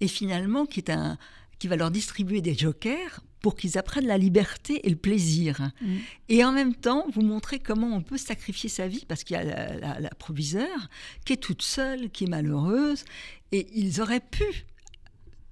et 0.01 0.09
finalement, 0.09 0.65
qui, 0.65 0.81
est 0.81 0.91
un, 0.91 1.19
qui 1.59 1.69
va 1.69 1.77
leur 1.77 1.91
distribuer 1.91 2.41
des 2.41 2.55
jokers 2.55 3.21
pour 3.41 3.55
qu'ils 3.55 3.79
apprennent 3.79 4.07
la 4.07 4.19
liberté 4.19 4.87
et 4.87 4.91
le 4.91 4.97
plaisir. 4.97 5.71
Mm. 5.81 5.87
Et 6.31 6.45
en 6.45 6.53
même 6.53 6.75
temps, 6.75 7.07
vous 7.13 7.23
montrez 7.23 7.59
comment 7.59 7.95
on 7.95 8.01
peut 8.03 8.17
sacrifier 8.19 8.69
sa 8.69 8.89
vie, 8.89 9.05
parce 9.07 9.23
qu'il 9.25 9.37
y 9.37 9.39
a 9.39 9.45
la, 9.45 9.77
la- 9.77 10.01
la 10.01 10.11
proviseure 10.11 10.89
qui 11.25 11.33
est 11.35 11.37
toute 11.37 11.63
seule, 11.63 12.11
qui 12.11 12.25
est 12.25 12.29
malheureuse, 12.29 13.05
et 13.53 13.67
ils 13.75 14.01
auraient 14.01 14.21
pu 14.21 14.45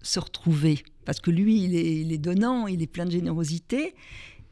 se 0.02 0.18
retrouver, 0.20 0.82
parce 1.04 1.20
que 1.20 1.30
lui, 1.30 1.62
il 1.62 1.74
est, 1.76 2.00
il 2.00 2.12
est 2.12 2.18
donnant, 2.18 2.66
il 2.66 2.82
est 2.82 2.86
plein 2.86 3.06
de 3.06 3.10
générosité, 3.10 3.94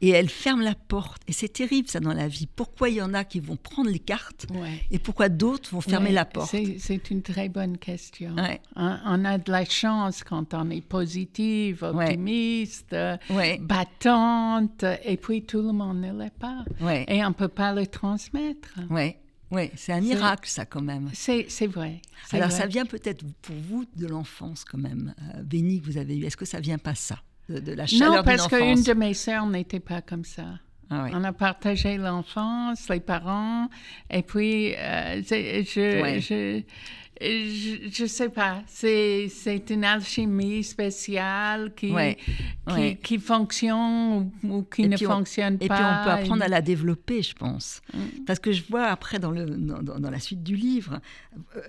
et 0.03 0.09
elle 0.09 0.29
ferme 0.29 0.61
la 0.61 0.75
porte. 0.75 1.21
Et 1.29 1.31
c'est 1.31 1.47
terrible 1.47 1.87
ça 1.87 2.01
dans 2.01 2.13
la 2.13 2.27
vie. 2.27 2.45
Pourquoi 2.45 2.89
il 2.89 2.95
y 2.95 3.01
en 3.01 3.13
a 3.13 3.23
qui 3.23 3.39
vont 3.39 3.55
prendre 3.55 3.89
les 3.89 3.99
cartes 3.99 4.45
Ouais. 4.53 4.81
et 4.91 4.99
pourquoi 4.99 5.29
d'autres 5.29 5.69
vont 5.71 5.79
fermer 5.79 6.09
Ouais, 6.09 6.15
la 6.15 6.25
porte? 6.25 6.53
C'est, 6.77 7.09
une 7.09 7.21
très 7.21 7.47
bonne 7.47 7.77
question. 7.77 8.35
Ouais. 8.35 8.59
On, 8.75 8.97
on 9.05 9.25
a 9.25 9.37
de 9.37 9.49
la 9.49 9.63
chance 9.63 10.23
quand 10.25 10.53
on 10.53 10.69
est 10.69 10.81
positive, 10.81 11.83
optimiste, 11.83 12.93
battante, 13.61 14.83
et 15.05 15.15
puis 15.15 15.43
tout 15.43 15.61
le 15.61 15.71
monde 15.71 16.01
ne 16.01 16.11
l'est 16.11 16.33
pas. 16.33 16.65
Et 17.07 17.23
on 17.23 17.29
ne 17.29 17.33
peut 17.33 17.47
pas 17.47 17.73
le 17.73 17.87
transmettre. 17.87 18.73
Ouais, 18.89 19.19
ouais, 19.51 19.71
c'est 19.75 19.93
un 19.93 20.01
miracle 20.01 20.49
ça 20.49 20.65
quand 20.65 20.81
même. 20.81 21.09
C'est, 21.13 21.45
vrai. 21.67 22.01
Alors 22.33 22.49
vrai. 22.49 22.57
ça 22.57 22.67
vient 22.67 22.85
peut-être 22.85 23.23
pour 23.41 23.55
vous 23.55 23.85
de 23.95 24.05
l'enfance 24.07 24.65
quand 24.65 24.77
même, 24.77 25.13
euh, 25.35 25.43
bénie 25.43 25.79
que 25.79 25.85
vous 25.85 25.97
avez 25.97 26.17
eue. 26.17 26.25
Est-ce 26.25 26.37
que 26.37 26.45
ça 26.45 26.59
vient 26.59 26.77
pas 26.77 26.95
ça, 26.95 27.19
de, 27.49 27.59
de 27.59 27.73
la 27.73 27.85
chaleur 27.85 28.15
Non, 28.15 28.23
parce 28.23 28.47
qu'une 28.47 28.81
de 28.83 28.93
mes 28.93 29.13
sœurs 29.13 29.45
n'était 29.45 29.79
pas 29.79 30.01
comme 30.01 30.23
ça. 30.23 30.45
Ah. 30.89 31.07
On 31.13 31.23
a 31.23 31.33
partagé 31.33 31.97
l'enfance, 31.97 32.87
les 32.89 32.99
parents, 32.99 33.67
et 34.11 34.21
puis 34.21 34.75
euh, 34.75 35.21
c'est- 35.25 35.63
je, 35.63 36.01
Ouais. 36.01 36.19
je, 36.21 36.61
je, 37.21 37.89
je 37.91 38.05
sais 38.05 38.29
pas, 38.29 38.63
c'est, 38.67 39.27
c'est 39.29 39.69
une 39.69 39.83
alchimie 39.83 40.63
spéciale 40.63 41.73
qui, 41.75 41.91
Ouais, 41.91 42.17
qui, 42.67 42.73
ouais. 42.73 42.99
qui 43.01 43.17
fonctionne 43.19 44.31
ou, 44.43 44.47
ou 44.57 44.63
qui 44.63 44.83
Et 44.83 44.87
ne 44.87 44.95
on- 44.95 45.09
fonctionne 45.17 45.57
Et 45.61 45.67
pas. 45.67 45.75
puis 45.75 45.83
on 45.85 46.03
peut 46.03 46.09
apprendre 46.11 46.41
et- 46.41 46.45
à 46.45 46.49
la 46.49 46.61
développer, 46.61 47.21
je 47.21 47.33
pense. 47.35 47.81
Mm. 47.93 47.99
Parce 48.25 48.39
que 48.39 48.51
je 48.51 48.63
vois 48.69 48.85
après 48.85 49.19
dans, 49.19 49.31
le, 49.31 49.45
dans, 49.45 50.09
la 50.09 50.19
suite 50.19 50.43
du 50.43 50.55
livre, 50.55 50.99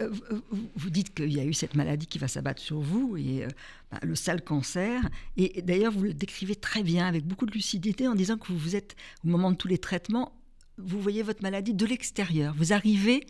euh, 0.00 0.08
vous- 0.10 0.40
vous, 0.50 0.68
vous 0.76 0.90
dites 0.90 1.14
qu'il 1.14 1.32
y 1.32 1.40
a 1.40 1.44
eu 1.44 1.52
cette 1.52 1.74
maladie 1.76 2.06
qui 2.06 2.18
va 2.18 2.28
s'abattre 2.28 2.62
sur 2.62 2.80
vous, 2.80 3.16
et 3.16 3.44
euh, 3.44 3.48
bah, 3.92 3.98
le 4.02 4.14
sale 4.14 4.42
cancer. 4.42 5.00
Et, 5.36 5.58
et 5.58 5.62
d'ailleurs, 5.62 5.92
vous 5.92 6.02
le 6.04 6.14
décrivez 6.14 6.56
très 6.56 6.82
bien, 6.82 7.06
avec 7.06 7.24
beaucoup 7.24 7.46
de 7.46 7.52
lucidité, 7.52 8.08
en 8.08 8.14
disant 8.14 8.36
que 8.38 8.48
vous, 8.48 8.58
vous 8.58 8.76
êtes, 8.76 8.96
au 9.24 9.28
moment 9.28 9.50
de 9.50 9.56
tous 9.56 9.68
les 9.68 9.78
traitements, 9.78 10.32
vous 10.78 11.00
voyez 11.00 11.22
votre 11.22 11.42
maladie 11.42 11.74
de 11.74 11.86
l'extérieur. 11.86 12.54
Vous 12.56 12.72
arrivez 12.72 13.24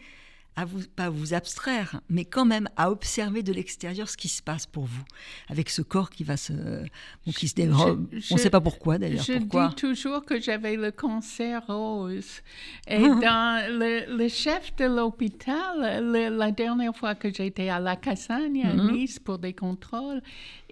à 0.57 0.65
vous, 0.65 0.81
pas 0.95 1.09
vous 1.11 1.35
abstraire, 1.35 2.01
mais 2.09 2.25
quand 2.25 2.45
même 2.45 2.69
à 2.77 2.91
observer 2.91 3.43
de 3.43 3.53
l'extérieur 3.53 4.09
ce 4.09 4.17
qui 4.17 4.29
se 4.29 4.41
passe 4.43 4.67
pour 4.67 4.85
vous, 4.85 5.03
avec 5.49 5.69
ce 5.69 5.83
corps 5.83 6.11
qui 6.11 6.23
va 6.25 6.37
se, 6.37 6.53
bon, 6.53 7.33
qui 7.33 7.49
se 7.49 7.55
dérobe. 7.55 8.07
je- 8.13 8.33
On 8.33 8.37
ne 8.37 8.41
sait 8.41 8.51
pas 8.51 8.61
pourquoi 8.61 8.99
d'ailleurs. 8.99 9.25
Je 9.25 9.33
Pourquoi 9.39 9.69
dis 9.69 9.75
toujours 9.75 10.25
que 10.25 10.41
j'avais 10.41 10.77
le 10.77 10.91
cancer 10.93 11.67
rose. 11.67 12.41
Et 12.87 12.99
dans 13.27 13.67
le, 13.79 14.17
le 14.17 14.29
chef 14.29 14.75
de 14.77 14.85
l'hôpital, 14.85 16.01
la 16.13 16.51
dernière 16.53 16.95
fois 16.97 17.15
que 17.15 17.33
j'étais 17.33 17.69
à 17.69 17.81
la 17.81 17.97
Cassagne, 17.97 18.63
à 18.65 18.73
Mhm. 18.75 18.93
Nice, 18.93 19.19
pour 19.19 19.39
des 19.39 19.53
contrôles, 19.55 20.23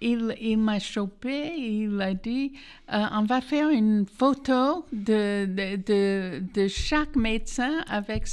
il, 0.01 0.35
il 0.41 0.59
m'a 0.59 0.79
chopé, 0.79 1.53
il 1.57 2.01
a 2.01 2.15
dit, 2.15 2.53
euh, 2.93 3.05
on 3.13 3.23
va 3.25 3.41
faire 3.41 3.69
une 3.71 4.07
photo 4.07 4.85
de, 4.93 5.47
de, 5.47 5.77
de, 5.77 6.43
de 6.55 6.69
chaque 6.69 7.17
médecin 7.17 7.83
avec... 7.89 8.27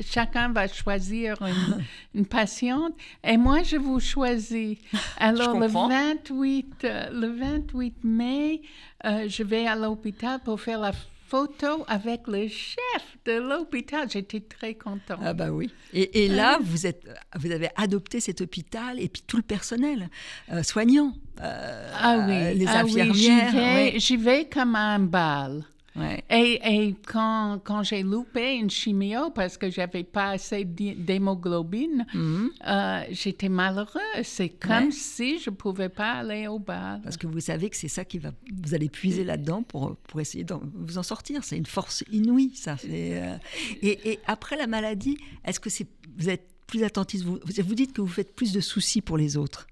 Chacun 0.00 0.52
va 0.52 0.68
choisir 0.68 1.36
une, 1.42 1.84
une 2.14 2.26
patiente 2.26 2.94
et 3.24 3.36
moi 3.36 3.62
je 3.62 3.76
vous 3.76 4.00
choisis. 4.00 4.78
Alors 5.18 5.54
le 5.54 5.66
comprends. 5.66 5.88
28, 5.88 6.84
euh, 6.84 7.10
le 7.12 7.28
28 7.28 8.04
mai, 8.04 8.62
euh, 9.04 9.26
je 9.28 9.42
vais 9.42 9.66
à 9.66 9.76
l'hôpital 9.76 10.40
pour 10.40 10.60
faire 10.60 10.80
la 10.80 10.92
photo 11.30 11.84
avec 11.86 12.26
le 12.26 12.48
chef 12.48 13.02
de 13.24 13.32
l'hôpital. 13.32 14.10
J'étais 14.10 14.40
très 14.40 14.74
contente. 14.74 15.20
Ah 15.22 15.32
bah 15.32 15.50
oui. 15.50 15.70
Et, 15.92 16.24
et 16.24 16.28
là, 16.28 16.58
vous, 16.60 16.86
êtes, 16.86 17.08
vous 17.36 17.52
avez 17.52 17.68
adopté 17.76 18.18
cet 18.18 18.40
hôpital 18.40 19.00
et 19.00 19.08
puis 19.08 19.22
tout 19.24 19.36
le 19.36 19.44
personnel 19.44 20.08
euh, 20.50 20.64
soignant, 20.64 21.12
euh, 21.40 21.92
ah 21.96 22.26
oui, 22.26 22.58
les 22.58 22.66
ah 22.66 22.82
oui, 22.84 23.00
infirmières. 23.00 23.14
j'y 23.14 24.16
vais, 24.16 24.26
ouais. 24.26 24.38
vais 24.40 24.48
comme 24.48 24.74
à 24.74 24.94
un 24.94 24.98
bal. 24.98 25.64
Ouais. 25.96 26.22
Et, 26.30 26.60
et 26.64 26.94
quand, 27.06 27.60
quand 27.64 27.82
j'ai 27.82 28.02
loupé 28.02 28.54
une 28.54 28.70
chimio 28.70 29.30
parce 29.30 29.58
que 29.58 29.70
j'avais 29.70 30.04
pas 30.04 30.30
assez 30.30 30.64
d'hé- 30.64 30.94
d'hémoglobine, 30.94 32.06
Mhm. 32.14 32.50
euh, 32.68 33.02
j'étais 33.10 33.48
malheureuse. 33.48 34.00
C'est 34.22 34.50
comme 34.50 34.86
Ouais. 34.86 34.90
si 34.92 35.38
je 35.40 35.50
pouvais 35.50 35.88
pas 35.88 36.12
aller 36.12 36.46
au 36.46 36.58
bal. 36.58 37.00
Parce 37.02 37.16
que 37.16 37.26
vous 37.26 37.40
savez 37.40 37.70
que 37.70 37.76
c'est 37.76 37.88
ça 37.88 38.04
qui 38.04 38.18
va. 38.18 38.30
Vous 38.62 38.74
allez 38.74 38.88
puiser 38.88 39.24
là-dedans 39.24 39.62
pour, 39.62 39.96
pour 39.96 40.20
essayer 40.20 40.44
de 40.44 40.54
vous 40.74 40.98
en 40.98 41.02
sortir. 41.02 41.42
C'est 41.42 41.56
une 41.56 41.66
force 41.66 42.04
inouïe, 42.12 42.52
ça. 42.54 42.76
Euh, 42.88 43.36
Et, 43.82 44.12
et 44.12 44.18
après 44.26 44.56
la 44.56 44.66
maladie, 44.66 45.18
est-ce 45.44 45.58
que 45.60 45.70
c'est, 45.70 45.86
vous 46.18 46.28
êtes 46.28 46.46
plus 46.66 46.84
attentif 46.84 47.22
vous, 47.22 47.40
vous 47.44 47.74
dites 47.74 47.92
que 47.92 48.00
vous 48.00 48.06
faites 48.06 48.34
plus 48.36 48.52
de 48.52 48.60
soucis 48.60 49.00
pour 49.00 49.16
les 49.18 49.36
autres? 49.36 49.66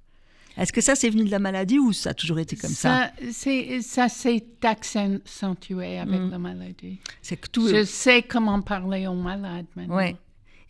Est-ce 0.59 0.73
que 0.73 0.81
ça, 0.81 0.95
c'est 0.95 1.09
venu 1.11 1.25
de 1.25 1.31
la 1.31 1.39
maladie 1.39 1.79
ou 1.79 1.93
ça 1.93 2.11
a 2.11 2.15
toujours 2.15 2.39
été 2.39 2.57
comme 2.57 2.71
ça, 2.71 3.11
ça, 3.33 4.09
s'est 4.09 4.45
accentué 4.63 5.99
avec 5.99 6.21
Mm. 6.21 6.31
la 6.31 6.39
maladie. 6.39 6.99
C'est 7.23 7.37
que 7.37 7.49
tout. 7.49 7.69
Je 7.69 7.85
sais 7.85 8.23
comment 8.23 8.61
parler 8.61 9.07
aux 9.07 9.15
malades 9.15 9.67
maintenant. 9.77 9.97
Ouais. 9.97 10.17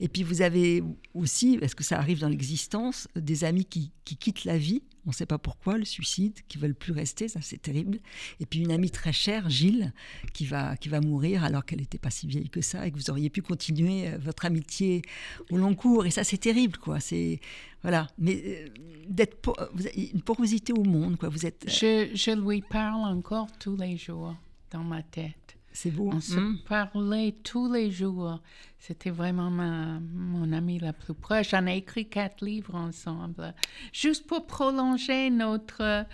Et 0.00 0.08
puis 0.08 0.22
vous 0.22 0.42
avez 0.42 0.82
aussi, 1.14 1.58
est-ce 1.60 1.74
que 1.74 1.84
ça 1.84 1.98
arrive 1.98 2.20
dans 2.20 2.28
l'existence, 2.28 3.08
des 3.16 3.44
amis 3.44 3.64
qui, 3.64 3.92
qui 4.04 4.16
quittent 4.16 4.44
la 4.44 4.58
vie, 4.58 4.82
on 5.06 5.10
ne 5.10 5.14
sait 5.14 5.26
pas 5.26 5.38
pourquoi, 5.38 5.78
le 5.78 5.86
suicide, 5.86 6.34
qui 6.48 6.58
veulent 6.58 6.74
plus 6.74 6.92
rester, 6.92 7.28
ça 7.28 7.40
c'est 7.40 7.60
terrible. 7.62 7.98
Et 8.40 8.46
puis 8.46 8.60
une 8.60 8.70
amie 8.70 8.90
très 8.90 9.12
chère, 9.12 9.48
Gilles, 9.48 9.92
qui 10.34 10.44
va, 10.44 10.76
qui 10.76 10.90
va 10.90 11.00
mourir 11.00 11.44
alors 11.44 11.64
qu'elle 11.64 11.80
n'était 11.80 11.98
pas 11.98 12.10
si 12.10 12.26
vieille 12.26 12.50
que 12.50 12.60
ça 12.60 12.86
et 12.86 12.90
que 12.90 12.96
vous 12.96 13.10
auriez 13.10 13.30
pu 13.30 13.40
continuer 13.40 14.08
euh, 14.08 14.18
votre 14.18 14.44
amitié 14.44 15.02
au 15.50 15.56
long 15.56 15.74
cours. 15.74 16.04
Et 16.04 16.10
ça 16.10 16.24
c'est 16.24 16.38
terrible, 16.38 16.76
quoi. 16.76 17.00
C'est 17.00 17.40
voilà. 17.82 18.08
Mais 18.18 18.42
euh, 18.44 18.68
d'être 19.08 19.50
avez 19.78 20.10
une 20.12 20.20
porosité 20.20 20.74
au 20.74 20.84
monde, 20.84 21.16
quoi. 21.16 21.30
Vous 21.30 21.46
êtes, 21.46 21.64
euh, 21.66 22.08
Je, 22.10 22.14
je 22.14 22.32
lui 22.32 22.60
parle 22.60 23.04
encore 23.04 23.48
tous 23.58 23.76
les 23.76 23.96
jours 23.96 24.36
dans 24.70 24.84
ma 24.84 25.02
tête. 25.02 25.47
C'est 25.72 25.90
beau. 25.90 26.10
On 26.12 26.20
se 26.20 26.38
Mm. 26.38 26.58
parlait 26.68 27.32
tous 27.44 27.72
les 27.72 27.90
jours. 27.90 28.40
C'était 28.78 29.10
vraiment 29.10 29.50
ma, 29.50 29.98
mon 30.00 30.52
ami 30.52 30.78
la 30.78 30.92
plus 30.92 31.14
proche. 31.14 31.52
On 31.54 31.66
a 31.66 31.72
écrit 31.74 32.08
quatre 32.08 32.44
livres 32.44 32.74
ensemble, 32.74 33.54
juste 33.92 34.26
pour 34.26 34.46
prolonger 34.46 35.30
notre, 35.30 36.04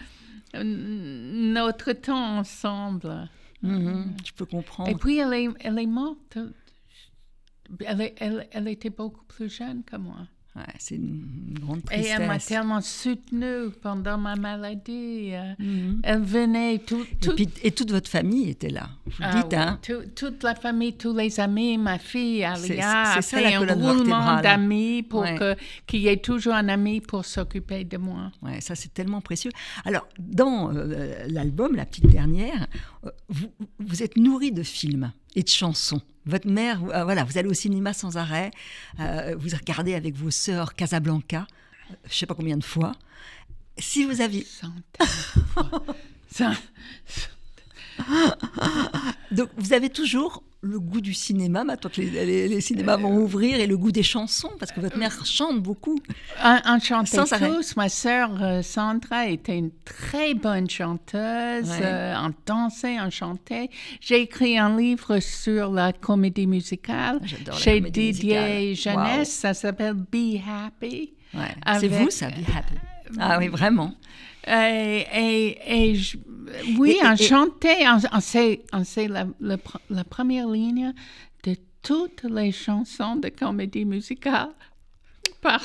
notre 0.54 1.92
temps 1.92 2.38
ensemble. 2.38 3.28
Je 3.62 4.32
peux 4.36 4.46
comprendre. 4.46 4.90
Et 4.90 4.94
puis, 4.94 5.18
elle 5.18 5.32
est, 5.34 5.48
elle 5.60 5.78
est 5.78 5.86
morte. 5.86 6.38
Elle, 7.84 8.00
est- 8.02 8.14
elle, 8.18 8.46
elle 8.52 8.68
était 8.68 8.90
beaucoup 8.90 9.24
plus 9.24 9.48
jeune 9.54 9.82
que 9.84 9.96
moi. 9.96 10.26
Ouais, 10.56 10.62
c'est 10.78 10.94
une 10.94 11.58
grande 11.60 11.80
Et 11.90 12.06
elle 12.06 12.20
m'a 12.28 12.34
tristesse. 12.34 12.46
tellement 12.58 12.80
soutenue 12.80 13.70
pendant 13.82 14.16
ma 14.18 14.36
maladie. 14.36 15.30
euh, 15.32 15.52
Mhm. 15.58 16.00
Elle 16.04 16.22
venait, 16.22 16.78
tout, 16.78 17.02
Et, 17.02 17.16
tout, 17.16 17.34
puis- 17.34 17.48
et 17.64 17.72
toute 17.72 17.90
votre 17.90 18.08
famille 18.08 18.50
était 18.50 18.68
là. 18.70 18.88
Vous 19.04 19.12
Ah 19.20 19.34
dites, 19.34 19.46
oui, 19.50 19.56
hein 19.58 19.78
tout- 19.82 20.04
toute 20.14 20.44
la 20.44 20.54
famille, 20.54 20.92
tous 20.96 21.12
les 21.16 21.40
amis, 21.40 21.76
ma 21.76 21.98
fille 21.98 22.44
Alia 22.44 23.20
c'est 23.20 23.44
un 23.54 23.58
roulement 23.74 24.40
d'amis 24.40 25.02
pour 25.02 25.22
Ouais. 25.22 25.34
que 25.36 25.56
qu'il 25.88 26.00
y 26.02 26.08
ait 26.08 26.18
toujours 26.18 26.54
un 26.54 26.68
ami 26.68 27.00
pour 27.00 27.24
s'occuper 27.24 27.82
de 27.82 27.96
moi. 27.96 28.30
Ouais, 28.42 28.60
ça 28.60 28.76
c'est 28.76 28.94
tellement 28.94 29.20
précieux. 29.20 29.50
Alors, 29.84 30.06
dans 30.20 30.72
euh, 30.72 31.26
l'album, 31.28 31.74
la 31.74 31.84
petite 31.84 32.06
dernière, 32.06 32.68
euh, 33.04 33.10
vous, 33.28 33.48
vous 33.80 34.02
êtes 34.04 34.16
nourri 34.16 34.52
de 34.52 34.62
films 34.62 35.12
et 35.34 35.42
de 35.42 35.48
chansons. 35.48 36.00
Votre 36.26 36.48
mère, 36.48 36.82
euh, 36.84 37.04
voilà, 37.04 37.24
vous 37.24 37.36
allez 37.36 37.48
au 37.48 37.54
cinéma 37.54 37.92
sans 37.92 38.16
arrêt, 38.16 38.50
euh, 39.00 39.36
vous 39.38 39.50
regardez 39.54 39.94
avec 39.94 40.14
vos 40.14 40.30
sœurs 40.30 40.74
Casablanca, 40.74 41.46
euh, 41.90 41.94
je 42.08 42.14
sais 42.14 42.26
pas 42.26 42.34
combien 42.34 42.56
de 42.56 42.64
fois. 42.64 42.92
Si 43.76 44.04
vous 44.04 44.20
aviez, 44.20 44.46
donc 49.30 49.50
vous 49.56 49.72
avez 49.72 49.90
toujours 49.90 50.42
le 50.64 50.80
goût 50.80 51.00
du 51.00 51.12
cinéma, 51.14 51.62
maintenant 51.62 51.90
que 51.94 52.00
les, 52.00 52.24
les- 52.26 52.48
les 52.48 52.60
cinémas 52.60 52.96
vont 52.96 53.16
ouvrir, 53.18 53.60
et 53.60 53.66
le 53.66 53.76
goût 53.76 53.92
des 53.92 54.02
chansons, 54.02 54.50
parce 54.58 54.72
que 54.72 54.80
votre 54.80 54.96
mère 54.98 55.24
chante 55.26 55.62
beaucoup. 55.62 55.98
Chantait 56.82 57.16
Sans 57.16 57.32
arrêt. 57.32 57.48
tous. 57.50 57.76
Ma 57.76 57.88
sœur 57.88 58.30
euh, 58.42 58.62
Sandra 58.62 59.26
était 59.26 59.56
une 59.58 59.70
très 59.84 60.34
bonne 60.34 60.68
chanteuse. 60.68 61.68
Ouais. 61.68 61.80
Euh, 61.82 62.14
dansait, 62.46 62.96
on 63.00 63.10
chantait. 63.10 63.68
J'ai 64.00 64.22
écrit 64.22 64.58
un 64.58 64.76
livre 64.78 65.20
sur 65.20 65.70
la 65.70 65.92
comédie 65.92 66.46
musicale 66.46 67.20
J'adore 67.22 67.54
la 67.54 67.60
chez 67.60 67.78
comédie 67.78 68.12
Didier 68.12 68.68
musicale. 68.70 68.94
Jeunesse. 68.96 69.30
Ça 69.32 69.54
s'appelle 69.54 69.94
Be 69.94 70.40
Happy. 70.48 71.12
Ouais. 71.34 71.54
C'est 71.80 71.88
vous, 71.88 72.10
ça, 72.10 72.28
Be 72.28 72.44
Happy? 72.56 72.74
Ah 73.18 73.38
oui, 73.38 73.48
vraiment. 73.48 73.94
Et, 74.46 75.06
et, 75.14 75.90
et 75.90 75.94
je- 75.94 76.18
oui, 76.78 76.96
Et- 77.02 77.06
on 77.06 77.16
chantait, 77.16 77.86
on, 77.88 77.98
on 78.16 78.20
sait, 78.20 78.62
on 78.72 78.84
sait 78.84 79.08
la, 79.08 79.26
la 79.40 79.56
pr- 79.56 79.80
la 79.90 80.04
première 80.04 80.48
ligne 80.48 80.92
de 81.44 81.56
toutes 81.82 82.24
les 82.24 82.52
chansons 82.52 83.16
de 83.16 83.28
comédie 83.28 83.84
musicale 83.84 84.50
par, 85.40 85.62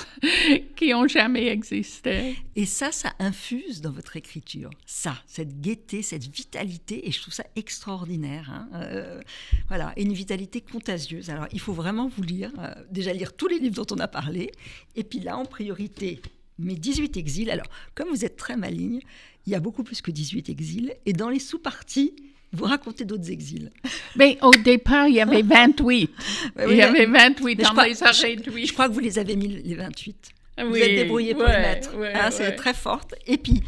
qui 0.75 0.93
ont 0.93 1.07
jamais 1.07 1.47
existé. 1.47 2.35
Et 2.55 2.65
ça, 2.65 2.91
ça 2.91 3.13
infuse 3.19 3.81
dans 3.81 3.91
votre 3.91 4.15
écriture. 4.17 4.69
Ça, 4.85 5.15
cette 5.27 5.61
gaieté, 5.61 6.01
cette 6.01 6.27
vitalité, 6.27 7.07
et 7.07 7.11
je 7.11 7.21
trouve 7.21 7.33
ça 7.33 7.45
extraordinaire. 7.55 8.49
hein. 8.51 8.67
Euh, 8.75 9.21
voilà, 9.67 9.93
une 9.97 10.13
vitalité 10.13 10.59
contagieuse. 10.61 11.29
Alors, 11.29 11.47
il 11.53 11.59
faut 11.61 11.73
vraiment 11.73 12.07
vous 12.09 12.23
lire, 12.23 12.51
euh, 12.59 12.73
déjà 12.91 13.13
lire 13.13 13.33
tous 13.35 13.47
les 13.47 13.59
livres 13.59 13.83
dont 13.85 13.95
on 13.95 13.99
a 13.99 14.07
parlé, 14.07 14.51
et 14.95 15.03
puis 15.03 15.19
là, 15.19 15.37
en 15.37 15.45
priorité, 15.45 16.21
mes 16.59 16.75
18 16.75 17.17
exils. 17.17 17.49
Alors, 17.49 17.67
comme 17.95 18.09
vous 18.09 18.23
êtes 18.25 18.35
très 18.37 18.55
maligne, 18.57 18.99
il 19.47 19.51
y 19.53 19.55
a 19.55 19.59
beaucoup 19.59 19.83
plus 19.83 20.01
que 20.01 20.11
18 20.11 20.49
exils, 20.49 20.93
et 21.05 21.13
dans 21.13 21.29
les 21.29 21.39
sous-parties, 21.39 22.13
vous 22.51 22.65
racontez 22.65 23.05
d'autres 23.05 23.31
exils. 23.31 23.69
Mais 24.15 24.37
au 24.41 24.51
départ, 24.51 25.07
il 25.07 25.15
y 25.15 25.21
avait 25.21 25.41
28. 25.43 26.09
Ouais, 26.55 26.63
il 26.65 26.67
oui, 26.71 26.75
y 26.77 26.81
avait 26.81 27.05
mais- 27.07 27.19
28 27.29 27.45
mais 27.45 27.63
je 27.63 27.67
dans 27.67 27.71
crois- 27.73 27.87
les 27.87 27.93
je-. 27.93 28.65
Je 28.67 28.73
crois 28.73 28.87
que 28.89 28.93
vous 28.93 28.99
les 28.99 29.17
avez 29.19 29.35
mis, 29.35 29.47
les 29.47 29.75
28. 29.75 30.29
Vous 30.61 30.73
Oui, 30.73 30.79
êtes 30.81 30.95
débrouillé 30.95 31.33
pour 31.33 31.43
ouais, 31.43 31.53
les 31.55 31.61
mettre. 31.61 31.95
ouais, 31.97 32.13
Hein, 32.13 32.31
C'est 32.31 32.53
très 32.55 32.73
forte. 32.73 33.15
Et 33.27 33.37
puis, 33.37 33.61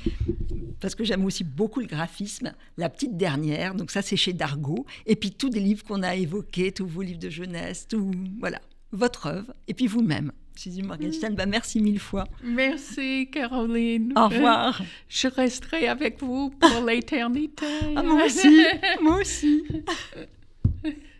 parce 0.82 0.94
que 0.96 1.04
j'aime 1.06 1.24
aussi 1.24 1.44
beaucoup 1.46 1.80
le 1.80 1.86
graphisme, 1.86 2.54
la 2.78 2.90
petite 2.90 3.16
dernière, 3.16 3.76
donc 3.76 3.92
ça 3.92 4.02
c'est 4.02 4.18
chez 4.18 4.34
Dargaud. 4.34 4.86
Et 5.06 5.16
puis 5.16 5.32
tous 5.32 5.50
des 5.50 5.60
livres 5.62 5.84
qu'on 5.86 6.04
a 6.04 6.16
évoqués, 6.16 6.72
tous 6.74 6.88
vos 6.88 7.02
livres 7.02 7.20
de 7.20 7.30
jeunesse, 7.30 7.88
tout, 7.88 8.12
voilà, 8.40 8.60
votre 8.92 9.28
œuvre. 9.28 9.54
Et 9.70 9.74
puis 9.74 9.88
vous-même, 9.88 10.32
Suzy 10.56 10.82
Morgenstern, 10.84 11.36
bah, 11.36 11.46
merci 11.46 11.82
mille 11.82 12.00
fois. 12.00 12.26
Merci, 12.44 13.30
Caroline. 13.32 14.14
Au 14.16 14.28
revoir. 14.28 14.82
Je 15.10 15.28
resterai 15.28 15.88
avec 15.88 16.22
vous 16.22 16.52
pour 16.52 16.86
l'éternité. 16.86 17.66
Ah, 17.96 18.04
moi 18.04 18.26
aussi, 18.26 18.66
moi 19.02 19.18
aussi. 19.20 19.64